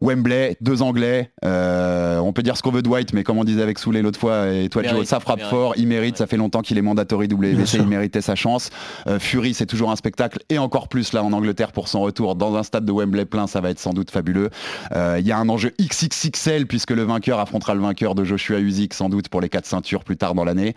Wembley, 0.00 0.56
deux 0.60 0.82
Anglais, 0.82 1.30
euh, 1.44 2.18
on 2.18 2.32
peut 2.32 2.42
dire 2.42 2.56
ce 2.56 2.62
qu'on 2.62 2.70
veut 2.70 2.82
de 2.82 2.88
White, 2.88 3.12
mais 3.12 3.22
comme 3.22 3.38
on 3.38 3.44
disait 3.44 3.62
avec 3.62 3.78
Souley 3.78 4.02
l'autre 4.02 4.18
fois, 4.20 4.48
et 4.52 4.68
toi 4.68 4.82
Joe, 4.82 5.06
ça 5.06 5.20
frappe 5.20 5.38
mérite. 5.38 5.50
fort, 5.50 5.74
il 5.76 5.86
mérite, 5.86 6.16
ça 6.16 6.26
fait 6.26 6.36
longtemps 6.36 6.60
qu'il 6.62 6.76
est 6.78 6.82
mandatory 6.82 7.26
WBC, 7.26 7.78
il 7.78 7.86
méritait 7.86 8.20
sa 8.20 8.34
chance. 8.34 8.70
Euh, 9.06 9.18
Fury, 9.18 9.54
c'est 9.54 9.66
toujours 9.66 9.90
un 9.90 9.96
spectacle, 9.96 10.38
et 10.50 10.58
encore 10.58 10.88
plus 10.88 11.12
là 11.12 11.22
en 11.24 11.32
Angleterre 11.32 11.72
pour 11.72 11.88
son 11.88 12.00
retour 12.02 12.36
dans 12.36 12.56
un 12.56 12.62
stade 12.62 12.84
de 12.84 12.92
Wembley 12.92 13.24
plein, 13.24 13.46
ça 13.46 13.60
va 13.60 13.70
être 13.70 13.78
sans 13.80 13.92
doute 13.92 14.10
fabuleux. 14.10 14.50
Euh, 14.94 15.16
Il 15.18 15.26
y 15.26 15.32
a 15.32 15.38
un 15.38 15.48
enjeu 15.48 15.72
XXXL 15.80 16.66
puisque 16.66 16.90
le 16.90 17.02
vainqueur 17.02 17.38
affrontera 17.38 17.74
le 17.74 17.80
vainqueur 17.80 18.14
de 18.14 18.24
Joshua 18.24 18.58
Usyk 18.58 18.94
sans 18.94 19.08
doute 19.08 19.28
pour 19.28 19.40
les 19.40 19.48
quatre 19.48 19.66
ceintures 19.66 20.04
plus 20.04 20.16
tard 20.16 20.34
dans 20.34 20.44
l'année. 20.44 20.74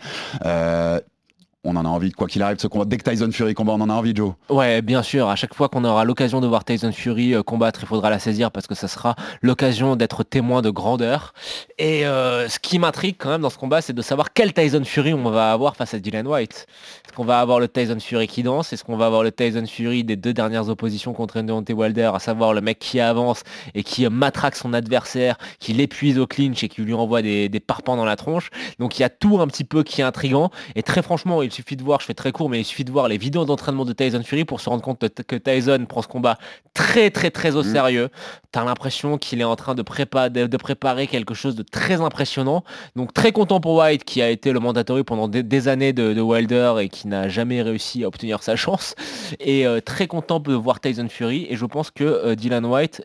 On 1.62 1.76
en 1.76 1.84
a 1.84 1.88
envie, 1.88 2.10
quoi 2.10 2.26
qu'il 2.26 2.40
arrive, 2.42 2.58
ce 2.58 2.66
combat. 2.68 2.86
Dès 2.86 2.96
que 2.96 3.08
Tyson 3.10 3.30
Fury 3.30 3.52
combat, 3.52 3.74
on 3.74 3.82
en 3.82 3.90
a 3.90 3.92
envie, 3.92 4.16
Joe. 4.16 4.32
Ouais, 4.48 4.80
bien 4.80 5.02
sûr. 5.02 5.28
À 5.28 5.36
chaque 5.36 5.52
fois 5.52 5.68
qu'on 5.68 5.84
aura 5.84 6.06
l'occasion 6.06 6.40
de 6.40 6.46
voir 6.46 6.64
Tyson 6.64 6.90
Fury 6.90 7.34
euh, 7.34 7.42
combattre, 7.42 7.80
il 7.82 7.86
faudra 7.86 8.08
la 8.08 8.18
saisir 8.18 8.50
parce 8.50 8.66
que 8.66 8.74
ça 8.74 8.88
sera 8.88 9.14
l'occasion 9.42 9.94
d'être 9.94 10.22
témoin 10.24 10.62
de 10.62 10.70
grandeur. 10.70 11.34
Et 11.76 12.06
euh, 12.06 12.48
ce 12.48 12.58
qui 12.58 12.78
m'intrigue 12.78 13.16
quand 13.18 13.28
même 13.28 13.42
dans 13.42 13.50
ce 13.50 13.58
combat, 13.58 13.82
c'est 13.82 13.92
de 13.92 14.00
savoir 14.00 14.32
quel 14.32 14.54
Tyson 14.54 14.82
Fury 14.84 15.12
on 15.12 15.30
va 15.30 15.52
avoir 15.52 15.76
face 15.76 15.92
à 15.92 15.98
Dylan 15.98 16.26
White. 16.26 16.66
Est-ce 17.04 17.14
qu'on 17.14 17.26
va 17.26 17.40
avoir 17.40 17.60
le 17.60 17.68
Tyson 17.68 17.98
Fury 18.00 18.26
qui 18.26 18.42
danse? 18.42 18.72
Est-ce 18.72 18.82
qu'on 18.82 18.96
va 18.96 19.04
avoir 19.04 19.22
le 19.22 19.30
Tyson 19.30 19.66
Fury 19.66 20.02
des 20.02 20.16
deux 20.16 20.32
dernières 20.32 20.70
oppositions 20.70 21.12
contre 21.12 21.42
Deontay 21.42 21.74
Wilder, 21.74 22.12
à 22.14 22.20
savoir 22.20 22.54
le 22.54 22.62
mec 22.62 22.78
qui 22.78 23.00
avance 23.00 23.42
et 23.74 23.82
qui 23.82 24.06
euh, 24.06 24.10
matraque 24.10 24.56
son 24.56 24.72
adversaire, 24.72 25.36
qui 25.58 25.74
l'épuise 25.74 26.18
au 26.18 26.26
clinch 26.26 26.64
et 26.64 26.68
qui 26.70 26.80
lui 26.80 26.94
envoie 26.94 27.20
des, 27.20 27.50
des 27.50 27.60
parpaings 27.60 27.96
dans 27.96 28.06
la 28.06 28.16
tronche? 28.16 28.48
Donc 28.78 28.98
il 28.98 29.02
y 29.02 29.04
a 29.04 29.10
tout 29.10 29.40
un 29.42 29.46
petit 29.46 29.64
peu 29.64 29.82
qui 29.82 30.00
est 30.00 30.04
intrigant. 30.04 30.50
Et 30.74 30.82
très 30.82 31.02
franchement, 31.02 31.42
il 31.42 31.49
suffit 31.50 31.76
de 31.76 31.82
voir, 31.82 32.00
je 32.00 32.06
fais 32.06 32.14
très 32.14 32.32
court, 32.32 32.48
mais 32.48 32.60
il 32.60 32.64
suffit 32.64 32.84
de 32.84 32.90
voir 32.90 33.08
les 33.08 33.18
vidéos 33.18 33.44
d'entraînement 33.44 33.84
de 33.84 33.92
Tyson 33.92 34.22
Fury 34.24 34.44
pour 34.44 34.60
se 34.60 34.68
rendre 34.68 34.82
compte 34.82 35.04
que 35.24 35.36
Tyson 35.36 35.86
prend 35.88 36.02
ce 36.02 36.08
combat 36.08 36.38
très 36.74 37.10
très 37.10 37.30
très 37.30 37.56
au 37.56 37.62
sérieux. 37.62 38.08
T'as 38.52 38.64
l'impression 38.64 39.18
qu'il 39.18 39.40
est 39.40 39.44
en 39.44 39.56
train 39.56 39.74
de, 39.74 39.82
prépa- 39.82 40.30
de, 40.30 40.46
de 40.46 40.56
préparer 40.56 41.06
quelque 41.06 41.34
chose 41.34 41.54
de 41.54 41.62
très 41.62 42.00
impressionnant. 42.00 42.64
Donc 42.96 43.12
très 43.12 43.32
content 43.32 43.60
pour 43.60 43.74
White 43.76 44.04
qui 44.04 44.22
a 44.22 44.30
été 44.30 44.52
le 44.52 44.60
mandatory 44.60 45.04
pendant 45.04 45.28
des, 45.28 45.42
des 45.42 45.68
années 45.68 45.92
de, 45.92 46.12
de 46.12 46.20
Wilder 46.20 46.74
et 46.80 46.88
qui 46.88 47.08
n'a 47.08 47.28
jamais 47.28 47.62
réussi 47.62 48.04
à 48.04 48.08
obtenir 48.08 48.42
sa 48.42 48.56
chance. 48.56 48.94
Et 49.38 49.66
euh, 49.66 49.80
très 49.80 50.06
content 50.06 50.40
de 50.40 50.54
voir 50.54 50.80
Tyson 50.80 51.08
Fury. 51.08 51.46
Et 51.50 51.56
je 51.56 51.66
pense 51.66 51.90
que 51.90 52.04
euh, 52.04 52.34
Dylan 52.34 52.64
White 52.64 53.02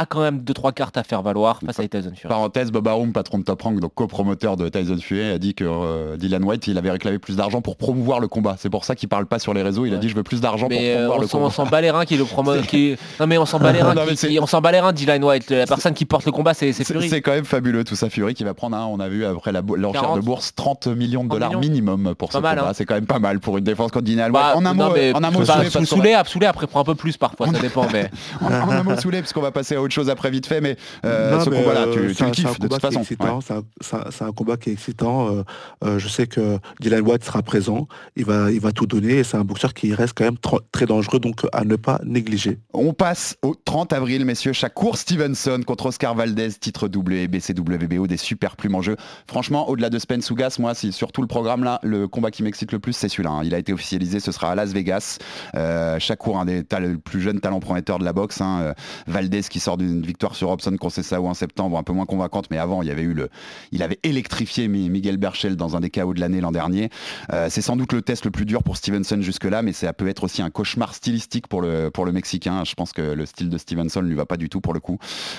a 0.00 0.06
quand 0.06 0.20
même 0.20 0.38
2-3 0.40 0.72
cartes 0.72 0.96
à 0.96 1.02
faire 1.02 1.22
valoir 1.22 1.60
face 1.64 1.78
à 1.80 1.88
Tyson 1.88 2.12
Fury. 2.14 2.28
Parenthèse, 2.28 2.70
Bob 2.70 2.86
Arum, 2.88 3.12
patron 3.12 3.38
de 3.38 3.44
Top 3.44 3.60
Rank, 3.62 3.80
donc 3.80 3.92
copromoteur 3.94 4.56
de 4.56 4.68
Tyson 4.68 4.98
Fury, 5.00 5.30
a 5.30 5.38
dit 5.38 5.54
que 5.54 5.64
euh, 5.64 6.16
Dylan 6.16 6.44
White, 6.44 6.66
il 6.66 6.78
avait 6.78 6.90
réclamé 6.90 7.18
plus 7.18 7.36
d'argent 7.36 7.60
pour 7.60 7.76
promouvoir 7.76 8.20
le 8.20 8.28
combat. 8.28 8.56
C'est 8.58 8.70
pour 8.70 8.84
ça 8.84 8.94
qu'il 8.94 9.08
parle 9.08 9.26
pas 9.26 9.38
sur 9.38 9.54
les 9.54 9.62
réseaux. 9.62 9.86
Il 9.86 9.94
a 9.94 9.98
dit 9.98 10.08
je 10.08 10.14
veux 10.14 10.22
plus 10.22 10.40
d'argent 10.40 10.68
pour 10.68 10.78
euh, 10.80 10.94
promouvoir 10.94 11.18
on 11.18 11.20
le 11.20 11.26
s'en- 11.26 11.38
on 11.38 11.40
combat. 11.42 11.54
s'en 11.54 11.66
bat 11.66 11.80
les 11.80 11.90
reins 11.90 12.04
qui 12.04 12.16
le 12.16 12.24
promo 12.24 12.52
qui... 12.68 12.96
Non 13.20 13.26
mais 13.26 13.38
on 13.38 13.46
s'en 13.46 13.58
bat 13.58 13.72
les 13.72 13.82
reins 13.82 13.94
qui- 14.14 14.38
on 14.40 14.46
s'en 14.46 14.60
bat 14.60 14.72
les 14.72 14.80
reins 14.80 14.92
Dylan 14.92 15.22
White. 15.24 15.50
La 15.50 15.66
personne 15.66 15.94
qui 15.94 16.04
porte 16.04 16.24
le 16.26 16.32
combat 16.32 16.54
c'est 16.54 16.72
Fury. 16.72 17.08
c'est 17.08 17.20
quand 17.20 17.32
même 17.32 17.44
fabuleux 17.44 17.84
tout 17.84 17.96
ça 17.96 18.08
Fury 18.10 18.34
qui 18.34 18.44
va 18.44 18.54
prendre, 18.54 18.76
hein, 18.76 18.86
on 18.90 19.00
a 19.00 19.08
vu 19.08 19.24
après 19.24 19.52
la 19.52 19.62
l'enchère 19.76 20.02
40. 20.02 20.20
de 20.20 20.24
bourse, 20.24 20.54
30 20.54 20.86
millions 20.88 21.24
de 21.24 21.28
30 21.28 21.38
dollars 21.38 21.48
millions. 21.50 21.60
minimum 21.60 22.14
pour 22.16 22.32
ce 22.32 22.38
Pas 22.38 22.40
mal, 22.42 22.58
combat. 22.58 22.70
hein. 22.70 22.72
C'est 22.74 22.84
quand 22.84 22.94
même 22.94 23.06
pas 23.06 23.18
mal 23.18 23.40
pour 23.40 23.58
une 23.58 23.64
défense 23.64 23.90
contre 23.90 24.04
Dylan 24.04 24.26
White. 24.30 24.34
Bah, 24.34 24.52
en 24.56 24.64
un 24.64 24.74
mot, 24.74 24.90
mais 24.94 25.12
en 25.14 25.22
un 25.24 25.30
mot 25.30 25.40
bah, 25.40 25.54
parce 25.72 25.90
qu'on 25.90 26.00
après 26.48 26.66
prend 26.66 26.80
un 26.80 26.84
peu 26.84 26.94
plus 26.94 27.16
parfois, 27.16 27.46
ça 27.46 27.58
dépend 27.58 27.86
mais 27.92 28.10
en, 28.40 28.70
un 28.70 28.82
mot 28.82 28.96
Souley, 28.96 29.20
puisqu'on 29.20 29.40
va 29.40 29.50
passer 29.50 29.76
à 29.76 29.80
autre 29.88 29.94
chose 29.94 30.10
après 30.10 30.30
vite 30.30 30.46
fait, 30.46 30.60
mais 30.60 30.76
euh, 31.04 31.32
Non, 31.36 31.40
ce 31.44 31.50
combat-là, 31.50 31.86
euh, 31.86 31.92
tu, 31.92 32.08
tu 32.08 32.14
c'est 32.14 32.22
un- 32.24 32.26
le 32.26 32.32
kiffes 32.32 32.44
de 32.60 32.68
combat 32.68 32.68
toute 32.68 32.68
qui 32.68 32.74
est 32.86 32.88
façon. 32.90 33.00
excitant, 33.00 33.36
Ouais. 33.38 33.42
c'est 33.46 33.54
un- 33.54 33.62
C'est 33.80 33.96
un, 33.96 34.04
c'est 34.10 34.24
un 34.24 34.32
combat 34.32 34.56
qui 34.56 34.70
est 34.70 34.72
excitant. 34.72 35.28
euh, 35.34 35.42
euh, 35.84 35.98
je 35.98 36.08
sais 36.08 36.26
que 36.26 36.58
Dylan 36.80 37.00
White 37.02 37.24
sera 37.24 37.42
présent. 37.42 37.88
Il 38.16 38.24
va, 38.24 38.50
il 38.50 38.60
va 38.60 38.72
tout 38.72 38.86
donner. 38.86 39.18
Et 39.18 39.24
c'est 39.24 39.36
un 39.36 39.44
boxeur 39.44 39.72
qui 39.74 39.94
reste 39.94 40.12
quand 40.16 40.24
même 40.24 40.36
très 40.72 40.86
dangereux, 40.86 41.18
donc 41.20 41.40
à 41.52 41.64
ne 41.64 41.76
pas 41.76 42.00
négliger. 42.04 42.58
On 42.74 42.92
passe 42.92 43.36
au 43.42 43.54
30 43.54 43.92
avril, 43.92 44.24
messieurs. 44.24 44.52
Shakur 44.52 44.96
Stevenson 44.98 45.60
contre 45.66 45.86
Oscar 45.86 46.14
Valdez, 46.14 46.50
titre 46.60 46.86
WBC, 46.88 47.54
WBO, 47.58 48.06
des 48.06 48.16
super 48.16 48.56
plumes 48.56 48.74
en 48.74 48.82
jeu. 48.82 48.96
Franchement, 49.28 49.68
au-delà 49.68 49.90
de 49.90 49.98
Spence 49.98 50.30
Ougas, 50.30 50.56
moi, 50.58 50.74
c'est 50.74 50.90
surtout 50.92 51.20
le 51.22 51.28
programme 51.28 51.64
là, 51.64 51.78
le 51.82 52.08
combat 52.08 52.30
qui 52.30 52.42
m'excite 52.42 52.72
le 52.72 52.78
plus, 52.78 52.92
c'est 52.92 53.08
celui-là. 53.08 53.30
hein. 53.30 53.40
Il 53.44 53.54
a 53.54 53.58
été 53.58 53.72
officialisé, 53.72 54.20
ce 54.20 54.32
sera 54.32 54.50
à 54.50 54.54
Las 54.54 54.72
Vegas. 54.72 55.18
Euh, 55.54 55.98
Shakur, 55.98 56.38
un 56.38 56.44
des 56.44 56.64
tal- 56.64 56.98
plus 56.98 57.20
jeunes 57.20 57.40
talents 57.40 57.60
prometteurs 57.60 57.98
de 57.98 58.04
la 58.04 58.12
boxe. 58.12 58.40
hein. 58.40 58.58
Euh, 58.62 58.74
Valdez 59.06 59.42
qui 59.42 59.60
sort 59.60 59.67
d'une 59.76 60.02
victoire 60.02 60.34
sur 60.34 60.48
Robson 60.48 60.74
Conceição 60.78 61.26
en 61.28 61.34
septembre, 61.34 61.76
un 61.78 61.82
peu 61.82 61.92
moins 61.92 62.06
convaincante, 62.06 62.46
mais 62.50 62.58
avant, 62.58 62.82
il 62.82 62.88
y 62.88 62.90
avait 62.90 63.02
eu 63.02 63.12
le, 63.12 63.28
il 63.72 63.82
avait 63.82 63.98
électrifié 64.02 64.68
Mi- 64.68 64.88
Miguel 64.88 65.16
Berchel 65.16 65.56
dans 65.56 65.76
un 65.76 65.80
des 65.80 65.90
KO 65.90 66.14
de 66.14 66.20
l'année 66.20 66.40
l'an 66.40 66.52
dernier. 66.52 66.90
Euh, 67.32 67.48
c'est 67.50 67.62
sans 67.62 67.76
doute 67.76 67.92
le 67.92 68.02
test 68.02 68.24
le 68.24 68.30
plus 68.30 68.44
dur 68.46 68.62
pour 68.62 68.76
Stevenson 68.76 69.20
jusque-là, 69.20 69.62
mais 69.62 69.72
ça 69.72 69.92
peut 69.92 70.08
être 70.08 70.24
aussi 70.24 70.42
un 70.42 70.50
cauchemar 70.50 70.94
stylistique 70.94 71.46
pour 71.48 71.60
le, 71.60 71.90
pour 71.90 72.06
le 72.06 72.12
Mexicain. 72.12 72.64
Je 72.64 72.74
pense 72.74 72.92
que 72.92 73.02
le 73.02 73.26
style 73.26 73.48
de 73.48 73.58
Stevenson 73.58 74.02
ne 74.02 74.08
lui 74.08 74.14
va 74.14 74.26
pas 74.26 74.36
du 74.36 74.48
tout 74.48 74.60
pour 74.60 74.72
le 74.74 74.80
coup. 74.80 74.98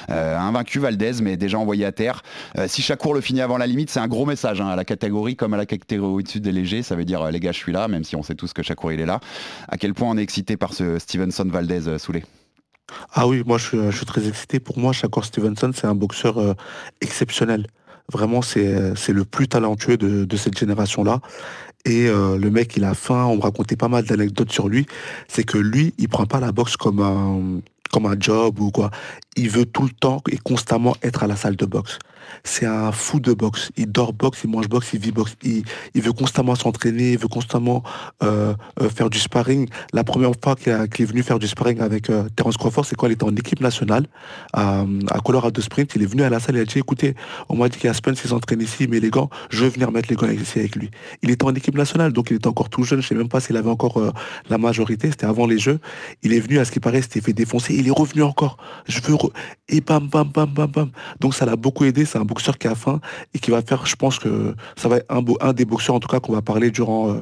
Euh, 0.09 0.37
invaincu 0.37 0.79
Valdez, 0.79 1.13
mais 1.21 1.37
déjà 1.37 1.57
envoyé 1.57 1.85
à 1.85 1.91
terre. 1.91 2.21
Euh, 2.57 2.67
si 2.67 2.81
Shakur 2.81 3.13
le 3.13 3.21
finit 3.21 3.41
avant 3.41 3.57
la 3.57 3.67
limite, 3.67 3.89
c'est 3.89 3.99
un 3.99 4.07
gros 4.07 4.25
message 4.25 4.59
hein, 4.61 4.67
à 4.67 4.75
la 4.75 4.85
catégorie 4.85 5.35
comme 5.35 5.53
à 5.53 5.57
la 5.57 5.65
catégorie 5.65 6.13
au-dessus 6.13 6.39
des 6.39 6.51
légers. 6.51 6.83
Ça 6.83 6.95
veut 6.95 7.05
dire, 7.05 7.21
euh, 7.21 7.31
les 7.31 7.39
gars, 7.39 7.51
je 7.51 7.57
suis 7.57 7.71
là, 7.71 7.87
même 7.87 8.03
si 8.03 8.15
on 8.15 8.23
sait 8.23 8.35
tous 8.35 8.53
que 8.53 8.63
Shakur 8.63 8.91
il 8.91 8.99
est 8.99 9.05
là. 9.05 9.19
À 9.67 9.77
quel 9.77 9.93
point 9.93 10.09
on 10.09 10.17
est 10.17 10.23
excité 10.23 10.57
par 10.57 10.73
ce 10.73 10.99
Stevenson 10.99 11.45
Valdez 11.47 11.97
Soulé? 11.97 12.23
Ah 13.13 13.27
oui, 13.27 13.43
moi 13.45 13.57
je 13.57 13.65
suis, 13.65 13.77
je 13.77 13.95
suis 13.95 14.05
très 14.05 14.27
excité. 14.27 14.59
Pour 14.59 14.77
moi, 14.77 14.93
Shakur 14.93 15.25
Stevenson, 15.25 15.71
c'est 15.73 15.87
un 15.87 15.95
boxeur 15.95 16.37
euh, 16.39 16.53
exceptionnel. 17.01 17.67
Vraiment, 18.11 18.41
c'est 18.41 18.95
c'est 18.95 19.13
le 19.13 19.23
plus 19.23 19.47
talentueux 19.47 19.97
de, 19.97 20.37
cette 20.37 20.57
génération-là. 20.57 21.19
Et 21.85 22.07
euh, 22.07 22.37
le 22.37 22.49
mec, 22.49 22.75
il 22.75 22.83
a 22.83 22.93
faim. 22.95 23.25
On 23.25 23.37
me 23.37 23.41
racontait 23.41 23.75
pas 23.75 23.87
mal 23.87 24.03
d'anecdotes 24.03 24.51
sur 24.51 24.67
lui. 24.67 24.87
C'est 25.27 25.43
que 25.43 25.57
lui, 25.57 25.93
il 25.99 26.09
prend 26.09 26.25
pas 26.25 26.39
la 26.39 26.51
boxe 26.51 26.75
comme 26.75 27.01
un 27.01 27.61
comme 27.91 28.05
un 28.05 28.15
job 28.19 28.59
ou 28.59 28.71
quoi. 28.71 28.91
Il 29.35 29.49
veut 29.49 29.65
tout 29.65 29.83
le 29.83 29.89
temps 29.89 30.21
et 30.31 30.37
constamment 30.37 30.95
être 31.03 31.23
à 31.23 31.27
la 31.27 31.35
salle 31.35 31.55
de 31.55 31.65
boxe. 31.65 31.99
C'est 32.43 32.65
un 32.65 32.91
fou 32.91 33.19
de 33.19 33.33
boxe. 33.33 33.71
Il 33.77 33.91
dort 33.91 34.13
boxe, 34.13 34.41
il 34.43 34.49
mange 34.49 34.69
boxe, 34.69 34.91
il 34.93 34.99
vit 34.99 35.11
boxe. 35.11 35.35
Il, 35.43 35.63
veut 36.01 36.13
constamment 36.13 36.55
s'entraîner, 36.55 37.13
il 37.13 37.17
veut 37.17 37.27
constamment 37.27 37.83
euh, 38.23 38.53
euh, 38.81 38.89
faire 38.89 39.09
du 39.09 39.19
sparring. 39.19 39.67
La 39.93 40.03
première 40.03 40.31
fois 40.41 40.55
qu'il 40.55 40.71
est 40.73 41.05
venu 41.05 41.23
faire 41.23 41.39
du 41.39 41.47
sparring 41.47 41.79
avec 41.81 42.09
euh, 42.09 42.27
Terence 42.35 42.57
Crawford, 42.57 42.85
c'est 42.85 42.95
quand 42.95 43.07
il 43.07 43.13
était 43.13 43.23
en 43.23 43.35
équipe 43.35 43.61
nationale 43.61 44.05
à, 44.53 44.85
Colorado 45.23 45.61
Sprint. 45.61 45.91
Il 45.95 46.03
est 46.03 46.05
venu 46.05 46.23
à 46.23 46.29
la 46.29 46.39
salle, 46.39 46.55
il 46.55 46.61
a 46.61 46.65
dit 46.65 46.79
écoutez, 46.79 47.15
on 47.49 47.55
m'a 47.55 47.69
dit 47.69 47.77
qui 47.77 47.87
s'entraîne 48.27 48.61
ici, 48.61 48.87
mais 48.89 48.99
les 48.99 49.09
gants, 49.09 49.29
je 49.49 49.63
veux 49.63 49.69
venir 49.69 49.91
mettre 49.91 50.09
les 50.09 50.15
gants 50.15 50.29
ici 50.29 50.59
avec 50.59 50.75
lui. 50.75 50.89
Il 51.21 51.29
était 51.29 51.45
en 51.45 51.53
équipe 51.53 51.75
nationale, 51.75 52.13
donc 52.13 52.31
il 52.31 52.37
était 52.37 52.47
encore 52.47 52.69
tout 52.69 52.83
jeune. 52.83 53.01
Je 53.01 53.07
sais 53.07 53.15
même 53.15 53.29
pas 53.29 53.39
s'il 53.39 53.57
avait 53.57 53.69
encore 53.69 54.01
la 54.49 54.57
majorité. 54.57 55.09
C'était 55.11 55.25
avant 55.25 55.47
les 55.47 55.59
Jeux. 55.59 55.79
Il 56.23 56.33
est 56.33 56.39
venu, 56.39 56.59
à 56.59 56.65
ce 56.65 56.71
qui 56.71 56.79
paraît, 56.79 57.01
s'était 57.01 57.21
fait 57.21 57.33
défoncer. 57.33 57.75
Il 57.75 57.87
est 57.87 57.91
revenu 57.91 58.23
encore. 58.23 58.57
Je 58.87 58.99
veux 59.01 59.15
re- 59.15 59.31
et 59.67 59.81
bam 59.81 60.07
bam 60.07 60.29
bam 60.29 60.49
bam 60.49 60.67
bam. 60.67 60.91
Donc 61.19 61.35
ça 61.35 61.45
l'a 61.45 61.55
beaucoup 61.55 61.85
aidé. 61.85 62.05
C'est 62.19 62.23
un 62.23 62.25
boxeur 62.25 62.57
qui 62.57 62.67
a 62.67 62.75
faim 62.75 62.99
et 63.33 63.39
qui 63.39 63.49
va 63.49 63.61
faire. 63.61 63.85
Je 63.85 63.95
pense 63.95 64.19
que 64.19 64.53
ça 64.75 64.89
va 64.89 64.97
être 64.97 65.05
un, 65.09 65.21
beau- 65.21 65.37
un 65.39 65.53
des 65.53 65.63
boxeurs 65.63 65.95
en 65.95 65.99
tout 66.01 66.09
cas 66.09 66.19
qu'on 66.19 66.33
va 66.33 66.41
parler 66.41 66.69
durant 66.69 67.11
euh, 67.13 67.21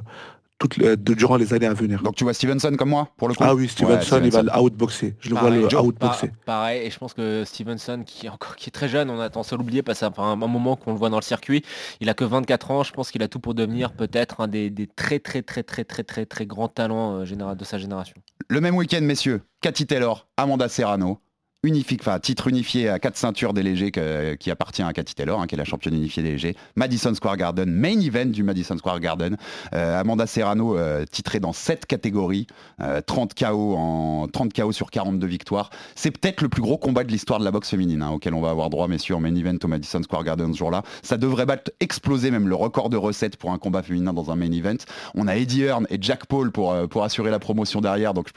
toutes 0.58 0.78
les, 0.78 0.98
de- 0.98 1.14
durant 1.14 1.36
les 1.38 1.54
années 1.54 1.68
à 1.68 1.74
venir. 1.76 2.02
Donc 2.02 2.16
tu 2.16 2.24
vois 2.24 2.34
Stevenson 2.34 2.74
comme 2.76 2.90
moi, 2.90 3.10
pour 3.16 3.28
le 3.28 3.36
coup? 3.36 3.44
Ah 3.46 3.54
oui, 3.54 3.68
Stevenson, 3.68 4.16
Ouais, 4.16 4.26
il 4.26 4.32
va 4.32 4.42
l'outboxer. 4.42 5.16
Je 5.20 5.30
le 5.30 5.36
vois 5.36 5.52
le 5.52 5.66
outboxer. 5.66 6.30
pa- 6.30 6.34
pareil, 6.48 6.88
et 6.88 6.90
je 6.90 6.98
pense 6.98 7.14
que 7.14 7.44
Stevenson, 7.46 8.02
qui 8.08 8.26
est 8.26 8.30
encore 8.30 8.56
qui 8.56 8.70
est 8.70 8.72
très 8.72 8.90
jeune, 8.90 9.12
on 9.12 9.20
a 9.20 9.30
tendance 9.30 9.54
à 9.54 9.56
l'oublier 9.56 9.84
parce 9.84 10.00
fait 10.00 10.10
un, 10.18 10.36
moment 10.36 10.76
qu'on 10.76 10.94
le 10.94 10.98
voit 10.98 11.12
dans 11.12 11.20
le 11.20 11.22
circuit. 11.24 11.64
Il 12.02 12.10
a 12.10 12.16
que 12.16 12.26
24 12.26 12.72
ans, 12.72 12.82
je 12.82 12.92
pense 12.92 13.12
qu'il 13.12 13.22
a 13.22 13.28
tout 13.28 13.40
pour 13.40 13.54
devenir 13.54 13.92
peut-être 13.92 14.42
un 14.42 14.48
des, 14.48 14.72
des 14.72 14.88
très 14.88 15.20
très 15.20 15.44
très 15.44 15.62
très 15.62 15.84
très 15.84 16.04
très 16.04 16.26
très 16.26 16.46
grands 16.48 16.70
talents 16.70 17.18
euh, 17.18 17.26
général 17.26 17.56
de 17.56 17.64
sa 17.64 17.78
génération. 17.78 18.16
Le 18.48 18.60
même 18.62 18.76
week-end, 18.76 19.02
messieurs, 19.04 19.42
Cathy 19.62 19.86
Taylor, 19.86 20.26
Amanda 20.38 20.68
Serrano, 20.70 21.20
unifique, 21.64 22.02
enfin, 22.02 22.20
titre 22.20 22.48
unifié 22.48 22.90
à 22.90 23.00
quatre 23.00 23.18
ceintures 23.18 23.54
des 23.54 23.64
légers 23.64 23.92
qui 24.40 24.52
appartient 24.52 24.84
à 24.84 24.94
Cathy 24.94 25.16
Taylor, 25.16 25.42
hein, 25.42 25.48
qui 25.48 25.56
est 25.56 25.58
la 25.58 25.66
championne 25.66 25.96
unifiée 25.96 26.24
des 26.24 26.32
légers. 26.32 26.56
Madison 26.76 27.14
Square 27.14 27.38
Garden, 27.38 27.70
main 27.70 28.00
event 28.00 28.26
du 28.26 28.44
Madison 28.44 28.78
Square 28.78 29.00
Garden. 29.00 29.38
Euh, 29.74 30.00
Amanda 30.00 30.28
Serrano 30.28 30.78
euh, 30.78 31.06
titrée 31.10 31.40
dans 31.40 31.54
7 31.54 31.86
catégories, 31.86 32.48
euh, 32.82 33.02
30 33.06 33.34
KO 33.34 33.76
en 33.76 34.28
30 34.28 34.54
KO 34.54 34.72
sur 34.72 34.92
42 34.92 35.26
victoires. 35.28 35.70
C'est 35.96 36.12
peut-être 36.12 36.42
le 36.42 36.50
plus 36.50 36.62
gros 36.62 36.78
combat 36.78 37.04
de 37.04 37.12
l'histoire 37.12 37.40
de 37.40 37.46
la 37.46 37.52
boxe 37.52 37.70
féminine 37.70 38.02
hein, 38.02 38.12
auquel 38.12 38.34
on 38.34 38.42
va 38.42 38.50
avoir 38.50 38.70
droit, 38.70 38.88
messieurs, 38.88 39.16
en 39.16 39.20
main 39.20 39.36
event 39.36 39.58
au 39.64 39.68
Madison 39.68 40.02
Square 40.04 40.24
Garden 40.24 40.54
ce 40.54 40.60
jour-là. 40.60 40.84
Ça 41.02 41.18
devrait 41.18 41.46
battre, 41.46 41.72
exploser 41.80 42.32
même 42.32 42.48
le 42.48 42.56
record 42.56 42.90
de 42.90 42.98
recettes 42.98 43.38
pour 43.38 43.52
un 43.52 43.58
combat 43.58 43.84
féminin 43.84 44.14
dans 44.14 44.32
un 44.32 44.36
main 44.36 44.52
event. 44.52 44.78
On 45.16 45.28
a 45.28 45.36
Eddie 45.36 45.64
Hearn 45.64 45.88
et 45.90 45.98
Jack 46.00 46.26
Paul 46.28 46.52
pour, 46.52 46.72
euh, 46.72 46.88
pour 46.88 47.04
assurer 47.04 47.32
la 47.32 47.40
promotion 47.40 47.82
derrière, 47.82 48.14
donc 48.14 48.30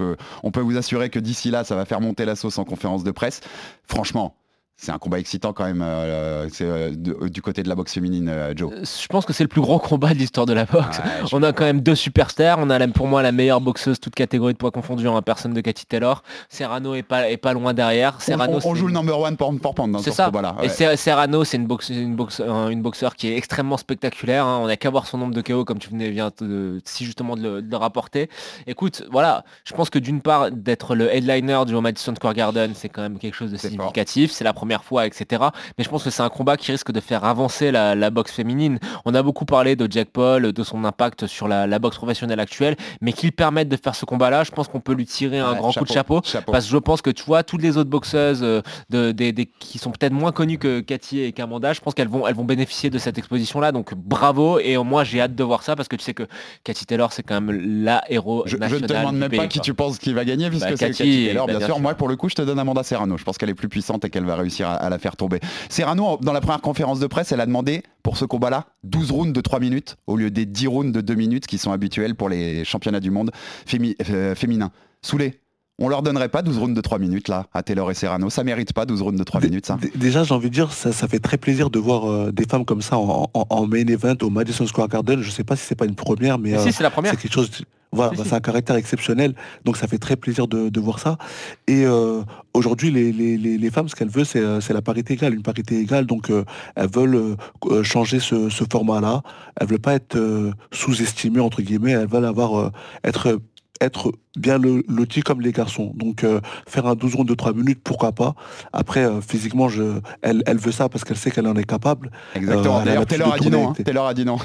on 0.43 0.51
peut 0.51 0.61
vous 0.61 0.77
assurer 0.77 1.11
que 1.11 1.19
d'ici 1.19 1.51
là, 1.51 1.65
ça 1.65 1.75
va 1.75 1.85
faire 1.85 2.01
monter 2.01 2.25
la 2.25 2.37
sauce 2.37 2.59
en 2.59 2.65
conférence 2.65 3.05
de 3.05 3.10
presse. 3.13 3.41
Franchement, 3.87 4.37
c'est 4.83 4.93
un 4.93 4.99
combat 4.99 5.19
excitant 5.19 5.53
quand 5.53 5.65
même 5.65 5.83
euh, 5.83 6.49
c'est, 6.51 6.65
euh, 6.65 6.91
de- 6.91 7.29
du 7.29 7.43
côté 7.43 7.63
de 7.63 7.69
la 7.69 7.75
boxe 7.75 7.93
féminine, 7.93 8.29
euh, 8.31 8.53
Joe. 8.57 8.73
Euh, 8.73 8.83
Je 8.85 9.07
pense 9.09 9.27
que 9.27 9.33
c'est 9.35 9.45
le 9.45 9.49
plus 9.49 9.61
gros 9.61 9.79
combat 9.79 10.09
de 10.15 10.19
l'histoire 10.19 10.47
de 10.47 10.53
la 10.55 10.65
boxe. 10.65 10.99
Ouais, 10.99 11.05
On 11.33 11.43
a 11.43 11.53
quand 11.53 11.65
même 11.65 11.81
deux 11.83 11.95
superstars. 11.95 12.59
On 12.59 12.71
a 12.71 12.79
la- 12.79 12.89
pour 12.89 13.07
moi 13.07 13.23
la 13.23 13.31
meilleure 13.33 13.61
boxeuse, 13.61 14.01
toute 14.01 14.15
catégorie 14.15 14.55
de 14.55 14.59
poids 14.59 14.71
confondus 14.71 15.07
en 15.07 15.21
personne 15.21 15.53
de 15.53 15.61
Cathy 15.61 15.85
Taylor. 15.85 16.23
Serrano 16.49 16.95
est 16.95 17.03
pas, 17.03 17.29
est 17.31 17.37
pas 17.37 17.53
loin 17.53 17.75
derrière. 17.75 18.15
On, 18.17 18.21
Serrano, 18.21 18.53
on- 18.55 18.57
on 18.57 18.61
c'est 18.75 18.75
joue 18.81 18.87
le 18.87 18.93
number 18.95 19.19
one 19.19 19.37
pour, 19.37 19.55
pour 19.61 19.75
dans 19.75 19.99
C'est 19.99 20.11
ce 20.11 20.17
ça. 20.17 20.27
combat-là. 20.27 20.57
Et 20.63 20.69
Ser- 20.71 20.97
Serrano, 20.97 21.45
c'est 21.45 21.59
une, 21.59 21.67
boxe, 21.67 21.91
une, 21.91 22.17
boxe, 22.17 22.41
une 22.41 22.81
boxeur 22.81 23.17
qui 23.17 23.29
est 23.29 23.37
extrêmement 23.37 23.77
spectaculaire. 23.77 24.47
hein. 24.47 24.61
On 24.63 24.67
n'a 24.67 24.77
qu'à 24.79 24.89
voir 24.91 25.07
son 25.07 25.19
nombre 25.19 25.35
de 25.35 25.43
KO, 25.43 25.65
comme 25.67 25.79
tu 25.79 25.91
venais 25.91 26.09
viens 26.11 26.31
de- 26.41 26.81
si 26.87 27.05
justement 27.05 27.37
de 27.37 27.43
le, 27.43 27.63
de 27.63 27.71
le 27.71 27.77
rapporter. 27.77 28.31
Écoute, 28.67 29.05
voilà, 29.13 29.45
je 29.65 29.75
pense 29.75 29.91
que 29.91 29.99
d'une 29.99 30.23
part, 30.23 30.51
d'être 30.51 30.95
le 30.95 31.15
headliner 31.15 31.65
du 31.67 31.75
Madison 31.75 32.15
Square 32.15 32.35
Garden, 32.35 32.73
c'est 32.75 32.89
quand 32.89 33.03
même 33.03 33.19
quelque 33.19 33.35
chose 33.35 33.51
de 33.53 33.57
C'est 33.59 33.69
significatif. 33.69 34.31
C'est 34.33 34.45
la 34.45 34.53
première 34.55 34.70
fois, 34.79 35.07
etc. 35.07 35.43
Mais 35.79 35.85
je 35.85 35.89
pense 35.89 36.05
que 36.05 36.11
c'est 36.11 36.23
un 36.23 36.29
combat 36.29 36.57
qui 36.57 36.71
risque 36.73 36.93
de 36.93 37.01
faire 37.01 37.25
avancer 37.25 37.71
la, 37.73 37.95
la 37.95 38.11
boxe 38.11 38.33
féminine. 38.33 38.79
On 39.05 39.15
a 39.15 39.23
beaucoup 39.23 39.45
parlé 39.45 39.75
de 39.77 39.91
Jack 39.91 40.09
Paul, 40.11 40.53
de 40.53 40.63
son 40.63 40.85
impact 40.85 41.27
sur 41.27 41.49
la, 41.49 41.67
la 41.67 41.79
boxe 41.79 41.97
professionnelle 41.97 42.41
actuelle, 42.41 42.77
mais 43.01 43.13
qu'il 43.13 43.33
permette 43.33 43.69
de 43.69 43.77
faire 43.77 43.95
ce 43.95 44.05
combat-là, 44.05 44.45
je 44.45 44.51
pense 44.53 44.69
qu'on 44.69 44.81
peut 44.81 44.93
lui 44.95 45.07
tirer 45.07 45.39
un 45.41 45.53
Ouais, 45.53 45.59
grand 45.59 45.73
coup 45.73 45.85
de 45.85 45.89
chapeau. 45.93 46.21
chapeau. 46.25 46.53
Parce 46.53 46.67
que 46.67 46.71
je 46.73 46.77
pense 46.79 47.03
que 47.03 47.11
tu 47.11 47.25
vois, 47.25 47.43
toutes 47.43 47.63
les 47.63 47.77
autres 47.77 47.91
boxeuses 47.91 48.43
euh, 48.43 48.61
de, 48.91 49.11
des- 49.13 49.33
des- 49.33 49.47
qui 49.47 49.79
sont 49.79 49.91
peut-être 49.91 50.13
moins 50.13 50.33
connues 50.33 50.59
que 50.59 50.81
Cathy 50.81 51.21
et 51.21 51.33
qu'Amanda, 51.33 51.73
je 51.73 51.81
pense 51.81 51.95
qu'elles 51.95 52.09
vont, 52.09 52.27
elles 52.27 52.35
vont 52.35 52.45
bénéficier 52.45 52.91
de 52.91 52.99
cette 52.99 53.19
exposition-là. 53.19 53.73
Donc 53.73 53.95
bravo. 53.95 54.59
Et 54.61 54.77
moi, 54.79 55.05
j'ai 55.05 55.21
hâte 55.21 55.35
de 55.35 55.45
voir 55.45 55.63
ça 55.63 55.77
parce 55.77 55.89
que 55.89 55.97
tu 55.97 56.05
sais 56.05 56.15
que 56.15 56.25
Cathy 56.65 56.87
Taylor, 56.87 57.13
c'est 57.13 57.23
quand 57.23 57.41
même 57.41 57.85
la 57.85 58.03
héros 58.09 58.43
Je, 58.47 58.57
je 58.61 58.77
te 58.77 58.87
demande 58.87 59.17
même 59.17 59.31
pas 59.31 59.47
qui 59.47 59.61
tu 59.61 59.75
penses 59.75 59.99
qui 59.99 60.13
va 60.13 60.25
gagner 60.25 60.49
puisque 60.51 60.65
Bah, 60.69 60.77
c'est 60.77 60.87
Cathy, 60.89 60.99
Cathy 60.99 61.27
Taylor, 61.27 61.47
bah, 61.47 61.53
bien, 61.53 61.59
bien 61.59 61.67
sûr. 61.67 61.75
sûr. 61.77 61.83
Moi, 61.83 61.95
pour 61.95 62.09
le 62.09 62.17
coup, 62.17 62.29
je 62.29 62.35
te 62.35 62.43
donne 62.43 62.59
Amanda 62.59 62.83
Serrano. 62.83 63.17
Je 63.17 63.25
pense 63.25 63.39
qu'elle 63.39 63.51
est 63.51 63.55
plus 63.55 63.69
puissante 63.69 64.05
et 64.05 64.11
qu'elle 64.11 64.25
va 64.25 64.37
réussir 64.37 64.60
à, 64.63 64.73
à 64.73 64.89
la 64.91 64.99
faire 64.99 65.17
tomber. 65.17 65.41
Serrano, 65.69 66.19
dans 66.23 66.33
la 66.33 66.41
première 66.41 66.61
conférence 66.61 67.01
de 67.01 67.07
presse, 67.07 67.33
elle 67.33 67.41
a 67.41 67.47
demandé 67.47 67.83
pour 68.03 68.17
ce 68.17 68.25
combat-là 68.25 68.67
12 68.85 69.11
rounds 69.11 69.33
de 69.33 69.41
3 69.41 69.61
minutes 69.61 69.97
au 70.07 70.17
lieu 70.17 70.31
des 70.31 70.47
10 70.47 70.67
rounds 70.69 70.93
de 70.93 71.01
2 71.01 71.15
minutes 71.15 71.47
qui 71.47 71.59
sont 71.59 71.73
habituels 71.73 72.15
pour 72.15 72.29
les 72.29 72.65
championnats 72.65 73.01
du 73.01 73.11
monde 73.11 73.31
fémi- 73.67 73.97
euh, 74.11 74.35
féminins. 74.35 74.71
Soulé. 75.03 75.41
On 75.83 75.89
leur 75.89 76.03
donnerait 76.03 76.29
pas 76.29 76.43
12 76.43 76.59
rounds 76.59 76.75
de 76.77 76.81
3 76.83 76.99
minutes 76.99 77.29
là 77.29 77.47
à 77.55 77.63
Taylor 77.63 77.91
et 77.91 77.95
Serrano. 77.95 78.29
Ça 78.29 78.45
mérite 78.45 78.75
pas 78.75 78.85
12 78.85 79.01
rounds 79.01 79.19
de 79.19 79.25
3 79.25 79.41
Dé- 79.41 79.49
minutes 79.49 79.65
ça. 79.65 79.79
dé- 79.81 79.91
Déjà, 79.95 80.25
j'ai 80.25 80.35
envie 80.35 80.51
de 80.51 80.55
dire, 80.55 80.71
ça, 80.73 80.93
ça 80.93 81.09
fait 81.09 81.21
très 81.21 81.39
plaisir 81.39 81.71
de 81.71 81.79
voir 81.79 82.11
euh, 82.11 82.33
des 82.33 82.45
femmes 82.45 82.67
comme 82.67 82.83
ça 82.83 82.99
en, 82.99 83.31
en- 83.33 83.47
en 83.49 83.67
main 83.67 83.87
event 83.87 84.15
au 84.21 84.29
Madison 84.29 84.67
Square 84.67 84.89
Garden. 84.89 85.23
Je 85.23 85.31
sais 85.31 85.43
pas 85.45 85.57
si 85.57 85.65
c'est 85.65 85.75
pas 85.75 85.87
une 85.87 85.95
première, 85.95 86.39
mais 86.39 86.51
Mais 86.51 86.59
euh, 86.59 86.65
si, 86.65 86.73
c'est 86.73 86.83
la 86.83 86.91
première. 86.91 87.13
c'est 87.13 87.21
quelque 87.23 87.33
chose. 87.33 87.51
de- 87.51 87.65
Voilà, 87.93 88.13
bah, 88.13 88.23
si. 88.23 88.29
c'est 88.29 88.35
un 88.37 88.41
caractère 88.41 88.77
exceptionnel, 88.77 89.35
donc 89.65 89.77
ça 89.77 89.89
fait 89.89 89.99
très 89.99 90.15
plaisir 90.17 90.47
de, 90.47 90.69
de 90.69 90.81
voir 90.81 90.99
ça. 91.01 91.19
Et 91.67 91.85
euh, 91.87 92.23
aujourd'hui, 92.55 92.91
les, 92.93 93.11
les- 93.13 93.37
les- 93.37 93.59
les 93.59 93.71
femmes, 93.71 93.89
ce 93.89 93.97
qu'elles 93.97 94.09
veulent, 94.11 94.25
c'est 94.27 94.39
euh, 94.39 94.61
c'est 94.61 94.73
la 94.75 94.83
parité 94.83 95.15
égale, 95.15 95.35
une 95.35 95.43
parité 95.43 95.79
égale. 95.81 96.07
Donc 96.07 96.31
euh, 96.31 96.45
elles 96.77 96.89
veulent 96.89 97.17
euh, 97.17 97.37
euh, 97.67 97.83
changer 97.83 98.21
ce, 98.21 98.49
ce 98.49 98.65
format-là. 98.71 99.23
Elles 99.61 99.67
veulent 99.67 99.81
pas 99.81 99.95
être 99.95 100.15
euh, 100.17 100.53
sous-estimées 100.73 101.41
entre 101.41 101.63
guillemets. 101.63 101.91
Elles 101.93 102.07
veulent 102.09 102.25
avoir 102.25 102.59
euh, 102.59 102.71
être 103.05 103.41
être 103.83 104.13
bien 104.37 104.59
lotis 104.59 105.23
comme 105.23 105.41
les 105.41 105.53
garçons. 105.53 105.93
Donc 105.97 106.23
euh, 106.23 106.41
faire 106.69 106.87
un 106.87 106.95
12 106.95 107.15
rondes 107.15 107.29
de 107.29 107.35
3 107.35 107.55
minutes, 107.55 107.81
pourquoi 107.83 108.13
pas. 108.13 108.35
Après, 108.75 109.05
euh, 109.07 109.23
physiquement, 109.23 109.71
je, 109.71 110.01
elle, 110.21 110.43
elle 110.47 110.59
veut 110.59 110.71
ça 110.71 110.91
parce 110.91 111.03
qu'elle 111.03 111.17
sait 111.17 111.31
qu'elle 111.31 111.47
en 111.47 111.57
est 111.57 111.65
capable. 111.65 112.11
Exactement. 112.35 112.77
Euh, 112.77 112.81
a 112.81 112.85
D'ailleurs, 112.85 113.07
Taylor 113.07 113.33
a 113.33 113.39
dit 113.39 113.49
non. 113.51 113.71
hein. 113.71 113.75
Taylor 113.83 114.07
a 114.07 114.13
dit 114.13 114.27
non. 114.27 114.37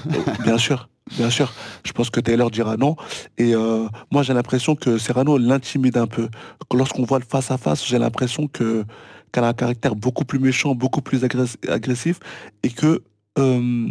Bien 0.45 0.57
sûr, 0.57 0.87
bien 1.17 1.29
sûr. 1.29 1.53
Je 1.85 1.91
pense 1.91 2.09
que 2.09 2.19
Taylor 2.19 2.49
dira 2.51 2.77
non. 2.77 2.95
Et 3.37 3.53
euh, 3.55 3.87
moi, 4.11 4.23
j'ai 4.23 4.33
l'impression 4.33 4.75
que 4.75 4.97
Serrano 4.97 5.37
l'intimide 5.37 5.97
un 5.97 6.07
peu. 6.07 6.29
Lorsqu'on 6.73 7.03
voit 7.03 7.19
le 7.19 7.25
face 7.25 7.51
à 7.51 7.57
face, 7.57 7.85
j'ai 7.85 7.99
l'impression 7.99 8.47
que 8.47 8.83
qu'elle 9.31 9.43
a 9.43 9.47
un 9.49 9.53
caractère 9.53 9.95
beaucoup 9.95 10.23
plus 10.23 10.39
méchant, 10.39 10.75
beaucoup 10.75 11.01
plus 11.01 11.23
agress- 11.23 11.57
agressif, 11.69 12.19
et 12.63 12.69
que 12.69 13.03
euh, 13.37 13.87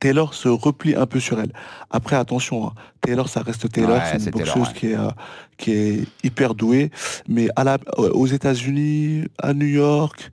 Taylor 0.00 0.34
se 0.34 0.48
replie 0.48 0.94
un 0.94 1.06
peu 1.06 1.18
sur 1.18 1.40
elle. 1.40 1.52
Après, 1.90 2.16
attention, 2.16 2.66
hein, 2.68 2.72
Taylor, 3.00 3.28
ça 3.28 3.40
reste 3.40 3.70
Taylor, 3.72 3.96
Ouais, 3.96 4.02
c'est 4.18 4.26
une 4.26 4.32
Taylor, 4.32 4.56
boxeuse 4.58 4.74
ouais. 4.74 4.78
qui 4.78 4.86
est 4.88 4.96
euh, 4.96 5.08
qui 5.56 5.70
est 5.72 6.04
hyper 6.24 6.54
douée, 6.54 6.90
mais 7.28 7.48
à 7.56 7.64
la, 7.64 7.78
aux 7.96 8.26
États-Unis, 8.26 9.24
à 9.42 9.54
New 9.54 9.66
York, 9.66 10.30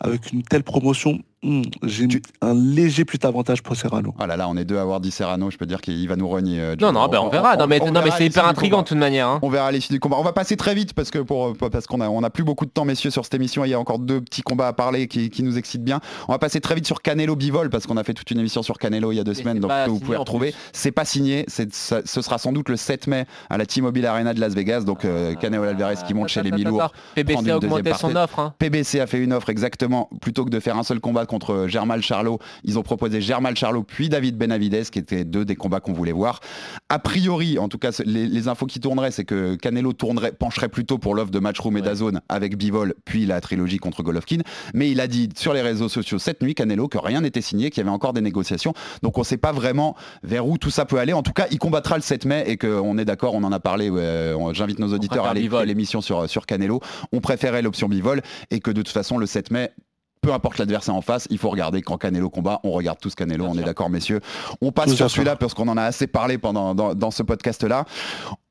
avec 0.00 0.32
une 0.32 0.42
telle 0.42 0.64
promotion, 0.64 1.20
hmm, 1.42 1.62
j'ai 1.84 2.06
un 2.42 2.54
léger 2.54 3.04
plus 3.04 3.18
d'avantage 3.18 3.62
pour 3.62 3.76
Serrano. 3.76 4.14
Oh 4.20 4.26
là 4.26 4.36
là, 4.36 4.48
on 4.48 4.56
est 4.56 4.64
deux 4.64 4.78
à 4.78 4.82
avoir 4.82 5.00
dit 5.00 5.10
Serrano. 5.10 5.50
Je 5.50 5.56
peux 5.56 5.66
dire 5.66 5.80
qu'il 5.80 6.08
va 6.08 6.16
nous 6.16 6.28
renier. 6.28 6.60
euh, 6.60 6.76
Non, 6.80 6.92
non, 6.92 7.08
ben 7.08 7.18
on 7.20 7.28
verra. 7.28 7.56
Non, 7.56 7.66
mais, 7.66 7.78
non, 7.78 7.92
mais 8.04 8.10
c'est 8.16 8.26
hyper 8.26 8.42
combat. 8.54 8.76
de 8.82 8.82
toute 8.88 8.98
manière. 8.98 9.28
hein. 9.28 9.38
On 9.42 9.48
verra 9.48 9.66
à 9.68 9.72
l'issue 9.72 9.92
du 9.92 10.00
combat. 10.00 10.16
On 10.18 10.22
va 10.22 10.32
passer 10.32 10.56
très 10.56 10.74
vite 10.74 10.92
parce 10.94 11.10
que 11.10 11.18
pour 11.18 11.56
parce 11.56 11.86
qu'on 11.86 12.00
a 12.00 12.08
on 12.08 12.22
a 12.22 12.30
plus 12.30 12.44
beaucoup 12.44 12.64
de 12.66 12.70
temps, 12.70 12.84
messieurs, 12.84 13.10
sur 13.10 13.24
cette 13.24 13.34
émission. 13.34 13.64
Il 13.64 13.70
y 13.70 13.74
a 13.74 13.78
encore 13.80 13.98
deux 13.98 14.20
petits 14.20 14.42
combats 14.42 14.68
à 14.68 14.72
parler 14.72 15.08
qui, 15.08 15.30
qui 15.30 15.42
nous 15.42 15.58
excitent 15.58 15.84
bien. 15.84 16.00
On 16.28 16.32
va 16.32 16.38
passer 16.38 16.60
très 16.60 16.74
vite 16.74 16.86
sur 16.86 17.02
Canelo 17.02 17.36
Bivol 17.36 17.70
parce 17.70 17.86
qu'on 17.86 17.96
a 17.96 18.04
fait 18.04 18.14
toute 18.14 18.30
une 18.30 18.38
émission 18.38 18.62
sur 18.62 18.78
Canelo 18.78 19.12
il 19.12 19.16
y 19.16 19.20
a 19.20 19.24
deux 19.24 19.34
semaines, 19.34 19.60
donc 19.60 19.70
vous 19.88 20.00
pouvez 20.00 20.16
en 20.16 20.20
retrouver. 20.20 20.54
C'est 20.72 20.92
pas 20.92 21.04
signé. 21.04 21.44
C'est 21.48 21.72
ça- 21.74 22.00
ce 22.04 22.22
sera 22.22 22.38
sans 22.38 22.52
doute 22.52 22.68
le 22.68 22.76
7 22.76 23.06
mai 23.06 23.26
à 23.50 23.58
la 23.58 23.66
T-Mobile 23.66 24.06
Arena 24.06 24.34
de 24.34 24.40
Las 24.40 24.54
Vegas. 24.54 24.80
Donc 24.82 25.04
euh, 25.04 25.34
Canelo 25.34 25.64
Alvarez 25.64 25.94
qui 26.06 26.14
monte 26.14 26.28
chez 26.28 26.42
les 26.42 26.50
attends. 26.52 26.90
PBC 27.14 27.50
a 27.50 27.56
augmenté 27.56 27.92
son 27.94 28.16
offre. 28.16 28.38
hein. 28.40 28.54
PBC 28.58 29.00
a 29.00 29.06
fait 29.06 29.18
une 29.22 29.32
offre 29.32 29.50
exactement, 29.50 30.08
plutôt 30.20 30.44
que 30.44 30.50
de 30.50 30.60
faire 30.60 30.76
un 30.76 30.82
seul 30.82 31.00
combat 31.00 31.25
contre 31.26 31.66
Germal 31.68 32.02
Charlot, 32.02 32.38
ils 32.64 32.78
ont 32.78 32.82
proposé 32.82 33.20
Germal 33.20 33.56
Charlot 33.56 33.82
puis 33.82 34.08
David 34.08 34.36
Benavides, 34.36 34.90
qui 34.90 34.98
étaient 34.98 35.24
deux 35.24 35.44
des 35.44 35.56
combats 35.56 35.80
qu'on 35.80 35.92
voulait 35.92 36.12
voir. 36.12 36.40
A 36.88 36.98
priori, 36.98 37.58
en 37.58 37.68
tout 37.68 37.78
cas, 37.78 37.90
les, 38.04 38.26
les 38.26 38.48
infos 38.48 38.66
qui 38.66 38.80
tourneraient, 38.80 39.10
c'est 39.10 39.24
que 39.24 39.54
Canelo 39.56 39.92
tournerait, 39.92 40.32
pencherait 40.32 40.68
plutôt 40.68 40.98
pour 40.98 41.14
l'offre 41.14 41.30
de 41.30 41.38
Matchroom 41.38 41.76
et 41.76 41.80
Ouais. 41.80 41.86
Dazone 41.86 42.20
avec 42.28 42.56
Bivol, 42.56 42.94
puis 43.04 43.26
la 43.26 43.40
trilogie 43.40 43.76
contre 43.78 44.02
Golovkin. 44.02 44.38
Mais 44.74 44.90
il 44.90 45.00
a 45.00 45.06
dit 45.06 45.28
sur 45.36 45.52
les 45.52 45.62
réseaux 45.62 45.88
sociaux 45.88 46.18
cette 46.18 46.42
nuit, 46.42 46.54
Canelo, 46.54 46.88
que 46.88 46.98
rien 46.98 47.20
n'était 47.20 47.42
signé, 47.42 47.70
qu'il 47.70 47.82
y 47.82 47.86
avait 47.86 47.94
encore 47.94 48.12
des 48.12 48.20
négociations. 48.22 48.72
Donc 49.02 49.18
on 49.18 49.20
ne 49.20 49.26
sait 49.26 49.36
pas 49.36 49.52
vraiment 49.52 49.94
vers 50.22 50.46
où 50.46 50.58
tout 50.58 50.70
ça 50.70 50.84
peut 50.84 50.98
aller. 50.98 51.12
En 51.12 51.22
tout 51.22 51.32
cas, 51.32 51.46
il 51.50 51.58
combattra 51.58 51.96
le 51.96 52.02
7 52.02 52.24
mai 52.24 52.44
et 52.46 52.56
qu'on 52.56 52.98
est 52.98 53.04
d'accord, 53.04 53.34
on 53.34 53.44
en 53.44 53.52
a 53.52 53.60
parlé. 53.60 53.90
ouais, 53.90 54.32
J'invite 54.52 54.78
nos 54.78 54.92
auditeurs 54.94 55.26
à 55.26 55.30
aller 55.30 55.48
l'émission 55.64 56.00
sur, 56.00 56.28
sur 56.28 56.46
Canelo. 56.46 56.80
On 57.12 57.20
préférait 57.20 57.62
l'option 57.62 57.88
Bivol 57.88 58.22
et 58.50 58.60
que 58.60 58.70
de 58.70 58.82
toute 58.82 58.88
façon, 58.92 59.18
le 59.18 59.26
7 59.26 59.50
mai, 59.50 59.70
peu 60.26 60.32
importe 60.32 60.58
l'adversaire 60.58 60.96
en 60.96 61.02
face, 61.02 61.28
il 61.30 61.38
faut 61.38 61.50
regarder 61.50 61.82
quand 61.82 61.98
Canelo 61.98 62.28
combat, 62.30 62.58
on 62.64 62.72
regarde 62.72 62.98
tous 62.98 63.14
Canelo, 63.14 63.44
Bien 63.44 63.54
on 63.54 63.58
est 63.58 63.64
d'accord 63.64 63.88
messieurs. 63.90 64.20
On 64.60 64.72
passe 64.72 64.90
Tout 64.90 64.96
sur 64.96 65.08
celui-là 65.08 65.36
parce 65.36 65.54
qu'on 65.54 65.68
en 65.68 65.76
a 65.76 65.84
assez 65.84 66.08
parlé 66.08 66.36
pendant 66.36 66.74
dans, 66.74 66.96
dans 66.96 67.12
ce 67.12 67.22
podcast-là. 67.22 67.84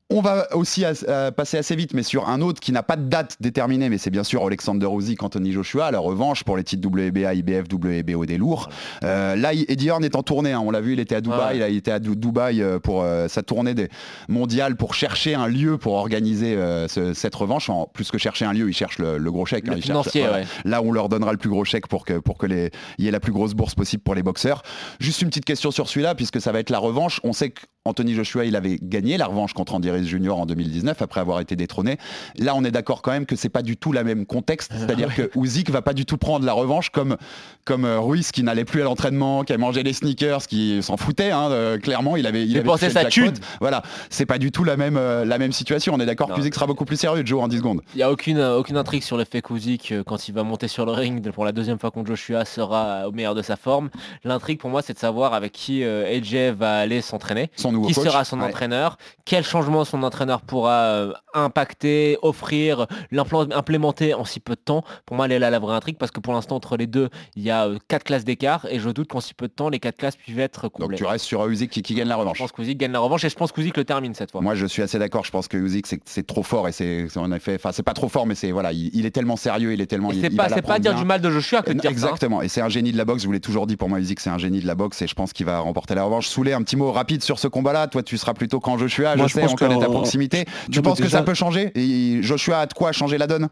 On 0.08 0.20
va 0.20 0.46
aussi 0.54 0.84
euh, 1.08 1.32
passer 1.32 1.58
assez 1.58 1.74
vite, 1.74 1.92
mais 1.92 2.04
sur 2.04 2.28
un 2.28 2.40
autre 2.40 2.60
qui 2.60 2.70
n'a 2.70 2.84
pas 2.84 2.94
de 2.94 3.08
date 3.08 3.36
déterminée, 3.40 3.88
mais 3.88 3.98
c'est 3.98 4.10
bien 4.10 4.22
sûr 4.22 4.46
Alexander 4.46 4.86
Usyk, 4.86 5.20
Anthony 5.24 5.50
Joshua, 5.50 5.90
la 5.90 5.98
revanche 5.98 6.44
pour 6.44 6.56
les 6.56 6.62
titres 6.62 6.86
WBA, 6.88 7.34
IBF, 7.34 7.64
WBO 7.72 8.24
des 8.24 8.38
lourds. 8.38 8.68
Euh, 9.02 9.34
là, 9.34 9.52
Eddie 9.52 9.88
Hearn 9.88 10.04
est 10.04 10.14
en 10.14 10.22
tournée, 10.22 10.52
hein, 10.52 10.62
on 10.64 10.70
l'a 10.70 10.80
vu, 10.80 10.92
il 10.92 11.00
était 11.00 11.16
à 11.16 11.20
Dubaï, 11.20 11.38
Ouais. 11.38 11.56
il 11.56 11.62
a 11.64 11.68
été 11.68 11.90
à 11.90 11.98
Dubaï 11.98 12.62
euh, 12.62 12.78
pour 12.78 13.02
euh, 13.02 13.26
sa 13.26 13.42
tournée 13.42 13.74
des 13.74 13.88
mondiale 14.28 14.76
pour 14.76 14.94
chercher 14.94 15.34
un 15.34 15.48
lieu 15.48 15.76
pour 15.76 15.94
organiser 15.94 16.54
euh, 16.54 16.86
ce- 16.86 17.12
cette 17.12 17.34
revanche. 17.34 17.68
En 17.68 17.86
plus 17.92 18.12
que 18.12 18.18
chercher 18.18 18.44
un 18.44 18.52
lieu, 18.52 18.68
il 18.68 18.74
cherche 18.74 18.98
le, 18.98 19.18
le 19.18 19.32
gros 19.32 19.44
chèque. 19.44 19.66
Le 19.66 19.72
hein, 19.72 19.76
il 19.78 19.84
cherche, 19.84 20.14
ouais. 20.14 20.44
Là, 20.64 20.82
on 20.82 20.92
leur 20.92 21.08
donnera 21.08 21.32
le 21.32 21.38
plus 21.38 21.50
gros 21.50 21.64
chèque 21.64 21.88
pour 21.88 22.04
que 22.04 22.20
pour 22.20 22.38
que 22.38 22.46
les 22.46 22.70
y 22.98 23.08
ait 23.08 23.10
la 23.10 23.18
plus 23.20 23.32
grosse 23.32 23.54
bourse 23.54 23.74
possible 23.74 24.04
pour 24.04 24.14
les 24.14 24.22
boxeurs. 24.22 24.62
Juste 25.00 25.20
une 25.22 25.28
petite 25.30 25.44
question 25.46 25.72
sur 25.72 25.88
celui-là, 25.88 26.14
puisque 26.14 26.40
ça 26.40 26.52
va 26.52 26.60
être 26.60 26.70
la 26.70 26.78
revanche. 26.78 27.20
On 27.24 27.32
sait 27.32 27.52
qu'Anthony 27.86 28.14
Joshua, 28.14 28.44
il 28.44 28.56
avait 28.56 28.78
gagné 28.82 29.16
la 29.16 29.26
revanche 29.26 29.52
contre 29.52 29.74
Andy 29.74 29.90
Ruiz 29.90 30.08
Jr. 30.08 30.30
en 30.32 30.46
2019 30.46 31.00
après 31.00 31.20
avoir 31.20 31.40
été 31.40 31.54
détrôné. 31.54 31.98
Là, 32.38 32.54
on 32.56 32.64
est 32.64 32.70
d'accord 32.70 33.00
quand 33.02 33.12
même 33.12 33.26
que 33.26 33.36
c'est 33.36 33.48
pas 33.48 33.62
du 33.62 33.76
tout 33.76 33.92
la 33.92 34.02
même 34.04 34.26
contexte. 34.26 34.72
C'est-à-dire 34.76 35.14
que 35.14 35.30
Usyk 35.36 35.70
va 35.70 35.82
pas 35.82 35.94
du 35.94 36.04
tout 36.04 36.16
prendre 36.16 36.44
la 36.44 36.52
revanche 36.52 36.90
comme 36.90 37.16
comme 37.64 37.84
euh, 37.84 37.98
Ruiz 38.00 38.30
qui 38.32 38.42
n'allait 38.42 38.64
plus 38.64 38.80
à 38.80 38.84
l'entraînement, 38.84 39.42
qui 39.44 39.52
a 39.52 39.58
mangé 39.58 39.82
les 39.82 39.92
sneakers, 39.92 40.46
qui 40.46 40.82
s'en 40.82 40.96
foutait. 40.96 41.30
hein, 41.30 41.48
euh, 41.50 41.78
clairement, 41.78 42.16
il 42.16 42.26
avait 42.26 42.44
il 42.46 42.56
avait 42.58 42.90
sa 42.90 43.04
thune. 43.06 43.34
Voilà, 43.60 43.82
c'est 44.10 44.26
pas 44.26 44.38
du 44.38 44.50
tout 44.52 44.64
la 44.64 44.76
même 44.76 44.96
euh, 44.96 45.24
la 45.24 45.38
même 45.38 45.52
situation. 45.52 45.94
On 45.94 46.00
est 46.00 46.06
d'accord 46.06 46.32
que 46.32 46.40
Usyk 46.40 46.54
sera 46.54 46.66
beaucoup 46.66 46.84
plus 46.84 46.96
sérieux, 46.96 47.22
Joe, 47.24 47.42
en 47.42 47.48
10 47.48 47.58
secondes. 47.58 47.80
Il 47.94 47.98
n'y 47.98 48.02
a 48.02 48.10
aucune, 48.10 48.40
aucune 48.40 48.76
intrigue 48.76 49.02
sur 49.02 49.16
le 49.16 49.24
fait 49.24 49.42
qu'Usyk, 49.42 49.92
euh, 49.92 50.02
quand 50.04 50.28
il 50.28 50.32
va 50.34 50.42
monter 50.42 50.68
sur 50.68 50.86
le 50.86 50.92
ring 50.92 51.30
pour 51.30 51.44
la 51.44 51.52
deuxième 51.52 51.78
fois 51.78 51.90
contre 51.90 52.08
Joshua, 52.08 52.44
sera 52.44 53.08
au 53.08 53.12
meilleur 53.12 53.34
de 53.34 53.42
sa 53.42 53.56
forme. 53.56 53.90
L'intrigue 54.24 54.58
pour 54.58 54.70
moi, 54.70 54.82
c'est 54.82 54.94
de 54.94 54.98
savoir 54.98 55.34
avec 55.34 55.52
qui 55.52 55.82
euh, 55.84 56.16
AJ 56.16 56.56
va 56.56 56.78
aller 56.78 57.00
s'entraîner. 57.00 57.50
Son 57.56 57.72
nouveau 57.76 57.88
Qui 57.88 57.94
coach. 57.94 58.04
sera 58.04 58.24
son 58.24 58.40
Ouais. 58.40 58.46
entraîneur? 58.46 58.98
Quel 59.24 59.44
changement 59.44 59.84
son 59.84 60.02
entraîneur 60.02 60.40
pourra 60.42 60.72
euh, 60.72 61.12
impacter, 61.34 62.18
offrir, 62.22 62.86
l'implan- 63.12 63.50
implémenter 63.52 64.14
en 64.14 64.24
si 64.24 64.40
peu 64.40 64.54
de 64.54 64.60
temps? 64.60 64.84
Pour 65.06 65.16
moi, 65.16 65.26
elle 65.26 65.32
est 65.32 65.38
là 65.38 65.50
la 65.50 65.58
vraie 65.58 65.74
intrigue 65.74 65.96
parce 65.96 66.10
que 66.10 66.20
pour 66.20 66.32
l'instant, 66.32 66.56
entre 66.56 66.76
les 66.76 66.86
deux, 66.86 67.08
il 67.36 67.42
y 67.42 67.50
a 67.50 67.66
euh, 67.66 67.78
quatre 67.88 68.04
classes 68.04 68.24
d'écart 68.24 68.66
et 68.70 68.78
je 68.78 68.90
doute 68.90 69.08
qu'en 69.08 69.20
si 69.20 69.34
peu 69.34 69.48
de 69.48 69.52
temps, 69.52 69.68
les 69.68 69.78
quatre 69.80 69.96
classes 69.96 70.16
puissent 70.16 70.38
être 70.38 70.62
Donc 70.62 70.72
comblées. 70.72 70.96
tu 70.96 71.04
restes 71.04 71.24
sur 71.24 71.46
Usyk 71.46 71.70
qui, 71.70 71.82
qui 71.82 71.94
gagne 71.94 72.08
la 72.08 72.14
Je 72.16 72.20
revanche. 72.20 72.38
pense 72.38 72.52
qu'Usyk 72.52 72.78
gagne 72.78 72.92
la 72.92 73.00
revanche 73.00 73.24
et 73.24 73.28
je 73.28 73.36
pense 73.36 73.52
qu'Usyk 73.52 73.76
le 73.76 73.84
termine 73.84 74.14
cette 74.14 74.30
fois. 74.32 74.40
Moi, 74.40 74.54
je 74.54 74.66
suis 74.66 74.82
assez 74.82 74.98
d'accord. 74.98 75.24
Je 75.24 75.30
pense 75.30 75.48
que 75.48 75.56
Usyk, 75.56 75.86
c'est- 76.04 76.26
trop 76.26 76.42
fort 76.42 76.66
et 76.68 76.72
c'est 76.72 77.06
en 77.16 77.30
effet, 77.32 77.54
enfin, 77.54 77.70
c'est 77.72 77.82
pas 77.84 77.94
trop 77.94 78.08
fort, 78.08 78.26
mais 78.26 78.34
c'est 78.34 78.50
voilà, 78.50 78.72
il, 78.72 78.90
il 78.94 79.06
est 79.06 79.10
tellement 79.10 79.36
sérieux, 79.36 79.72
il 79.72 79.80
est 79.80 79.86
tellement. 79.86 80.10
C'est 80.20 80.30
pas, 80.30 80.48
c'est 80.48 80.62
pas 80.62 80.78
dire 80.78 80.92
bien. 80.92 81.00
du 81.02 81.06
mal 81.06 81.20
de 81.20 81.30
Joshua 81.30 81.62
que 81.62 81.72
de 81.72 81.78
Euh, 81.78 81.80
dire 81.80 81.82
ça, 81.82 81.88
hein. 81.88 81.92
Exactement, 81.92 82.42
et 82.42 82.48
c'est 82.48 82.60
un 82.60 82.68
génie 82.68 82.90
de 82.92 82.96
la 82.96 83.04
boxe, 83.04 83.22
je 83.22 83.26
vous 83.26 83.32
l'ai 83.32 83.40
toujours 83.40 83.66
dit 83.66 83.76
pour 83.76 83.88
moi 83.88 83.98
Usyk 84.00 84.18
c'est 84.20 84.30
un 84.30 84.38
génie 84.38 84.60
de 84.60 84.66
la 84.66 84.74
boxe 84.74 85.00
et 85.02 85.06
je 85.06 85.14
pense 85.14 85.32
qu'il 85.32 85.46
va 85.46 85.58
remporter 85.60 85.94
la 85.94 86.02
revanche. 86.04 86.26
Soulé, 86.28 86.52
un 86.52 86.62
petit 86.62 86.76
mot 86.76 86.90
rapide 86.92 87.22
sur 87.22 87.38
ce 87.38 87.46
combat-là, 87.66 87.86
toi 87.88 88.02
tu 88.02 88.16
seras 88.18 88.34
plutôt 88.34 88.60
quand 88.60 88.78
Joshua, 88.78 89.16
Moi, 89.16 89.26
je 89.26 89.32
je 89.34 89.40
sais, 89.40 89.46
on 89.50 89.54
connaît 89.54 89.78
ta 89.78 89.86
qu'en- 89.86 89.92
proximité. 89.92 90.44
Tu 90.70 90.78
Non, 90.78 90.82
penses 90.82 91.00
que 91.00 91.08
ça 91.08 91.22
peut 91.22 91.34
changer? 91.34 91.72
Et 91.74 92.22
Joshua 92.22 92.60
a 92.60 92.66
de 92.66 92.72
quoi 92.74 92.92
changer 92.92 93.18
la 93.18 93.26
donne? 93.26 93.48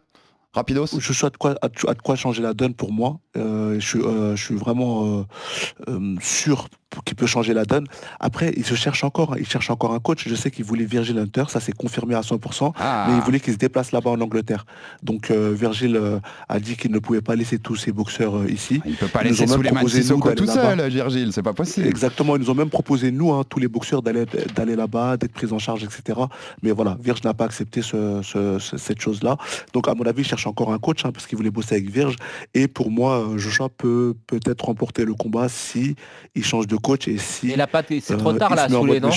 Rapidos? 0.52 0.86
Joshua 1.00 1.26
a 1.26 1.30
de 1.30 1.36
quoi, 1.36 1.54
a 1.62 1.68
de- 1.68 2.00
quoi 2.02 2.14
changer 2.14 2.40
la 2.42 2.54
donne 2.54 2.74
pour 2.74 2.92
moi. 2.92 3.18
Euh, 3.36 3.74
je, 3.80 3.86
suis, 3.88 4.00
euh, 4.00 4.36
je 4.36 4.44
suis 4.44 4.54
vraiment 4.54 5.04
euh, 5.04 5.24
euh, 5.88 6.14
sûr 6.20 6.68
qu'il 7.02 7.16
peut 7.16 7.26
changer 7.26 7.54
la 7.54 7.64
donne. 7.64 7.86
Après, 8.20 8.52
il 8.56 8.64
se 8.64 8.74
cherche 8.74 9.02
encore. 9.04 9.36
Il 9.38 9.46
cherche 9.46 9.70
encore 9.70 9.92
un 9.92 10.00
coach. 10.00 10.28
Je 10.28 10.34
sais 10.34 10.50
qu'il 10.50 10.64
voulait 10.64 10.84
Virgil 10.84 11.18
Hunter, 11.18 11.44
ça 11.48 11.60
s'est 11.60 11.72
confirmé 11.72 12.14
à 12.14 12.20
100%. 12.20 12.72
Ah. 12.78 13.06
Mais 13.08 13.16
il 13.16 13.22
voulait 13.22 13.40
qu'il 13.40 13.52
se 13.54 13.58
déplace 13.58 13.90
là-bas 13.92 14.10
en 14.10 14.20
Angleterre. 14.20 14.66
Donc 15.02 15.30
euh, 15.30 15.52
Virgil 15.58 15.96
euh, 15.96 16.18
a 16.48 16.60
dit 16.60 16.76
qu'il 16.76 16.92
ne 16.92 16.98
pouvait 16.98 17.20
pas 17.22 17.34
laisser 17.34 17.58
tous 17.58 17.76
ses 17.76 17.90
boxeurs 17.92 18.36
euh, 18.38 18.50
ici. 18.50 18.80
Il 18.86 18.94
peut 18.96 19.08
pas 19.08 19.22
Ils 19.22 19.28
laisser 19.30 19.46
Souleymane 19.56 19.82
Sissoko 20.02 20.28
tout 20.34 20.46
seul, 20.46 20.88
Virgile, 20.90 21.32
c'est 21.32 21.42
pas 21.42 21.52
possible. 21.52 21.86
Exactement, 21.86 22.36
ils 22.36 22.40
nous 22.42 22.50
ont 22.50 22.54
même 22.54 22.70
proposé, 22.70 23.10
nous, 23.10 23.32
hein, 23.32 23.42
tous 23.48 23.58
les 23.58 23.68
boxeurs, 23.68 24.02
d'aller 24.02 24.24
d'aller 24.54 24.76
là-bas, 24.76 25.16
d'être 25.16 25.32
pris 25.32 25.52
en 25.52 25.58
charge, 25.58 25.84
etc. 25.84 26.18
Mais 26.62 26.70
voilà, 26.70 26.96
Virge 27.02 27.22
n'a 27.24 27.34
pas 27.34 27.44
accepté 27.46 27.82
ce- 27.82 28.20
ce- 28.22 28.58
ce- 28.58 28.76
cette 28.76 29.00
chose-là. 29.00 29.36
Donc, 29.72 29.88
à 29.88 29.94
mon 29.94 30.04
avis, 30.04 30.22
il 30.22 30.26
cherche 30.26 30.46
encore 30.46 30.72
un 30.72 30.78
coach, 30.78 31.04
hein, 31.04 31.10
parce 31.12 31.26
qu'il 31.26 31.36
voulait 31.36 31.50
bosser 31.50 31.76
avec 31.76 31.90
Virge. 31.90 32.16
Et 32.54 32.68
pour 32.68 32.90
moi, 32.90 33.20
euh, 33.20 33.38
Joshua 33.38 33.68
peut 33.68 34.14
peut-être 34.26 34.64
remporter 34.66 35.04
le 35.04 35.14
combat 35.14 35.48
si 35.48 35.94
il 36.34 36.44
change 36.44 36.66
de 36.66 36.76
coach 36.84 37.08
et 37.08 37.18
si... 37.18 37.50
Et 37.50 37.56
la 37.56 37.66
patte, 37.66 37.86
c'est 37.88 38.12
euh, 38.12 38.16
trop 38.16 38.32
tard 38.34 38.50
il 38.52 38.56
là, 38.56 38.68
sous 38.68 38.84
les 38.86 39.00
non. 39.00 39.10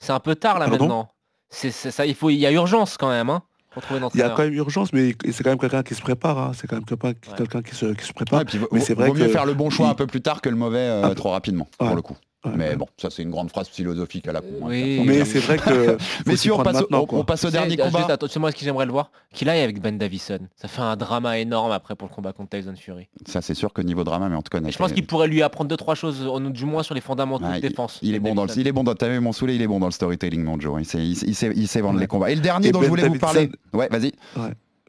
C'est 0.00 0.12
un 0.12 0.20
peu 0.20 0.34
tard 0.34 0.58
là 0.58 0.66
Pardon 0.68 0.84
maintenant. 0.84 1.08
C'est 1.50 1.70
c'est 1.70 1.90
ça, 1.90 2.06
il 2.06 2.14
faut, 2.14 2.30
il 2.30 2.36
y 2.36 2.46
a 2.46 2.50
urgence 2.52 2.96
quand 2.96 3.10
même, 3.10 3.28
hein, 3.30 3.42
pour 3.70 3.82
trouver 3.82 4.00
un 4.00 4.08
Il 4.14 4.20
y 4.20 4.22
a 4.22 4.30
quand 4.30 4.42
même 4.44 4.54
urgence, 4.54 4.92
mais 4.92 5.14
c'est 5.30 5.42
quand 5.44 5.50
même 5.50 5.58
quelqu'un 5.58 5.82
qui 5.82 5.94
se 5.94 6.00
prépare. 6.00 6.38
hein. 6.38 6.52
C'est 6.54 6.66
quand 6.66 6.76
même 6.76 6.84
quelqu'un 6.86 7.12
quelqu'un 7.36 7.62
qui, 7.62 7.74
se, 7.74 7.86
qui 7.92 8.04
se 8.06 8.12
prépare. 8.12 8.38
Ouais, 8.40 8.44
puis 8.46 8.58
vaut, 8.58 8.68
mais 8.72 8.80
c'est 8.80 8.94
vrai 8.94 9.08
vaut 9.08 9.14
mieux 9.14 9.26
que 9.26 9.30
faire 9.32 9.44
le 9.46 9.54
bon 9.54 9.68
choix 9.70 9.86
il- 9.86 9.90
un 9.90 9.94
peu 9.94 10.06
plus 10.06 10.22
tard 10.22 10.40
que 10.40 10.48
le 10.48 10.56
mauvais 10.56 10.78
euh, 10.78 11.02
Ah, 11.04 11.14
trop 11.14 11.30
rapidement, 11.30 11.68
pour 11.78 11.88
ouais. 11.88 11.94
le 11.94 12.02
coup. 12.02 12.16
Ouais, 12.44 12.52
Mais 12.56 12.68
ouais. 12.70 12.76
bon, 12.76 12.86
ça 12.96 13.08
c'est 13.08 13.22
une 13.22 13.30
grande 13.30 13.50
phrase 13.50 13.68
philosophique 13.68 14.26
à 14.26 14.32
la 14.32 14.40
con. 14.40 14.48
hein. 14.62 14.66
Oui. 14.66 15.00
Mais 15.06 15.24
c'est 15.24 15.38
vrai 15.38 15.58
que... 15.58 15.96
Mais 16.26 16.36
si 16.36 16.50
on 16.50 16.60
passe, 16.60 16.74
au- 16.76 16.80
maintenant, 16.80 17.02
on, 17.02 17.06
quoi. 17.06 17.18
on 17.20 17.24
passe 17.24 17.44
au 17.44 17.48
Tu 17.48 17.52
sais, 17.52 17.58
dernier 17.58 17.76
juste, 17.76 17.82
combat. 17.84 18.06
attends, 18.12 18.26
tu 18.26 18.32
sais, 18.32 18.40
moi 18.40 18.50
ce 18.50 18.56
que 18.56 18.62
j'aimerais 18.64 18.84
le 18.86 18.90
voir, 18.90 19.10
qu'il 19.32 19.48
aille 19.48 19.60
avec 19.62 19.80
Ben 19.80 19.96
Davison. 19.96 20.40
Ça 20.56 20.66
fait 20.66 20.82
un 20.82 20.96
drama 20.96 21.38
énorme 21.38 21.70
après 21.70 21.94
pour 21.94 22.08
le 22.08 22.14
combat 22.14 22.32
contre 22.32 22.50
Tyson 22.58 22.74
Fury. 22.76 23.06
Ça 23.26 23.42
c'est 23.42 23.54
sûr 23.54 23.72
que 23.72 23.80
niveau 23.80 24.02
drama, 24.02 24.28
mais 24.28 24.34
on 24.34 24.40
a 24.64 24.68
Et 24.68 24.72
je 24.72 24.78
pense 24.78 24.92
qu'il 24.92 25.06
pourrait 25.06 25.28
lui 25.28 25.40
apprendre 25.42 25.68
deux 25.70 25.76
trois 25.76 25.94
choses, 25.94 26.26
au- 26.26 26.40
du 26.40 26.64
moins 26.64 26.82
sur 26.82 26.94
les 26.96 27.00
fondamentaux 27.00 27.44
de 27.46 27.60
défense. 27.60 28.00
Il, 28.02 28.08
il 28.08 28.14
est 28.16 28.18
Ben 28.18 28.30
bon 28.30 28.34
dans 28.34 28.44
le, 28.46 28.58
il 28.58 28.66
est 28.66 28.72
bon 28.72 28.82
dans, 28.82 28.94
t'as 28.94 29.08
vu 29.08 29.20
mon 29.20 29.32
saoulé, 29.32 29.54
il 29.54 29.62
est 29.62 29.66
bon 29.68 29.78
dans 29.78 29.86
le 29.86 29.92
storytelling, 29.92 30.42
mon 30.42 30.58
Joe. 30.58 30.80
Il 30.80 30.84
sait, 30.84 30.98
il, 30.98 31.14
sait- 31.14 31.26
il 31.28 31.34
sait, 31.36 31.52
il 31.54 31.68
sait 31.68 31.80
vendre 31.80 31.94
Ouais. 31.94 32.00
les 32.00 32.06
combats. 32.08 32.30
Et 32.30 32.34
le 32.34 32.40
dernier 32.40 32.68
Et 32.68 32.72
dont 32.72 32.80
Ben 32.80 32.84
je 32.86 32.90
voulais 32.90 33.08
vous 33.08 33.18
parler. 33.18 33.50
Ouais, 33.72 33.88
vas-y. 33.88 34.12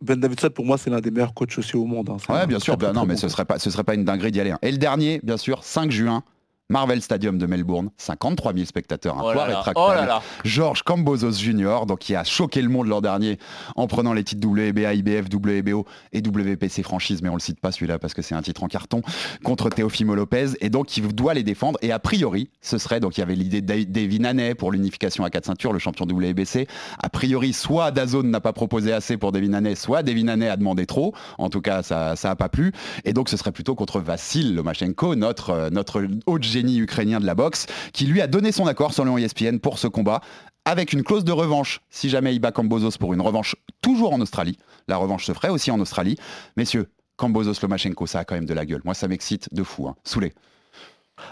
Ben 0.01 0.20
Davidson, 0.20 0.49
pour 0.54 0.66
moi, 0.66 0.78
c'est 0.78 0.89
l'un 0.89 0.99
des 0.99 1.12
meilleurs 1.12 1.34
coachs 1.34 1.58
aussi 1.58 1.78
au 1.78 1.86
monde. 1.86 2.10
hein. 2.10 2.18
C'est 2.20 2.34
Ouais, 2.34 2.45
bien 2.47 2.60
sûr. 2.60 2.76
bah, 2.78 2.91
non, 2.91 3.06
mais 3.06 3.16
ce 3.16 3.30
serait 3.30 3.45
pas, 3.45 3.58
ce 3.60 3.70
serait 3.70 3.84
pas 3.86 3.93
une 3.93 4.04
dinguerie 4.04 4.32
d'y 4.32 4.41
aller. 4.41 4.51
hein. 4.51 4.60
Et 4.62 4.72
le 4.72 4.78
dernier, 4.78 5.22
bien 5.24 5.38
sûr, 5.38 5.64
5 5.64 5.91
juin. 5.91 6.24
Marvel 6.74 7.03
Stadium 7.03 7.38
de 7.38 7.45
Melbourne, 7.45 7.91
53 7.97 8.53
000 8.53 8.65
spectateurs, 8.65 9.15
un 9.19 9.21
Oh 9.21 9.32
poids 9.32 9.43
rétractable. 9.43 9.78
oh 9.78 10.05
là. 10.07 10.21
Georges 10.43 10.82
Cambozos 10.82 11.34
Jr., 11.34 11.86
donc 11.88 11.99
qui 11.99 12.15
a 12.15 12.24
choqué 12.24 12.63
le 12.63 12.69
monde 12.69 12.88
l'an 12.88 12.99
dernier 12.99 13.38
en 13.76 13.86
prenant 13.86 14.11
les 14.11 14.24
titres 14.24 14.47
WBA, 14.47 14.95
IBF, 14.95 15.28
WBO 15.32 15.86
et 16.13 16.21
WPC 16.21 16.82
franchise, 16.82 17.21
mais 17.21 17.30
on 17.30 17.36
le 17.36 17.39
cite 17.39 17.59
pas 17.59 17.71
celui-là 17.71 17.99
parce 17.99 18.15
que 18.15 18.24
c'est 18.24 18.34
un 18.34 18.41
titre 18.41 18.63
en 18.63 18.67
carton, 18.67 19.03
contre 19.43 19.69
Teofimo 19.69 20.15
Lopez, 20.15 20.47
et 20.61 20.71
donc 20.71 20.97
il 20.97 21.07
doit 21.13 21.36
les 21.36 21.43
défendre. 21.43 21.78
Et 21.84 21.91
a 21.91 21.99
priori, 21.99 22.49
ce 22.61 22.80
serait, 22.80 22.99
donc 22.99 23.17
il 23.17 23.19
y 23.19 23.24
avait 23.24 23.36
l'idée 23.36 23.61
de 23.61 23.84
Davy 23.84 24.26
Haney 24.26 24.55
pour 24.55 24.71
l'unification 24.71 25.24
à 25.24 25.30
4 25.30 25.45
ceintures, 25.45 25.74
le 25.74 25.80
champion 25.80 26.05
WBC. 26.05 26.67
A 27.03 27.09
priori, 27.09 27.53
soit 27.53 27.91
Dazone 27.91 28.32
n'a 28.32 28.41
pas 28.41 28.53
proposé 28.53 28.93
assez 28.93 29.17
pour 29.17 29.32
Davy 29.32 29.53
Haney, 29.53 29.76
soit 29.76 30.01
Davy 30.01 30.28
Haney 30.28 30.47
a 30.49 30.57
demandé 30.57 30.88
trop. 30.88 31.13
En 31.38 31.49
tout 31.49 31.61
cas, 31.61 31.84
ça 31.84 32.15
ça 32.15 32.32
a 32.32 32.36
pas 32.36 32.49
plu. 32.49 32.71
Et 33.05 33.13
donc 33.13 33.30
ce 33.30 33.38
serait 33.38 33.51
plutôt 33.51 33.76
contre 33.76 33.99
Vassil 33.99 34.55
Lomachenko, 34.55 35.13
notre, 35.15 35.51
euh, 35.51 35.69
notre 35.69 36.03
haut 36.26 36.39
ukrainien 36.70 37.20
de 37.20 37.26
la 37.26 37.36
boxe, 37.36 37.66
qui 37.93 38.05
lui 38.05 38.22
a 38.22 38.28
donné 38.28 38.51
son 38.51 38.68
accord 38.68 38.93
selon 38.93 39.18
ESPN 39.18 39.57
pour 39.57 39.80
ce 39.80 39.88
combat 39.88 40.22
avec 40.66 40.93
une 40.93 41.03
clause 41.03 41.26
de 41.26 41.32
revanche 41.32 41.82
si 41.89 42.09
jamais 42.09 42.34
il 42.34 42.39
bat 42.39 42.51
Cambozos 42.51 42.97
pour 42.99 43.14
une 43.14 43.22
revanche 43.22 43.55
toujours 43.82 44.14
en 44.14 44.22
Australie. 44.22 44.57
La 44.88 44.97
revanche 44.97 45.26
se 45.26 45.34
ferait 45.34 45.49
aussi 45.49 45.72
en 45.72 45.80
Australie. 45.80 46.18
Messieurs, 46.55 46.89
Cambozos 47.18 47.61
Lomachenko, 47.61 48.07
ça 48.07 48.20
a 48.20 48.26
quand 48.26 48.36
même 48.36 48.45
de 48.45 48.53
la 48.53 48.66
gueule. 48.66 48.82
Moi, 48.86 48.93
ça 48.93 49.07
m'excite 49.07 49.53
de 49.53 49.64
fou. 49.64 49.88
Hein. 49.88 49.95
Soulé. 50.03 50.34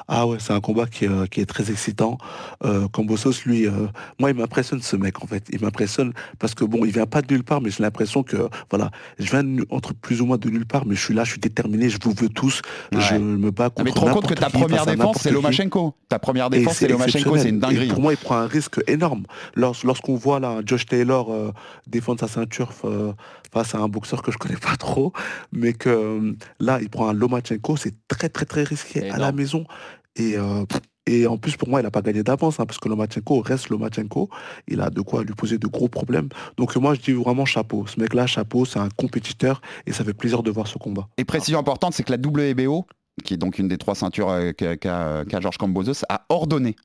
Ah 0.07 0.27
ouais, 0.27 0.37
c'est 0.39 0.53
un 0.53 0.59
combat 0.61 0.85
qui, 0.85 1.05
est, 1.05 1.09
euh, 1.09 1.25
qui 1.25 1.41
est 1.41 1.45
très 1.45 1.71
excitant. 1.71 2.17
Euh, 2.63 2.87
lui, 3.45 3.65
euh, 3.67 3.87
moi, 4.19 4.29
il 4.29 4.35
m'impressionne 4.35 4.81
ce 4.81 4.95
mec, 4.95 5.23
en 5.23 5.27
fait. 5.27 5.45
Il 5.51 5.61
m'impressionne 5.61 6.13
parce 6.39 6.53
que, 6.53 6.63
bon, 6.63 6.85
il 6.85 6.91
vient 6.91 7.05
pas 7.05 7.21
de 7.21 7.33
nulle 7.33 7.43
part, 7.43 7.61
mais 7.61 7.69
j'ai 7.71 7.81
l'impression 7.81 8.23
que, 8.23 8.37
voilà, 8.69 8.91
je 9.19 9.29
viens 9.31 9.43
de 9.43 9.65
entre 9.69 9.93
plus 9.93 10.21
ou 10.21 10.25
moins 10.25 10.37
de 10.37 10.49
nulle 10.49 10.65
part, 10.65 10.85
mais 10.85 10.95
je 10.95 11.03
suis 11.03 11.13
là, 11.13 11.23
je 11.23 11.31
suis 11.31 11.39
déterminé, 11.39 11.89
je 11.89 11.97
vous 12.03 12.13
veux 12.13 12.29
tous, 12.29 12.61
Ouais. 12.93 13.01
je 13.01 13.15
me 13.15 13.51
bats 13.51 13.65
Ah, 13.65 13.69
contre 13.69 13.83
mais 13.83 13.91
tu 13.91 13.95
te 13.95 13.99
rends 14.05 14.11
compte 14.13 14.27
que 14.27 14.33
ta 14.33 14.49
première 14.49 14.85
défense, 14.85 15.17
c'est. 15.21 15.31
Lomachenko. 15.31 15.95
Ta 16.09 16.19
première 16.19 16.49
défense, 16.49 16.77
c'est 16.77 16.87
Lomachenko, 16.87 17.37
c'est 17.37 17.49
une 17.49 17.59
dinguerie. 17.59 17.85
Et 17.85 17.89
pour 17.89 18.01
moi, 18.01 18.13
il 18.13 18.17
prend 18.17 18.35
un 18.35 18.47
risque 18.47 18.79
énorme. 18.87 19.23
Lors- 19.55 19.75
Lorsqu'on 19.83 20.15
voit 20.15 20.39
là 20.39 20.61
Josh 20.65 20.85
Taylor 20.85 21.31
euh, 21.31 21.51
défendre 21.87 22.19
sa 22.19 22.27
ceinture 22.27 22.71
face 23.53 23.75
à 23.75 23.79
un 23.79 23.87
boxeur 23.87 24.21
que 24.21 24.31
je 24.31 24.37
connais 24.37 24.57
pas 24.57 24.75
trop, 24.77 25.11
mais 25.51 25.73
que 25.73 26.35
là, 26.59 26.79
il 26.81 26.89
prend 26.89 27.07
un 27.09 27.13
Lomachenko, 27.13 27.77
c'est 27.77 27.93
très 28.07 28.29
très 28.29 28.45
très 28.45 28.63
risqué 28.63 29.09
à 29.09 29.17
la 29.17 29.31
maison. 29.31 29.63
Et, 30.15 30.37
euh, 30.37 30.65
et 31.07 31.25
en 31.25 31.37
plus, 31.37 31.57
pour 31.57 31.67
moi, 31.69 31.79
il 31.79 31.83
n'a 31.83 31.91
pas 31.91 32.01
gagné 32.01 32.23
d'avance, 32.23 32.59
hein, 32.59 32.65
parce 32.65 32.77
que 32.77 32.87
Lomachenko 32.87 33.41
reste 33.41 33.69
Lomachenko. 33.69 34.29
Il 34.67 34.81
a 34.81 34.89
de 34.89 35.01
quoi 35.01 35.23
lui 35.23 35.33
poser 35.33 35.57
de 35.57 35.67
gros 35.67 35.87
problèmes. 35.87 36.29
Donc 36.57 36.75
moi, 36.75 36.93
je 36.93 37.01
dis 37.01 37.11
vraiment 37.13 37.45
chapeau. 37.45 37.85
Ce 37.87 37.99
mec-là, 37.99 38.27
chapeau, 38.27 38.65
c'est 38.65 38.79
un 38.79 38.89
compétiteur, 38.89 39.61
et 39.85 39.91
ça 39.93 40.03
fait 40.03 40.13
plaisir 40.13 40.43
de 40.43 40.51
voir 40.51 40.67
ce 40.67 40.77
combat. 40.77 41.07
Et 41.17 41.25
précision 41.25 41.59
importante, 41.59 41.93
c'est 41.93 42.03
que 42.03 42.11
la 42.11 42.17
WBO, 42.17 42.85
qui 43.23 43.33
est 43.33 43.37
donc 43.37 43.59
une 43.59 43.67
des 43.67 43.77
trois 43.77 43.95
ceintures 43.95 44.29
euh, 44.29 44.51
qu'a 44.51 45.23
Georges 45.39 45.57
Cambozos, 45.57 46.03
a 46.09 46.25
ordonné 46.29 46.75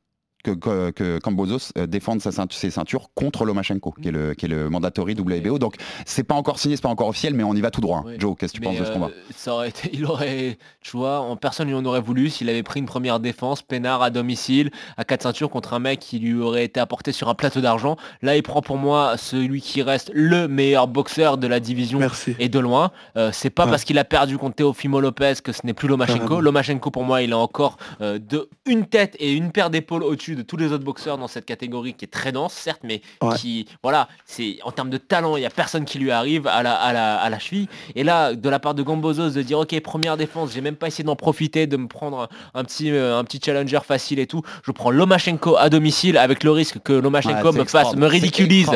que, 0.55 0.91
que, 0.91 0.91
que 0.91 1.19
Kambosos 1.19 1.73
euh, 1.79 1.87
défende 1.87 2.21
sa 2.21 2.31
ceinture- 2.33 2.59
ses 2.59 2.71
ceintures 2.71 3.09
contre 3.15 3.45
Lomachenko, 3.45 3.93
qui 4.01 4.09
est 4.09 4.13
le, 4.13 4.35
qui 4.35 4.47
est 4.47 4.49
le 4.49 4.69
mandatory 4.71 5.15
WBO. 5.15 5.59
Donc 5.59 5.75
c'est 6.05 6.23
pas 6.25 6.35
encore 6.35 6.59
signé, 6.59 6.77
c'est 6.77 6.83
pas 6.83 6.89
encore 6.89 7.09
officiel, 7.09 7.35
mais 7.35 7.43
on 7.43 7.55
y 7.55 7.61
va 7.61 7.71
tout 7.71 7.81
droit. 7.81 7.99
hein. 7.99 8.05
Oui. 8.07 8.15
Joe, 8.19 8.37
qu'est-ce 8.39 8.53
que 8.53 8.59
tu 8.59 8.61
Mais, 8.63 8.69
penses 8.69 8.79
de 8.81 8.85
ce 8.85 8.91
euh, 8.91 8.95
combat 8.95 9.11
ça 9.35 9.53
aurait 9.55 9.69
été, 9.71 9.91
il 9.93 10.05
aurait, 10.07 10.59
tu 10.81 10.97
vois, 10.97 11.21
en 11.21 11.37
personne 11.37 11.69
lui 11.69 11.75
en 11.75 11.85
aurait 11.85 12.01
voulu 12.01 12.31
s'il 12.31 12.49
avait 12.49 12.63
pris 12.63 12.81
une 12.81 12.87
première 12.87 13.21
défense, 13.21 13.63
peinard 13.63 14.03
à 14.03 14.11
domicile, 14.11 14.71
à 14.97 15.05
quatre 15.05 15.23
ceintures 15.23 15.51
contre 15.51 15.75
un 15.75 15.79
mec 15.79 15.99
qui 16.01 16.19
lui 16.19 16.41
aurait 16.41 16.65
été 16.65 16.79
apporté 16.81 17.13
sur 17.13 17.29
un 17.29 17.35
plateau 17.35 17.61
d'argent. 17.61 17.97
Là, 18.23 18.37
il 18.37 18.43
prend 18.43 18.63
pour 18.63 18.77
moi 18.77 19.17
celui 19.17 19.61
qui 19.61 19.83
reste 19.83 20.11
le 20.15 20.49
meilleur 20.49 20.87
boxeur 20.89 21.39
de 21.39 21.47
la 21.47 21.61
division 21.61 21.99
Merci. 21.99 22.35
et 22.39 22.49
de 22.49 22.59
loin. 22.59 22.91
Euh, 23.17 23.31
c'est 23.33 23.51
pas 23.51 23.65
Ouais. 23.65 23.71
parce 23.71 23.85
qu'il 23.85 23.99
a 23.99 24.05
perdu 24.05 24.39
contre 24.39 24.57
Teofimo 24.57 25.01
Lopez 25.01 25.35
que 25.43 25.51
ce 25.53 25.61
n'est 25.65 25.75
plus 25.75 25.89
Lomachenko. 25.89 26.41
Lomachenko 26.41 26.91
pour 26.91 27.03
moi, 27.05 27.23
il 27.23 27.33
a 27.33 27.39
encore 27.39 27.77
euh, 28.01 28.19
de 28.19 28.49
une 28.67 28.87
tête 28.87 29.17
et 29.19 29.33
une 29.33 29.51
paire 29.51 29.71
d'épaules 29.71 30.03
au-dessus 30.05 30.36
de 30.37 30.43
tous 30.43 30.57
les 30.57 30.73
autres 30.73 30.85
boxeurs 30.85 31.19
dans 31.19 31.27
cette 31.29 31.45
catégorie 31.47 31.95
qui 31.95 32.05
est 32.05 32.09
très 32.09 32.31
dense, 32.33 32.53
certes, 32.53 32.81
mais 32.85 33.01
Ouais. 33.23 33.35
qui, 33.37 33.67
voilà, 33.83 34.09
c'est 34.27 34.59
en 34.65 34.71
termes 34.71 34.91
de 34.91 34.99
talent, 34.99 35.37
il 35.37 35.41
n'y 35.41 35.47
a 35.47 35.51
personne 35.51 35.85
qui 35.85 35.99
lui 35.99 36.11
arrive 36.11 36.47
à 36.47 36.63
la, 36.63 36.75
à 36.75 36.93
la, 36.93 37.17
à 37.17 37.29
la 37.31 37.39
cheville. 37.39 37.69
Et 37.95 38.05
là, 38.05 38.35
de 38.35 38.49
la 38.49 38.59
part 38.59 38.75
de 38.75 38.83
Gambozos, 38.83 39.31
de 39.31 39.43
dire 39.43 39.59
ok, 39.59 39.79
première 39.81 40.17
défense, 40.17 40.51
j'ai 40.53 40.61
même 40.61 40.77
pas 40.77 40.87
essayé 40.89 41.05
d'en 41.05 41.17
profiter, 41.17 41.67
de 41.67 41.77
me 41.77 41.89
prendre 41.89 42.29
un, 42.55 42.65
petit, 42.65 42.91
euh, 42.91 43.19
un 43.19 43.25
petit 43.25 43.41
challenger 43.45 43.81
facile 43.87 44.19
et 44.19 44.27
tout. 44.27 44.43
Je 44.65 44.71
prends 44.73 44.91
Lomachenko 44.91 45.57
à 45.57 45.69
domicile 45.71 46.19
avec 46.19 46.45
le 46.45 46.51
risque 46.51 46.79
que 46.85 46.93
Lomachenko 46.93 47.51
Ouais, 47.53 47.59
me 47.59 47.65
fasse, 47.65 47.97
me 47.97 48.07
ridiculise 48.07 48.69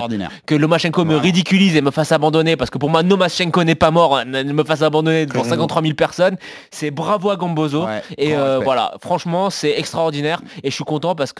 que 0.46 0.54
Lomachenko 0.54 1.04
me 1.04 1.16
ridiculise 1.16 1.76
et 1.76 1.82
me 1.82 1.90
fasse 1.90 2.12
abandonner 2.12 2.56
parce 2.56 2.70
que 2.70 2.78
pour 2.78 2.88
moi 2.90 3.02
Lomachenko 3.02 3.64
n'est 3.64 3.74
pas 3.74 3.90
mort, 3.90 4.16
hein, 4.18 4.24
ne 4.24 4.42
me 4.52 4.64
fasse 4.64 4.82
abandonner 4.82 5.26
devant 5.26 5.40
Carrément. 5.42 5.50
53 5.68 5.82
000 5.82 5.94
personnes. 5.94 6.36
C'est 6.70 6.90
bravo 6.90 7.30
à 7.30 7.36
Gambozo 7.36 7.84
Ouais, 7.84 8.02
et 8.18 8.36
euh, 8.36 8.60
voilà, 8.62 8.94
franchement 9.02 9.50
c'est 9.50 9.78
extraordinaire 9.78 10.40
et 10.62 10.70
je 10.70 10.74
suis 10.74 10.84
content 10.84 11.14
parce 11.14 11.32
que 11.32 11.39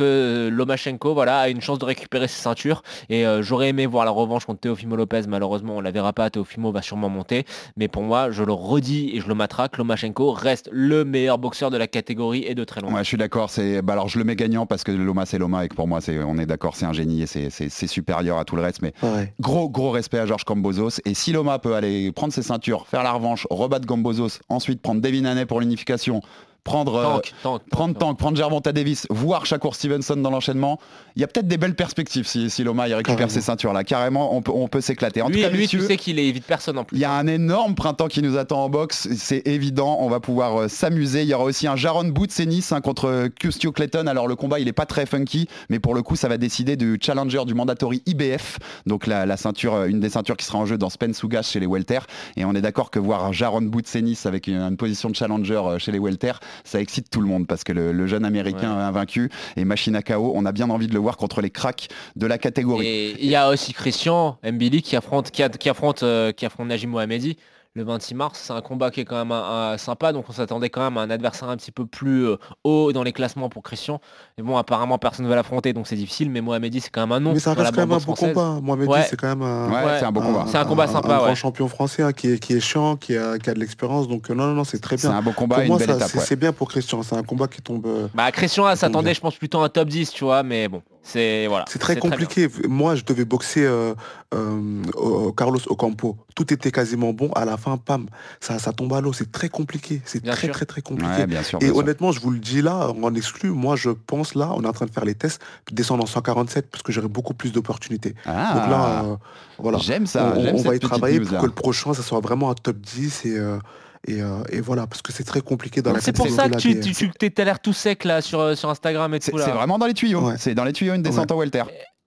Lomachenko 0.51 1.15
voilà 1.15 1.39
a 1.41 1.49
une 1.49 1.61
chance 1.61 1.79
de 1.79 1.85
récupérer 1.85 2.29
ses 2.29 2.41
ceintures 2.41 2.83
et 3.09 3.27
euh, 3.27 3.43
j'aurais 3.43 3.69
aimé 3.69 3.87
voir 3.87 4.05
la 4.05 4.11
revanche 4.11 4.45
contre 4.45 4.61
Teofimo 4.61 4.97
Lopez. 4.97 5.23
Malheureusement 5.29 5.77
on 5.77 5.81
la 5.81 5.91
verra 5.91 6.13
pas, 6.13 6.31
Teofimo 6.31 6.73
va 6.73 6.83
sûrement 6.83 7.09
monter, 7.09 7.45
mais 7.77 7.89
pour 7.89 8.03
moi 8.03 8.31
je 8.31 8.43
le 8.43 8.53
redis 8.53 9.11
et 9.15 9.21
je 9.21 9.29
le 9.29 9.35
matraque, 9.35 9.77
Lomachenko 9.79 10.33
reste 10.33 10.69
le 10.73 11.05
meilleur 11.05 11.39
boxeur 11.39 11.71
de 11.71 11.77
la 11.77 11.87
catégorie 11.87 12.45
et 12.47 12.55
de 12.55 12.65
très 12.65 12.81
loin. 12.81 12.93
Ouais, 12.93 13.01
je 13.05 13.09
suis 13.09 13.17
d'accord. 13.17 13.51
C'est 13.51 13.83
bah 13.83 13.93
alors 13.95 14.09
je 14.09 14.19
le 14.19 14.25
mets 14.25 14.37
gagnant 14.37 14.67
parce 14.67 14.85
que 14.85 14.93
Loma 14.93 15.27
c'est 15.27 15.39
Loma 15.39 15.65
et 15.65 15.69
que 15.69 15.75
pour 15.75 15.89
moi 15.89 16.01
c'est 16.01 16.19
on 16.23 16.39
est 16.39 16.47
d'accord, 16.47 16.77
c'est 16.77 16.87
un 16.87 16.93
génie 16.93 17.23
et 17.23 17.27
c'est- 17.27 17.51
c'est 17.51 17.69
c'est 17.69 17.87
supérieur 17.87 18.39
à 18.39 18.45
tout 18.45 18.57
le 18.57 18.63
reste. 18.63 18.83
Mais 18.83 18.93
Pareil. 19.01 19.29
gros 19.41 19.69
gros 19.69 19.91
respect 19.91 20.19
à 20.19 20.27
Georges 20.27 20.45
Cambozos. 20.45 21.01
Et 21.05 21.15
si 21.15 21.33
Loma 21.33 21.59
peut 21.59 21.75
aller 21.75 22.13
prendre 22.13 22.33
ses 22.33 22.43
ceintures, 22.43 22.87
faire 22.87 23.03
la 23.03 23.13
revanche, 23.13 23.47
rebattre 23.51 23.87
Gambozos, 23.87 24.39
ensuite 24.49 24.81
prendre 24.83 25.01
Devin 25.01 25.25
Haney 25.25 25.47
pour 25.47 25.61
l'unification, 25.61 26.21
prendre 26.65 26.95
euh, 26.97 27.05
Tank, 27.05 27.33
tank, 27.43 27.63
prendre 27.71 27.93
tank. 27.95 28.01
Tank, 28.01 28.19
prendre 28.19 28.37
Gervonta 28.37 28.73
Davis, 28.73 29.07
voir 29.11 29.47
Shakur 29.47 29.75
Stevenson 29.75 30.17
dans 30.17 30.31
l'enchaînement, 30.31 30.79
il 31.17 31.21
y 31.23 31.25
a 31.25 31.27
peut-être 31.29 31.49
des 31.49 31.57
belles 31.59 31.75
perspectives 31.75 32.27
si, 32.27 32.51
si 32.51 32.65
Loma 32.65 32.89
il 32.89 32.95
récupère 32.95 33.17
Carrément. 33.17 33.31
ses 33.33 33.41
ceintures 33.41 33.73
là. 33.73 33.85
Carrément, 33.85 34.35
on 34.37 34.43
peut, 34.43 34.53
on 34.55 34.69
peut 34.69 34.81
s'éclater. 34.81 35.23
En 35.23 35.29
Lui, 35.29 35.37
tout 35.37 35.43
cas, 35.43 35.51
lui, 35.51 35.61
messieurs, 35.61 35.81
tu 35.81 35.87
sais 35.87 35.97
qu'il 35.97 36.19
évite 36.19 36.45
personne 36.45 36.79
en 36.79 36.85
plus. 36.85 36.97
il 36.97 37.01
y 37.01 37.05
a 37.05 37.13
un 37.13 37.27
énorme 37.27 37.75
printemps 37.75 38.09
qui 38.09 38.23
nous 38.23 38.37
attend 38.37 38.65
en 38.65 38.69
boxe, 38.69 39.09
c'est 39.17 39.47
évident, 39.47 39.99
on 40.01 40.09
va 40.09 40.21
pouvoir 40.21 40.63
euh, 40.63 40.69
s'amuser. 40.69 41.23
Il 41.23 41.29
y 41.29 41.35
aura 41.35 41.45
aussi 41.45 41.67
un 41.67 41.77
Jaron 41.77 42.05
Boutsenis 42.05 42.67
hein, 42.71 42.81
contre 42.81 43.29
Custio 43.39 43.73
Clayton. 43.73 44.07
Alors 44.07 44.29
le 44.29 44.37
combat 44.37 44.61
il 44.61 44.69
est 44.69 44.73
pas 44.73 44.87
très 44.87 45.07
funky, 45.07 45.49
mais 45.69 45.79
pour 45.79 45.95
le 45.95 46.03
coup 46.03 46.17
ça 46.17 46.29
va 46.29 46.39
décider 46.39 46.77
du 46.77 46.99
challenger 47.01 47.45
du 47.47 47.55
mandatory 47.55 48.03
IBF, 48.07 48.59
donc 48.87 49.07
la, 49.07 49.27
la 49.27 49.37
ceinture, 49.37 49.75
euh, 49.75 49.87
une 49.87 50.01
des 50.01 50.11
ceintures 50.11 50.37
qui 50.37 50.45
sera 50.47 50.59
en 50.59 50.67
jeu 50.67 50.79
dans 50.79 50.91
Spence 50.91 51.23
Ugas 51.23 51.43
chez 51.43 51.61
les 51.61 51.67
welter. 51.67 52.01
Et 52.37 52.45
on 52.45 52.55
est 52.55 52.61
d'accord 52.61 52.91
que 52.91 52.99
voir 52.99 53.33
Jaron 53.33 53.63
Boutsenis 53.63 54.19
avec 54.25 54.47
une, 54.47 54.57
une 54.61 54.77
position 54.77 55.11
de 55.11 55.17
challenger 55.17 55.61
chez 55.79 55.93
les 55.93 55.99
welter, 55.99 56.33
ça 56.65 56.81
excite 56.81 57.11
tout 57.11 57.21
le 57.21 57.27
monde 57.27 57.47
parce 57.47 57.65
que 57.65 57.73
le, 57.73 57.93
le 57.93 58.07
jeune 58.07 58.25
américain 58.25 58.75
Ouais. 58.77 58.83
invaincu 58.83 59.31
et 59.57 59.65
machine 59.65 59.97
à 59.97 60.03
KO, 60.03 60.33
on 60.35 60.45
a 60.47 60.53
bien 60.53 60.69
envie 60.71 60.87
de 60.87 60.93
le 60.95 60.99
voir 61.01 61.17
contre 61.17 61.41
les 61.41 61.51
cracks 61.51 61.89
de 62.17 62.27
la 62.27 62.39
catégorie. 62.39 62.87
Et 62.87 63.17
il 63.25 63.29
y 63.31 63.37
a 63.37 63.49
aussi 63.51 63.73
Christian 63.73 64.39
Mbili 64.45 64.83
qui 64.83 64.97
affronte, 64.97 65.31
qui, 65.31 65.43
a- 65.43 65.49
qui 65.49 65.69
affronte, 65.69 66.03
euh, 66.03 66.33
qui 66.33 66.47
affronte 66.47 66.69
Najim 66.69 66.89
Mohamedi 66.91 67.37
le 67.75 67.85
26 67.85 68.15
mars. 68.15 68.41
C'est 68.45 68.53
un 68.53 68.61
combat 68.63 68.91
qui 68.91 69.01
est 69.01 69.05
quand 69.05 69.17
même 69.17 69.31
un- 69.33 69.73
un 69.73 69.79
sympa, 69.79 70.13
donc 70.13 70.25
on 70.29 70.33
s'attendait 70.33 70.71
quand 70.71 70.81
même 70.81 70.97
à 70.99 71.03
un 71.03 71.11
adversaire 71.11 71.49
un 71.49 71.57
petit 71.57 71.71
peu 71.71 71.87
plus 71.87 72.27
euh, 72.27 72.37
haut 72.65 72.93
dans 72.93 73.03
les 73.05 73.13
classements 73.13 73.49
pour 73.49 73.63
Christian. 73.63 74.01
Mais 74.37 74.43
bon, 74.45 74.57
apparemment 74.57 74.99
personne 74.99 75.25
ne 75.25 75.31
va 75.31 75.37
l'affronter, 75.37 75.73
donc 75.73 75.87
c'est 75.87 75.95
difficile. 75.97 76.31
Mais 76.31 76.41
Mohamedi, 76.41 76.81
c'est 76.81 76.91
quand 76.91 77.03
même 77.03 77.13
un 77.13 77.21
nom. 77.21 77.33
Mais 77.33 77.39
ça 77.39 77.55
reste 77.55 77.71
quand 77.73 77.81
même 77.83 77.93
un 77.93 77.95
bon 77.95 78.01
française. 78.01 78.35
combat. 78.35 78.61
Mohamed 78.61 78.89
Ouais. 78.89 79.03
c'est 79.09 79.17
quand 79.17 79.29
même 79.29 79.43
un, 79.43 79.71
Ouais, 79.71 79.99
c'est 80.01 80.05
un 80.05 80.13
bon 80.13 80.21
combat. 80.21 80.45
C'est 80.49 80.59
un 80.59 80.65
combat 80.65 80.87
sympa, 80.89 81.09
un 81.15 81.19
ouais. 81.19 81.25
grand 81.27 81.35
champion 81.37 81.69
français 81.69 82.03
hein, 82.03 82.13
qui, 82.13 82.33
est, 82.33 82.39
qui 82.39 82.55
est 82.55 82.61
chiant, 82.61 82.97
qui 82.97 83.17
a, 83.17 83.39
qui 83.39 83.49
a 83.51 83.55
de 83.55 83.61
l'expérience. 83.61 84.09
Donc 84.09 84.31
euh, 84.31 84.35
non, 84.35 84.47
non, 84.49 84.55
non, 84.55 84.65
c'est 84.65 84.81
très 84.81 84.97
C'est 84.97 85.07
bien. 85.09 85.17
un 85.19 85.23
beau 85.23 85.33
combat 85.33 85.57
Pour 85.57 85.65
et 85.65 85.69
moi, 85.69 85.77
une 85.77 85.87
belle 85.87 85.91
ça, 85.91 85.97
étape. 85.97 86.09
c'est 86.11 86.19
ouais. 86.19 86.25
c'est 86.25 86.37
bien 86.37 86.53
pour 86.53 86.69
Christian. 86.69 87.03
C'est 87.05 87.15
un 87.17 87.23
combat 87.23 87.47
qui 87.47 87.63
tombe. 87.63 87.87
euh, 87.87 88.09
Bah 88.15 88.33
Christian 88.33 88.75
s'attendait, 88.75 89.15
je 89.15 89.21
pense 89.21 89.37
plutôt 89.37 89.61
à 89.61 89.67
un 89.67 89.69
top 89.69 89.89
10, 89.89 90.11
tu 90.11 90.25
vois, 90.25 90.43
mais 90.43 90.67
bon, 90.67 90.83
c'est 91.03 91.47
voilà. 91.47 91.65
C'est 91.69 91.79
très 91.79 91.97
compliqué. 91.97 92.49
Moi, 92.69 92.95
je 92.95 93.05
devais 93.05 93.25
boxer 93.25 93.65
euh, 93.65 93.95
euh, 94.35 94.83
au- 94.95 95.33
Carlos 95.33 95.59
Ocampo. 95.69 96.17
Tout 96.37 96.53
était 96.53 96.71
quasiment 96.71 97.13
bon. 97.13 97.31
À 97.33 97.45
la 97.45 97.57
fin, 97.57 97.77
pam, 97.79 98.07
ça, 98.41 98.59
ça 98.59 98.73
tombe 98.73 98.93
à 98.93 99.01
l'eau. 99.01 99.13
C'est 99.13 99.33
très 99.33 99.49
compliqué. 99.49 100.03
C'est 100.05 100.23
très, 100.25 100.49
très, 100.49 100.67
très 100.67 100.83
compliqué. 100.83 101.11
Ouais, 101.13 101.27
bien 101.27 101.43
sûr. 101.43 101.59
Et 101.63 101.67
sûr. 101.67 101.77
honnêtement, 101.77 102.13
je 102.13 102.21
vous 102.21 102.31
le 102.31 102.39
dis 102.39 102.63
là, 102.63 102.91
en 103.03 103.15
exclu, 103.15 103.51
moi 103.51 103.77
je 103.77 103.91
pense 103.91 104.35
là, 104.35 104.53
on 104.55 104.63
est 104.63 104.67
en 104.69 104.73
train 104.73 104.87
de 104.87 104.91
faire 104.91 105.05
les 105.05 105.15
tests, 105.15 105.41
descendre 105.73 106.05
en 106.05 106.07
147 106.07 106.71
parce 106.71 106.83
que 106.83 106.93
j'aurai 106.93 107.09
beaucoup 107.09 107.35
plus 107.35 107.51
d'opportunités. 107.53 108.15
Ah. 108.27 108.53
Donc 108.55 108.71
là, 108.71 109.05
euh, 109.05 109.17
voilà. 109.59 109.79
J'aime 109.79 110.07
ça. 110.07 110.35
on, 110.37 110.55
on 110.59 110.63
va 110.63 110.77
y 110.77 110.81
travailler 110.81 111.19
news, 111.19 111.25
pour 111.25 111.35
là. 111.35 111.41
que 111.41 111.47
le 111.47 111.53
prochain, 111.53 111.95
ça 111.95 112.03
soit 112.03 112.21
vraiment 112.21 112.51
un 112.51 112.55
top 112.55 112.77
10 112.77 113.25
et, 113.25 113.37
euh, 113.39 113.59
et, 114.07 114.23
euh, 114.23 114.43
et 114.51 114.61
voilà, 114.61 114.87
parce 114.87 115.03
que 115.03 115.13
c'est 115.13 115.25
très 115.25 115.41
compliqué 115.41 115.83
dans 115.83 115.93
la 115.93 116.01
C'est 116.01 116.13
pour 116.17 116.29
ça 116.29 116.49
que 116.49 116.57
tu, 116.57 116.81
tu, 116.81 116.95
tu 116.95 117.33
l'air 117.45 117.61
tout 117.61 117.73
sec 117.73 118.05
là 118.05 118.21
sur, 118.23 118.41
euh, 118.41 118.55
sur 118.55 118.71
Instagram 118.71 119.13
et 119.15 119.19
C'est 119.21 119.31
tout 119.31 119.39
c'est 119.39 119.47
là. 119.49 119.55
vraiment 119.55 119.79
dans 119.79 119.87
les 119.87 119.95
tuyaux. 119.95 120.21
Ouais. 120.27 120.35
C'est 120.39 120.55
dans 120.55 120.65
les 120.65 120.73
tuyaux 120.73 120.95
une 120.95 121.03
descente 121.03 121.31
en 121.33 121.37
welter. 121.37 121.63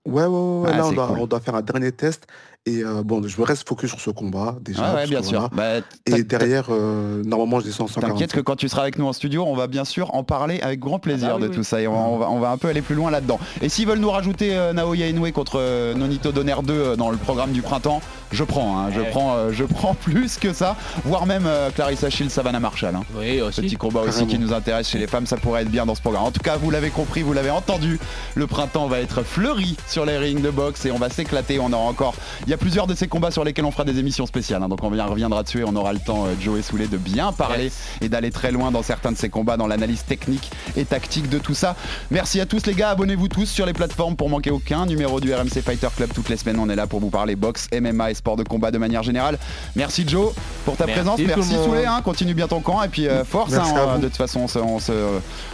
Ouais, 0.06 0.22
ouais, 0.24 0.26
ouais, 0.26 0.60
ouais, 0.66 0.70
Ah, 0.72 0.76
là 0.76 0.86
on 0.86 0.92
doit, 0.92 1.06
cool. 1.06 1.18
on 1.20 1.26
doit 1.26 1.40
faire 1.40 1.54
un 1.54 1.62
dernier 1.62 1.90
test. 1.92 2.26
Et 2.66 2.82
euh, 2.82 3.02
bon, 3.02 3.22
je 3.26 3.38
me 3.38 3.44
reste 3.46 3.66
focus 3.68 3.90
sur 3.90 4.00
ce 4.00 4.08
combat 4.10 4.56
déjà. 4.62 4.90
Ouais, 4.90 4.94
ouais, 5.02 5.06
bien 5.06 5.22
sûr. 5.22 5.50
Bah, 5.50 5.80
Et 6.06 6.22
derrière, 6.24 6.66
euh, 6.70 7.22
normalement, 7.24 7.60
je 7.60 7.66
descends 7.66 7.84
en 7.84 7.88
147. 7.88 8.10
T'inquiète 8.10 8.32
que 8.32 8.40
quand 8.40 8.56
tu 8.56 8.68
seras 8.70 8.82
avec 8.82 8.98
nous 8.98 9.06
en 9.06 9.12
studio, 9.12 9.44
on 9.46 9.54
va 9.54 9.66
bien 9.66 9.84
sûr 9.84 10.14
en 10.14 10.24
parler 10.24 10.60
avec 10.62 10.80
grand 10.80 10.98
plaisir 10.98 11.28
Ah 11.28 11.32
bah 11.32 11.36
oui, 11.36 11.42
de 11.44 11.48
oui. 11.50 11.56
tout 11.56 11.62
ça 11.62 11.80
et 11.82 11.86
on 11.86 11.92
va, 11.92 11.98
on 12.00 12.16
va- 12.18 12.30
on 12.30 12.38
va 12.40 12.50
un 12.50 12.56
peu 12.56 12.68
aller 12.68 12.80
plus 12.80 12.94
loin 12.94 13.10
là-dedans. 13.10 13.38
Et 13.60 13.68
s'ils 13.68 13.86
veulent 13.86 13.98
nous 13.98 14.10
rajouter 14.10 14.56
euh, 14.56 14.72
Naoya 14.72 15.08
Inoue 15.08 15.30
contre 15.32 15.58
euh, 15.58 15.92
Nonito 15.94 16.32
Donner 16.32 16.56
2 16.62 16.72
euh, 16.72 16.96
dans 16.96 17.10
le 17.10 17.18
programme 17.18 17.52
du 17.52 17.60
printemps, 17.60 18.00
je 18.34 18.44
prends, 18.44 18.78
hein, 18.78 18.90
je 18.94 19.00
Ouais. 19.00 19.10
prends, 19.10 19.34
euh, 19.36 19.50
je 19.52 19.64
prends 19.64 19.94
plus 19.94 20.36
que 20.38 20.52
ça, 20.52 20.76
voire 21.04 21.26
même 21.26 21.44
euh, 21.46 21.70
Clarissa 21.70 22.10
Shield, 22.10 22.30
Savannah 22.30 22.60
Marshall. 22.60 22.94
hein. 22.94 23.02
Oui, 23.16 23.40
aussi. 23.40 23.60
Petit 23.62 23.76
combat 23.76 24.00
aussi 24.00 24.10
Carrément. 24.10 24.26
qui 24.30 24.38
nous 24.38 24.52
intéresse 24.52 24.88
chez 24.88 24.98
les 24.98 25.06
femmes, 25.06 25.26
ça 25.26 25.36
pourrait 25.36 25.62
être 25.62 25.70
bien 25.70 25.86
dans 25.86 25.94
ce 25.94 26.00
programme. 26.00 26.24
En 26.24 26.30
tout 26.30 26.40
cas, 26.42 26.56
vous 26.56 26.70
l'avez 26.70 26.90
compris, 26.90 27.22
vous 27.22 27.32
l'avez 27.32 27.50
entendu, 27.50 27.98
le 28.34 28.46
printemps 28.46 28.86
va 28.88 29.00
être 29.00 29.22
fleuri 29.22 29.76
sur 29.88 30.04
les 30.04 30.18
rings 30.18 30.42
de 30.42 30.50
boxe 30.50 30.84
et 30.86 30.90
on 30.90 30.98
va 30.98 31.08
s'éclater. 31.10 31.58
On 31.60 31.72
aura 31.72 31.84
encore, 31.88 32.14
il 32.46 32.50
y 32.50 32.52
a 32.52 32.56
plusieurs 32.58 32.86
de 32.86 32.94
ces 32.94 33.08
combats 33.08 33.30
sur 33.30 33.44
lesquels 33.44 33.64
on 33.64 33.70
fera 33.70 33.84
des 33.84 33.98
émissions 33.98 34.26
spéciales, 34.26 34.62
hein. 34.62 34.68
donc 34.68 34.82
on 34.82 34.88
reviendra 34.90 35.42
dessus 35.42 35.60
et 35.60 35.64
on 35.64 35.76
aura 35.76 35.92
le 35.92 36.00
temps, 36.00 36.24
euh, 36.26 36.34
Joe 36.40 36.58
et 36.58 36.62
Soulet, 36.62 36.86
de 36.86 36.96
bien 36.98 37.32
parler 37.32 37.64
Yes. 37.64 37.74
et 38.00 38.08
d'aller 38.08 38.30
très 38.30 38.50
loin 38.52 38.70
dans 38.70 38.82
certains 38.82 39.12
de 39.12 39.16
ces 39.16 39.28
combats, 39.28 39.56
dans 39.56 39.66
l'analyse 39.66 40.04
technique 40.04 40.50
et 40.76 40.84
tactique 40.84 41.28
de 41.28 41.38
tout 41.38 41.54
ça. 41.54 41.76
Merci 42.10 42.40
à 42.40 42.46
tous 42.46 42.66
les 42.66 42.74
gars, 42.74 42.90
abonnez-vous 42.90 43.28
tous 43.28 43.46
sur 43.46 43.64
les 43.66 43.72
plateformes 43.72 44.16
pour 44.16 44.28
manquer 44.28 44.50
aucun 44.50 44.86
numéro 44.86 45.20
du 45.20 45.32
RMC 45.32 45.60
Fighter 45.64 45.88
Club 45.96 46.10
toutes 46.14 46.28
les 46.28 46.36
semaines. 46.36 46.58
On 46.58 46.68
est 46.68 46.76
là 46.76 46.86
pour 46.86 47.00
vous 47.00 47.10
parler 47.10 47.36
boxe, 47.36 47.68
MMA 47.72 48.10
et 48.10 48.14
de 48.36 48.42
combat 48.42 48.70
de 48.70 48.78
manière 48.78 49.02
générale. 49.02 49.38
Merci 49.76 50.04
Joe 50.08 50.32
pour 50.64 50.76
ta 50.76 50.86
Merci 50.86 51.00
présence, 51.00 51.16
tout 51.16 51.22
le 51.26 51.28
merci 51.36 51.54
monde. 51.54 51.64
Soulet, 51.66 51.86
hein. 51.86 52.00
continue 52.02 52.34
bien 52.34 52.48
ton 52.48 52.60
camp 52.60 52.82
et 52.82 52.88
puis 52.88 53.06
euh, 53.06 53.24
force. 53.24 53.52
Hein, 53.52 53.98
de 53.98 54.06
toute 54.08 54.16
façon, 54.16 54.40
on 54.40 54.48
se, 54.48 54.58
on 54.58 54.78
se, 54.80 54.92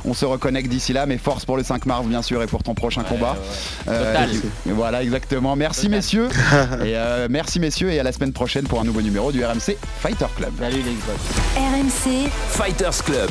on 0.04 0.14
se 0.14 0.24
reconnecte 0.24 0.68
d'ici 0.70 0.92
là, 0.92 1.04
mais 1.06 1.18
force 1.18 1.44
pour 1.44 1.56
le 1.56 1.64
5 1.64 1.84
mars 1.86 2.06
bien 2.06 2.22
sûr 2.22 2.42
et 2.42 2.46
pour 2.46 2.62
ton 2.62 2.74
prochain 2.74 3.02
combat. 3.02 3.36
Euh, 3.88 4.12
Total. 4.14 4.30
et 4.34 4.38
puis- 4.38 4.50
voilà, 4.72 5.02
exactement. 5.02 5.56
Merci 5.56 5.82
Total. 5.82 5.96
messieurs. 5.96 6.28
et 6.84 6.96
euh, 6.96 7.26
merci 7.28 7.58
messieurs 7.60 7.90
et 7.90 7.98
à 7.98 8.02
la 8.04 8.12
semaine 8.12 8.32
prochaine 8.32 8.64
pour 8.68 8.80
un 8.80 8.84
nouveau 8.84 9.02
numéro 9.02 9.32
du 9.32 9.44
RMC 9.44 9.76
Fighter 10.00 10.26
Club. 10.36 10.52
Salut 10.58 10.76
les 10.82 10.92
Xbox. 10.92 11.18
RMC, 11.56 12.30
Fighters 12.50 13.04
Club. 13.04 13.30